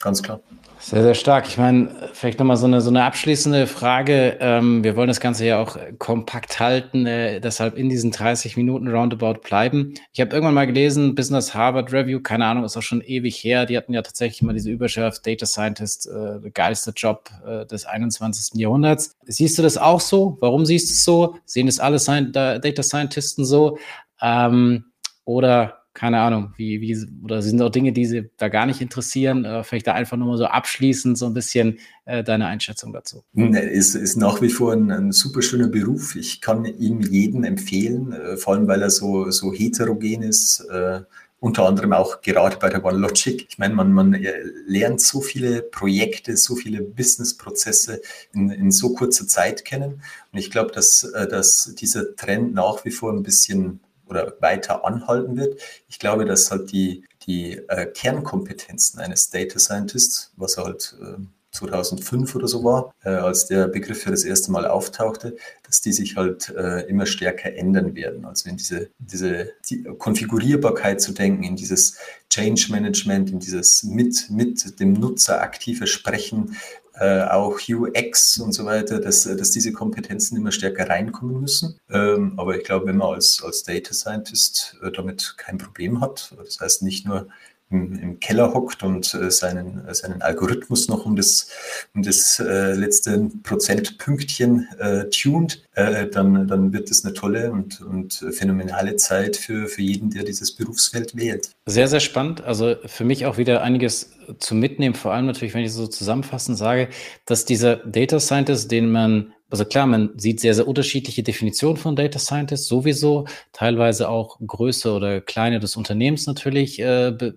ganz 0.00 0.22
klar. 0.22 0.40
Sehr, 0.82 1.02
sehr 1.02 1.14
stark. 1.14 1.46
Ich 1.46 1.58
meine, 1.58 1.90
vielleicht 2.14 2.38
nochmal 2.38 2.56
so 2.56 2.64
eine, 2.64 2.80
so 2.80 2.88
eine 2.88 3.04
abschließende 3.04 3.66
Frage. 3.66 4.38
Ähm, 4.40 4.82
wir 4.82 4.96
wollen 4.96 5.08
das 5.08 5.20
Ganze 5.20 5.44
ja 5.44 5.60
auch 5.60 5.76
kompakt 5.98 6.58
halten, 6.58 7.04
äh, 7.04 7.38
deshalb 7.38 7.76
in 7.76 7.90
diesen 7.90 8.10
30 8.10 8.56
Minuten 8.56 8.88
Roundabout 8.88 9.40
bleiben. 9.42 9.92
Ich 10.14 10.22
habe 10.22 10.32
irgendwann 10.32 10.54
mal 10.54 10.66
gelesen, 10.66 11.14
Business 11.14 11.54
Harvard 11.54 11.92
Review, 11.92 12.20
keine 12.20 12.46
Ahnung, 12.46 12.64
ist 12.64 12.78
auch 12.78 12.82
schon 12.82 13.02
ewig 13.02 13.44
her. 13.44 13.66
Die 13.66 13.76
hatten 13.76 13.92
ja 13.92 14.00
tatsächlich 14.00 14.40
mal 14.40 14.54
diese 14.54 14.70
Überschrift 14.70 15.26
Data 15.26 15.44
Scientist, 15.44 16.06
äh, 16.06 16.40
der 16.40 16.50
geilste 16.50 16.92
Job 16.96 17.28
äh, 17.46 17.66
des 17.66 17.84
21. 17.84 18.58
Jahrhunderts. 18.58 19.18
Siehst 19.26 19.58
du 19.58 19.62
das 19.62 19.76
auch 19.76 20.00
so? 20.00 20.38
Warum 20.40 20.64
siehst 20.64 20.88
du 20.88 20.92
es 20.94 21.04
so? 21.04 21.36
Sehen 21.44 21.66
das 21.66 21.78
alle 21.78 21.98
Data 21.98 22.82
Scientisten 22.82 23.44
so? 23.44 23.76
Ähm, 24.22 24.86
oder 25.26 25.79
keine 25.92 26.20
Ahnung, 26.20 26.52
wie, 26.56 26.80
wie, 26.80 26.96
oder 27.24 27.42
sind 27.42 27.60
auch 27.60 27.70
Dinge, 27.70 27.92
die 27.92 28.06
Sie 28.06 28.30
da 28.36 28.48
gar 28.48 28.66
nicht 28.66 28.80
interessieren? 28.80 29.44
Äh, 29.44 29.64
vielleicht 29.64 29.86
da 29.86 29.94
einfach 29.94 30.16
nochmal 30.16 30.38
so 30.38 30.44
abschließend 30.44 31.18
so 31.18 31.26
ein 31.26 31.34
bisschen 31.34 31.78
äh, 32.04 32.22
deine 32.22 32.46
Einschätzung 32.46 32.92
dazu. 32.92 33.24
Es 33.34 33.94
ist 33.94 34.16
nach 34.16 34.40
wie 34.40 34.50
vor 34.50 34.72
ein, 34.72 34.90
ein, 34.90 35.12
super 35.12 35.42
schöner 35.42 35.68
Beruf. 35.68 36.14
Ich 36.14 36.40
kann 36.40 36.64
ihn 36.64 37.00
jedem 37.00 37.44
empfehlen, 37.44 38.12
äh, 38.12 38.36
vor 38.36 38.54
allem 38.54 38.68
weil 38.68 38.82
er 38.82 38.90
so, 38.90 39.30
so 39.30 39.52
heterogen 39.52 40.22
ist. 40.22 40.60
Äh, 40.70 41.00
unter 41.40 41.66
anderem 41.66 41.94
auch 41.94 42.20
gerade 42.20 42.58
bei 42.58 42.68
der 42.68 42.84
OneLogic. 42.84 43.46
Ich 43.48 43.58
meine, 43.58 43.74
man, 43.74 43.92
man 43.92 44.12
äh, 44.14 44.42
lernt 44.66 45.00
so 45.00 45.22
viele 45.22 45.62
Projekte, 45.62 46.36
so 46.36 46.54
viele 46.54 46.82
Businessprozesse 46.82 48.02
in, 48.34 48.50
in 48.50 48.70
so 48.70 48.92
kurzer 48.92 49.26
Zeit 49.26 49.64
kennen. 49.64 50.02
Und 50.32 50.38
ich 50.38 50.50
glaube, 50.50 50.70
dass, 50.70 51.02
äh, 51.02 51.26
dass 51.26 51.74
dieser 51.78 52.14
Trend 52.14 52.52
nach 52.54 52.84
wie 52.84 52.90
vor 52.90 53.12
ein 53.12 53.22
bisschen 53.22 53.80
oder 54.10 54.34
weiter 54.40 54.84
anhalten 54.84 55.36
wird. 55.36 55.60
Ich 55.88 55.98
glaube, 55.98 56.24
dass 56.24 56.50
halt 56.50 56.72
die, 56.72 57.04
die 57.26 57.58
äh, 57.68 57.86
Kernkompetenzen 57.86 59.00
eines 59.00 59.30
Data 59.30 59.58
Scientists, 59.58 60.32
was 60.36 60.58
halt 60.58 60.96
äh, 61.00 61.22
2005 61.52 62.34
oder 62.36 62.46
so 62.46 62.62
war, 62.62 62.94
äh, 63.04 63.10
als 63.10 63.46
der 63.46 63.66
Begriff 63.66 64.02
für 64.02 64.10
das 64.10 64.24
erste 64.24 64.52
Mal 64.52 64.66
auftauchte, 64.66 65.36
dass 65.64 65.80
die 65.80 65.92
sich 65.92 66.16
halt 66.16 66.48
äh, 66.50 66.88
immer 66.88 67.06
stärker 67.06 67.52
ändern 67.54 67.94
werden. 67.94 68.24
Also 68.24 68.48
in 68.48 68.56
diese, 68.56 68.90
diese 68.98 69.50
die 69.68 69.82
Konfigurierbarkeit 69.82 71.00
zu 71.00 71.12
denken, 71.12 71.42
in 71.42 71.56
dieses 71.56 71.96
Change 72.28 72.68
Management, 72.70 73.30
in 73.30 73.40
dieses 73.40 73.82
mit, 73.82 74.30
mit 74.30 74.78
dem 74.78 74.92
Nutzer 74.92 75.40
aktive 75.40 75.88
Sprechen, 75.88 76.56
äh, 77.00 77.22
auch 77.22 77.58
UX 77.66 78.38
und 78.38 78.52
so 78.52 78.66
weiter, 78.66 79.00
dass, 79.00 79.22
dass 79.24 79.50
diese 79.50 79.72
Kompetenzen 79.72 80.36
immer 80.36 80.52
stärker 80.52 80.88
reinkommen 80.88 81.40
müssen. 81.40 81.78
Ähm, 81.90 82.34
aber 82.36 82.58
ich 82.58 82.64
glaube, 82.64 82.86
wenn 82.86 82.98
man 82.98 83.14
als, 83.14 83.42
als 83.42 83.62
Data 83.62 83.94
Scientist 83.94 84.76
äh, 84.82 84.92
damit 84.92 85.34
kein 85.38 85.56
Problem 85.56 86.02
hat, 86.02 86.34
das 86.36 86.60
heißt 86.60 86.82
nicht 86.82 87.06
nur 87.06 87.28
im, 87.70 88.18
Keller 88.20 88.52
hockt 88.52 88.82
und 88.82 89.14
äh, 89.14 89.30
seinen, 89.30 89.86
äh, 89.86 89.94
seinen 89.94 90.22
Algorithmus 90.22 90.88
noch 90.88 91.06
um 91.06 91.16
das, 91.16 91.48
um 91.94 92.02
das 92.02 92.40
äh, 92.40 92.74
letzte 92.74 93.30
Prozentpünktchen 93.42 94.68
äh, 94.78 95.04
tuned, 95.10 95.62
äh, 95.74 96.06
dann, 96.06 96.48
dann 96.48 96.72
wird 96.72 96.90
das 96.90 97.04
eine 97.04 97.14
tolle 97.14 97.50
und, 97.50 97.80
und 97.80 98.24
phänomenale 98.32 98.96
Zeit 98.96 99.36
für, 99.36 99.68
für 99.68 99.82
jeden, 99.82 100.10
der 100.10 100.24
dieses 100.24 100.52
Berufsfeld 100.54 101.16
wählt. 101.16 101.50
Sehr, 101.66 101.88
sehr 101.88 102.00
spannend. 102.00 102.42
Also 102.42 102.76
für 102.86 103.04
mich 103.04 103.26
auch 103.26 103.38
wieder 103.38 103.62
einiges 103.62 104.10
zu 104.38 104.54
mitnehmen, 104.54 104.94
vor 104.94 105.12
allem 105.12 105.26
natürlich, 105.26 105.54
wenn 105.54 105.64
ich 105.64 105.72
so 105.72 105.86
zusammenfassend 105.86 106.58
sage, 106.58 106.88
dass 107.24 107.44
dieser 107.44 107.76
Data 107.76 108.20
Scientist, 108.20 108.70
den 108.70 108.90
man 108.90 109.32
also 109.50 109.64
klar, 109.64 109.86
man 109.86 110.10
sieht 110.16 110.40
sehr, 110.40 110.54
sehr 110.54 110.68
unterschiedliche 110.68 111.22
Definitionen 111.22 111.76
von 111.76 111.96
Data 111.96 112.18
Scientist 112.18 112.66
sowieso, 112.66 113.26
teilweise 113.52 114.08
auch 114.08 114.38
Größe 114.44 114.92
oder 114.92 115.20
Kleine 115.20 115.60
des 115.60 115.76
Unternehmens 115.76 116.26
natürlich 116.26 116.80
äh, 116.80 117.12
be 117.16 117.34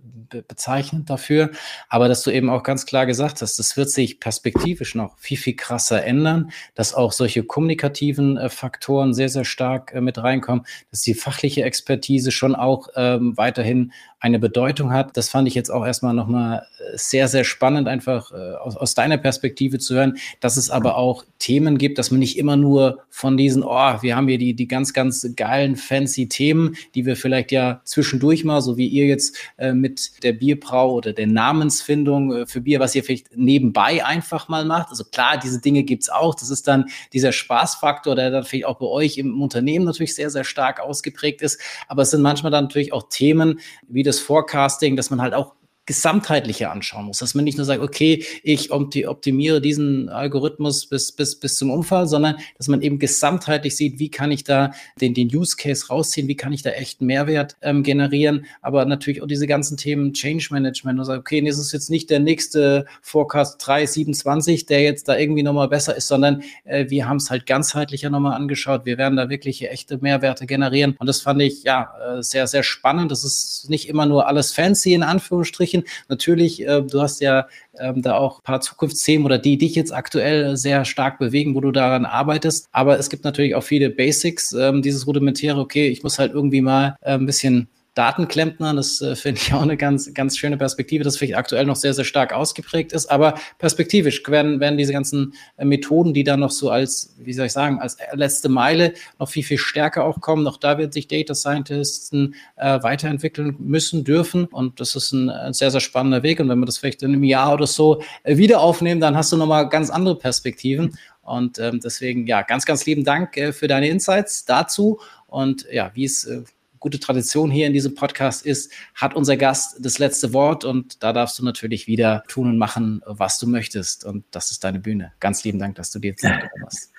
bezeichnend 0.48 1.12
dafür. 1.12 1.52
Aber 1.90 2.08
dass 2.08 2.24
du 2.24 2.32
eben 2.32 2.50
auch 2.50 2.64
ganz 2.64 2.88
klar 2.88 3.06
gesagt 3.06 3.44
hast, 3.44 3.60
das 3.60 3.78
wird 3.78 3.92
sich 3.92 4.20
perspektivisch 4.20 4.96
noch 4.96 5.16
viel, 5.20 5.38
viel 5.38 5.56
krasser 5.56 6.04
ändern, 6.04 6.50
dass 6.74 6.96
auch 6.96 7.12
solche 7.12 7.44
kommunikativen 7.44 8.38
äh, 8.38 8.50
Faktoren 8.50 9.14
sehr, 9.14 9.30
sehr 9.30 9.46
stark 9.46 9.94
äh, 9.94 10.02
mit 10.02 10.18
reinkommen, 10.18 10.66
dass 10.90 11.02
die 11.02 11.14
fachliche 11.14 11.64
Expertise 11.64 12.32
schon 12.32 12.56
auch 12.56 12.88
ähm, 12.96 13.38
weiterhin 13.38 13.92
eine 14.24 14.40
Bedeutung 14.40 14.94
hat. 14.94 15.18
Das 15.18 15.28
fand 15.28 15.50
ich 15.50 15.54
jetzt 15.54 15.70
auch 15.70 15.86
erstmal 15.86 16.14
nochmal 16.14 16.66
äh, 16.80 16.98
sehr, 16.98 17.28
sehr 17.28 17.44
spannend, 17.44 17.90
einfach 17.90 18.32
äh, 18.32 18.54
aus, 18.56 18.78
aus 18.78 18.94
deiner 18.94 19.18
Perspektive 19.18 19.80
zu 19.80 19.96
hören, 19.96 20.18
dass 20.40 20.56
es 20.56 20.70
aber 20.70 20.96
auch 20.96 21.26
Themen 21.40 21.78
gibt, 21.78 21.98
dass 21.98 22.10
man 22.10 22.22
nicht 22.22 22.38
immer 22.38 22.56
nur 22.56 23.00
von 23.10 23.36
diesen, 23.36 23.64
oh, 23.64 24.02
wir 24.02 24.16
haben 24.16 24.30
hier 24.30 24.38
die, 24.38 24.54
die 24.54 24.70
ganz, 24.70 24.94
ganz 24.94 25.28
geilen, 25.36 25.76
fancy 25.76 26.30
Themen, 26.30 26.78
die 26.96 27.06
wir 27.06 27.18
vielleicht 27.18 27.52
ja 27.52 27.82
zwischendurch 27.84 28.46
mal, 28.46 28.62
so 28.62 28.78
wie 28.78 28.88
ihr 28.88 29.08
jetzt 29.08 29.36
äh, 29.58 29.74
mit 29.74 30.24
der 30.24 30.32
Bierbrau 30.32 30.94
oder 30.94 31.12
der 31.12 31.28
Namensfindung 31.28 32.32
äh, 32.34 32.46
für 32.46 32.62
Bier, 32.62 32.80
was 32.80 32.96
ihr 32.96 33.04
vielleicht 33.04 33.36
nebenbei 33.36 34.06
einfach 34.06 34.48
mal 34.48 34.64
macht. 34.64 34.88
Also 34.90 35.04
klar, 35.04 35.38
diese 35.38 35.60
Dinge 35.60 35.84
gibt's 35.84 36.10
auch. 36.10 36.34
Das 36.34 36.50
ist 36.50 36.70
dann 36.70 36.86
dieser 37.12 37.34
Spaßfaktor, 37.34 38.16
der 38.16 38.32
dann 38.32 38.46
vielleicht 38.46 38.68
auch 38.68 38.80
bei 38.80 38.88
euch 38.88 39.18
im 39.18 39.42
Unternehmen 39.42 39.84
natürlich 39.84 40.16
sehr, 40.16 40.30
sehr 40.30 40.46
stark 40.46 40.80
ausgeprägt 40.80 41.42
ist. 41.42 41.60
Aber 41.90 42.04
es 42.04 42.12
sind 42.12 42.22
manchmal 42.22 42.54
dann 42.54 42.64
natürlich 42.66 42.94
auch 42.94 43.10
Themen 43.10 43.60
wie 43.90 44.04
das 44.04 44.13
das 44.14 44.22
Forecasting, 44.22 44.96
dass 44.96 45.10
man 45.10 45.22
halt 45.22 45.34
auch 45.34 45.54
gesamtheitlicher 45.86 46.72
anschauen 46.72 47.06
muss, 47.06 47.18
dass 47.18 47.36
man 47.36 47.44
nicht 47.44 47.58
nur 47.58 47.66
sagt, 47.66 47.82
okay, 47.82 48.24
ich 48.44 48.72
optimiere 48.72 49.60
diesen 49.60 50.10
Algorithmus 50.10 50.86
bis, 50.88 51.12
bis, 51.12 51.40
bis 51.40 51.58
zum 51.58 51.70
Umfall, 51.72 52.08
sondern 52.08 52.38
dass 52.58 52.70
man 52.70 52.82
eben 52.82 53.00
gesamtheitlich 53.00 53.76
sieht, 53.76 54.00
wie 54.00 54.10
kann 54.10 54.32
ich 54.32 54.44
da 54.44 54.72
den, 55.02 55.14
den 55.14 55.28
Use 55.34 55.58
Case 55.58 55.88
rausziehen, 55.88 56.28
wie 56.28 56.38
kann 56.38 56.54
ich 56.54 56.62
da 56.62 56.70
echten 56.70 57.06
Mehrwert 57.06 57.58
ähm, 57.62 57.84
generieren, 57.84 58.46
aber 58.62 58.86
natürlich 58.86 59.22
auch 59.22 59.28
diese 59.28 59.48
ganzen 59.48 59.76
Themen 59.76 60.14
Change 60.14 60.48
Management 60.52 61.00
und 61.00 61.06
sagt, 61.06 61.20
okay, 61.20 61.42
das 61.42 61.60
ist 61.60 61.74
jetzt 61.74 61.90
nicht 61.90 62.10
der 62.10 62.20
nächste 62.20 62.86
Forecast 63.02 63.66
327, 63.66 64.66
der 64.66 64.82
jetzt 64.82 65.10
da 65.10 65.18
irgendwie 65.18 65.44
nochmal 65.44 65.68
besser 65.68 65.96
ist, 65.96 66.08
sondern 66.08 66.44
äh, 66.64 66.90
wir 66.90 67.10
haben 67.10 67.18
es 67.18 67.30
halt 67.30 67.46
ganzheitlicher 67.46 68.10
nochmal 68.10 68.36
angeschaut, 68.36 68.86
wir 68.86 68.98
werden 68.98 69.18
da 69.18 69.30
wirklich 69.30 69.70
echte 69.70 69.98
Mehrwerte 69.98 70.46
generieren. 70.46 70.96
Und 71.00 71.08
das 71.08 71.22
fand 71.22 71.42
ich 71.42 71.64
ja 71.64 71.94
äh, 72.00 72.24
sehr, 72.24 72.48
sehr 72.48 72.64
spannend, 72.64 73.12
das 73.12 73.26
ist 73.26 73.70
nicht 73.70 73.90
immer 73.90 74.06
nur 74.06 74.28
alles 74.28 74.54
fancy 74.54 74.94
in 74.94 75.04
Anführungsstrichen, 75.04 75.73
Anführungsstrichen. 75.74 75.84
Natürlich, 76.10 76.66
äh, 76.66 76.82
du 76.82 77.02
hast 77.02 77.22
ja 77.22 77.48
ähm, 77.80 78.02
da 78.02 78.16
auch 78.16 78.40
ein 78.40 78.44
paar 78.44 78.62
Zukunftsthemen 78.62 79.26
oder 79.26 79.38
die 79.38 79.58
dich 79.58 79.76
jetzt 79.76 79.94
aktuell 79.94 80.58
sehr 80.58 80.86
stark 80.86 81.20
bewegen, 81.20 81.56
wo 81.56 81.62
du 81.62 81.72
daran 81.72 82.06
arbeitest. 82.06 82.68
Aber 82.72 83.00
es 83.00 83.10
gibt 83.10 83.24
natürlich 83.24 83.56
auch 83.56 83.64
viele 83.64 83.90
Basics, 83.90 84.54
ähm, 84.54 84.82
dieses 84.82 85.08
rudimentäre, 85.08 85.60
okay, 85.60 85.88
ich 85.88 86.04
muss 86.04 86.20
halt 86.20 86.34
irgendwie 86.34 86.62
mal 86.62 86.96
äh, 87.02 87.14
ein 87.14 87.26
bisschen 87.26 87.68
Datenklempner. 87.94 88.74
Das 88.74 89.02
äh, 89.02 89.16
finde 89.24 89.42
ich 89.42 89.54
auch 89.54 89.62
eine 89.62 89.78
ganz, 89.78 90.14
ganz 90.14 90.38
schöne 90.38 90.58
Perspektive, 90.58 91.04
das 91.04 91.18
vielleicht 91.18 91.36
aktuell 91.36 91.66
noch 91.66 91.76
sehr, 91.76 91.94
sehr 91.94 92.06
stark 92.06 92.34
ausgeprägt 92.34 92.94
ist. 92.94 93.08
Aber 93.08 93.36
perspektivisch 93.60 94.22
werden, 94.28 94.60
werden 94.60 94.78
diese 94.78 94.94
ganzen 94.94 95.34
äh, 95.58 95.66
Methoden, 95.66 96.14
die 96.14 96.24
dann 96.24 96.40
noch 96.40 96.52
so 96.52 96.70
als, 96.70 97.16
wie 97.18 97.34
soll 97.34 97.48
ich 97.48 97.54
sagen, 97.54 97.80
als 97.80 97.98
letzte 98.14 98.50
Meile 98.50 98.94
noch 99.20 99.30
viel, 99.30 99.44
viel 99.44 99.58
stärker 99.58 100.06
auch 100.06 100.22
kommen. 100.22 100.48
Auch 100.48 100.58
da 100.58 100.78
wird 100.78 100.94
sich 100.94 101.08
Data 101.08 101.36
Scientisten 101.36 102.36
äh, 102.56 102.82
weiterentwickeln 102.82 103.56
müssen, 103.60 104.04
dürfen. 104.04 104.46
Und 104.46 104.80
das 104.80 104.96
ist 104.96 105.12
ein, 105.12 105.30
ein, 105.30 105.54
sehr, 105.54 105.72
sehr 105.72 105.82
spannender 105.82 106.24
Weg. 106.24 106.40
Und 106.40 106.50
wenn 106.50 106.60
wir 106.60 106.66
das 106.66 106.78
vielleicht 106.78 107.04
in 107.04 107.14
einem 107.14 107.24
Jahr 107.24 107.54
oder 107.54 107.68
so 107.68 108.02
äh, 108.24 108.38
wieder 108.38 108.60
aufnehmen, 108.60 109.02
dann 109.02 109.16
hast 109.16 109.32
du 109.32 109.38
nochmal 109.38 109.70
ganz 109.70 109.90
andere 109.90 110.18
Perspektiven. 110.18 110.98
Und 111.22 111.58
ähm, 111.58 111.80
deswegen, 111.82 112.28
ja, 112.28 112.42
ganz, 112.42 112.66
ganz 112.66 112.86
lieben 112.86 113.06
Dank 113.06 113.38
äh, 113.38 113.54
für 113.54 113.68
deine 113.68 113.88
Insights 113.88 114.46
dazu. 114.46 115.00
Und 115.28 115.66
ja, 115.72 115.92
wie 115.94 116.04
es 116.04 116.26
äh, 116.26 116.44
gute 116.84 117.00
Tradition 117.00 117.50
hier 117.50 117.66
in 117.66 117.72
diesem 117.72 117.96
Podcast 117.96 118.46
ist, 118.46 118.70
hat 118.94 119.16
unser 119.16 119.38
Gast 119.38 119.78
das 119.80 120.00
letzte 120.00 120.34
Wort 120.34 120.66
und 120.66 121.02
da 121.02 121.14
darfst 121.14 121.40
du 121.40 121.46
natürlich 121.46 121.88
wieder 121.88 122.24
tun 122.28 122.50
und 122.50 122.58
machen, 122.58 123.02
was 123.06 123.40
du 123.40 123.48
möchtest. 123.48 124.04
Und 124.04 124.26
das 124.32 124.52
ist 124.52 124.66
deine 124.66 124.80
Bühne. 124.80 125.14
Ganz 125.22 125.46
lieben 125.46 125.60
Dank, 125.60 125.76
dass 125.76 125.92
du 125.92 126.00
dir 126.00 126.18
Zeit 126.18 126.42
genommen 126.54 126.66
hast. 126.66 126.92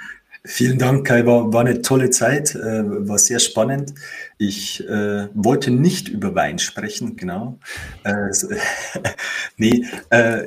Vielen 0.46 0.78
Dank, 0.78 1.06
Kai. 1.06 1.24
War, 1.24 1.52
war 1.54 1.60
eine 1.62 1.80
tolle 1.80 2.10
Zeit, 2.10 2.54
äh, 2.54 3.08
war 3.08 3.18
sehr 3.18 3.38
spannend. 3.38 3.94
Ich 4.38 4.86
äh, 4.86 5.28
wollte 5.34 5.70
nicht 5.70 6.08
über 6.08 6.34
Wein 6.34 6.58
sprechen, 6.58 7.16
genau. 7.16 7.58
Äh, 8.04 8.28
nee, 9.56 9.86
äh, 10.10 10.46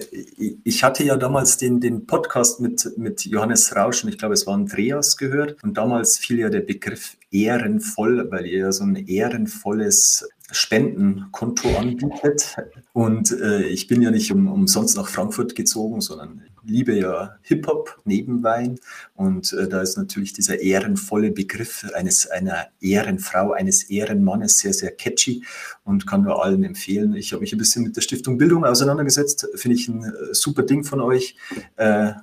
ich 0.63 0.83
hatte 0.83 1.03
ja 1.03 1.15
damals 1.15 1.57
den, 1.57 1.79
den 1.79 2.05
Podcast 2.05 2.59
mit, 2.59 2.91
mit 2.97 3.25
Johannes 3.25 3.75
Rauschen, 3.75 4.09
ich 4.09 4.19
glaube, 4.19 4.35
es 4.35 4.45
war 4.45 4.53
Andreas 4.55 5.17
gehört. 5.17 5.63
Und 5.63 5.77
damals 5.77 6.17
fiel 6.17 6.39
ja 6.39 6.49
der 6.49 6.61
Begriff 6.61 7.17
ehrenvoll, 7.31 8.29
weil 8.31 8.45
ihr 8.45 8.71
so 8.71 8.83
ein 8.83 8.95
ehrenvolles 8.95 10.27
Spendenkonto 10.51 11.77
anbietet. 11.77 12.55
Und 12.93 13.31
äh, 13.31 13.63
ich 13.63 13.87
bin 13.87 14.01
ja 14.01 14.11
nicht 14.11 14.31
um, 14.31 14.47
umsonst 14.47 14.95
nach 14.95 15.09
Frankfurt 15.09 15.55
gezogen, 15.55 15.99
sondern 15.99 16.43
liebe 16.63 16.97
ja 16.97 17.35
Hip-Hop 17.41 18.01
neben 18.05 18.43
Wein. 18.43 18.79
Und 19.15 19.51
äh, 19.53 19.67
da 19.67 19.81
ist 19.81 19.97
natürlich 19.97 20.33
dieser 20.33 20.59
ehrenvolle 20.59 21.31
Begriff 21.31 21.85
eines, 21.93 22.27
einer 22.27 22.67
Ehrenfrau, 22.79 23.51
eines 23.51 23.89
Ehrenmannes 23.89 24.59
sehr, 24.59 24.73
sehr 24.73 24.91
catchy 24.91 25.43
und 25.83 26.07
kann 26.07 26.23
nur 26.23 26.43
allen 26.43 26.63
empfehlen. 26.63 27.13
Ich 27.13 27.33
habe 27.33 27.41
mich 27.41 27.53
ein 27.53 27.59
bisschen 27.59 27.83
mit 27.83 27.95
der 27.95 28.01
Stiftung 28.01 28.37
Bildung 28.37 28.63
auseinandergesetzt. 28.63 29.47
Finde 29.55 29.75
ich 29.75 29.87
ein 29.87 30.03
äh, 30.03 30.33
super 30.33 30.63
Ding 30.63 30.83
von 30.83 31.01
euch. 31.01 31.35
Äh, 31.75 32.13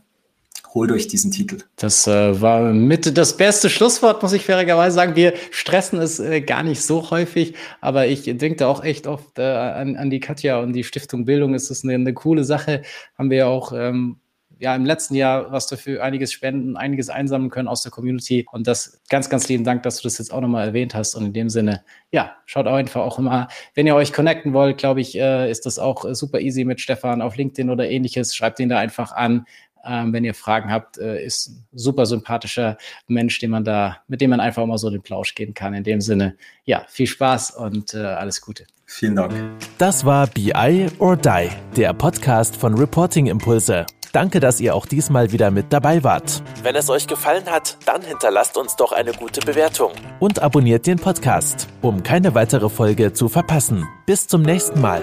holt 0.75 0.91
euch 0.91 1.07
diesen 1.07 1.31
Titel. 1.31 1.59
Das 1.77 2.07
äh, 2.07 2.41
war 2.41 2.73
mit 2.73 3.17
das 3.17 3.37
beste 3.37 3.71
Schlusswort, 3.71 4.23
muss 4.23 4.33
ich 4.33 4.45
fairerweise 4.45 4.97
sagen. 4.97 5.15
Wir 5.15 5.35
stressen 5.53 6.01
es 6.01 6.19
äh, 6.19 6.41
gar 6.41 6.65
nicht 6.65 6.83
so 6.83 7.11
häufig, 7.11 7.55
aber 7.81 8.09
ich 8.09 8.25
denke 8.25 8.57
da 8.57 8.67
auch 8.67 8.83
echt 8.83 9.07
oft 9.07 9.39
äh, 9.39 9.43
an, 9.43 9.97
an 9.97 10.11
die 10.11 10.21
Katja 10.21 10.59
und 10.59 10.73
die 10.73 10.85
Stiftung 10.85 11.25
Bildung. 11.25 11.55
Es 11.55 11.71
ist 11.71 11.85
eine, 11.85 11.95
eine 11.95 12.13
coole 12.13 12.45
Sache. 12.45 12.83
Haben 13.17 13.31
wir 13.31 13.39
ja 13.39 13.47
auch 13.47 13.73
ähm, 13.73 14.17
ja 14.59 14.75
im 14.75 14.85
letzten 14.85 15.15
Jahr 15.15 15.53
was 15.53 15.67
dafür 15.67 16.03
einiges 16.03 16.33
spenden, 16.33 16.77
einiges 16.77 17.09
einsammeln 17.09 17.51
können 17.51 17.69
aus 17.69 17.83
der 17.83 17.93
Community. 17.93 18.47
Und 18.51 18.67
das 18.67 19.01
ganz, 19.09 19.29
ganz 19.29 19.49
lieben 19.49 19.65
Dank, 19.65 19.83
dass 19.83 19.99
du 19.99 20.03
das 20.05 20.19
jetzt 20.19 20.33
auch 20.33 20.41
nochmal 20.41 20.69
erwähnt 20.69 20.95
hast. 20.95 21.15
Und 21.15 21.27
in 21.27 21.33
dem 21.33 21.49
Sinne, 21.49 21.85
ja, 22.11 22.33
schaut 22.47 22.67
auch 22.67 22.75
einfach 22.75 23.03
auch 23.03 23.19
immer, 23.19 23.49
wenn 23.75 23.87
ihr 23.87 23.95
euch 23.95 24.13
connecten 24.13 24.53
wollt, 24.53 24.79
glaube 24.79 25.01
ich, 25.01 25.17
äh, 25.17 25.51
ist 25.51 25.67
das 25.67 25.79
auch 25.79 26.05
super 26.15 26.41
easy 26.41 26.65
mit 26.65 26.81
Stefan 26.81 27.23
auf 27.23 27.37
LinkedIn 27.37 27.71
oder 27.71 27.89
ähnliches. 27.89 28.35
Schreibt 28.35 28.61
ihn 28.61 28.69
da 28.69 28.79
einfach 28.79 29.13
an. 29.13 29.45
Ähm, 29.87 30.13
wenn 30.13 30.25
ihr 30.25 30.35
Fragen 30.35 30.71
habt, 30.71 30.99
äh, 30.99 31.25
ist 31.25 31.49
ein 31.49 31.67
super 31.73 32.07
sympathischer 32.07 32.79
Mensch, 33.07 33.39
den 33.39 33.51
man 33.51 33.65
da, 33.65 33.99
mit 34.09 34.21
dem 34.21 34.31
man 34.31 34.41
einfach 34.41 34.65
mal 34.67 34.79
so 34.79 34.91
den 34.91 35.03
Plausch 35.03 35.35
gehen 35.35 35.55
kann. 35.55 35.75
In 35.75 35.85
dem 35.85 36.01
Sinne, 36.01 36.37
ja, 36.65 36.85
viel 36.89 37.07
Spaß 37.07 37.53
und 37.53 37.95
äh, 37.95 37.99
alles 37.99 38.41
Gute. 38.41 38.67
Vielen 38.87 39.17
Dank. 39.17 39.33
Das 39.79 40.05
war 40.05 40.27
BI 40.27 40.87
or 40.99 41.17
Die, 41.17 41.49
der 41.77 41.93
Podcast 41.95 42.57
von 42.57 42.75
Reporting 42.75 43.27
Impulse. 43.27 43.87
Danke, 44.13 44.39
dass 44.39 44.61
ihr 44.61 44.77
auch 44.77 44.87
diesmal 44.87 45.33
wieder 45.33 45.51
mit 45.51 45.73
dabei 45.73 46.05
wart. 46.05 46.41
Wenn 46.63 46.77
es 46.77 46.89
euch 46.89 47.09
gefallen 47.09 47.47
hat, 47.47 47.77
dann 47.85 48.01
hinterlasst 48.01 48.57
uns 48.57 48.77
doch 48.77 48.93
eine 48.93 49.13
gute 49.13 49.41
Bewertung 49.41 49.91
und 50.21 50.41
abonniert 50.41 50.87
den 50.87 50.99
Podcast, 50.99 51.67
um 51.83 52.05
keine 52.05 52.37
weitere 52.37 52.69
Folge 52.69 53.13
zu 53.13 53.29
verpassen. 53.29 53.89
Bis 54.07 54.29
zum 54.29 54.43
nächsten 54.43 54.81
Mal. 54.81 55.03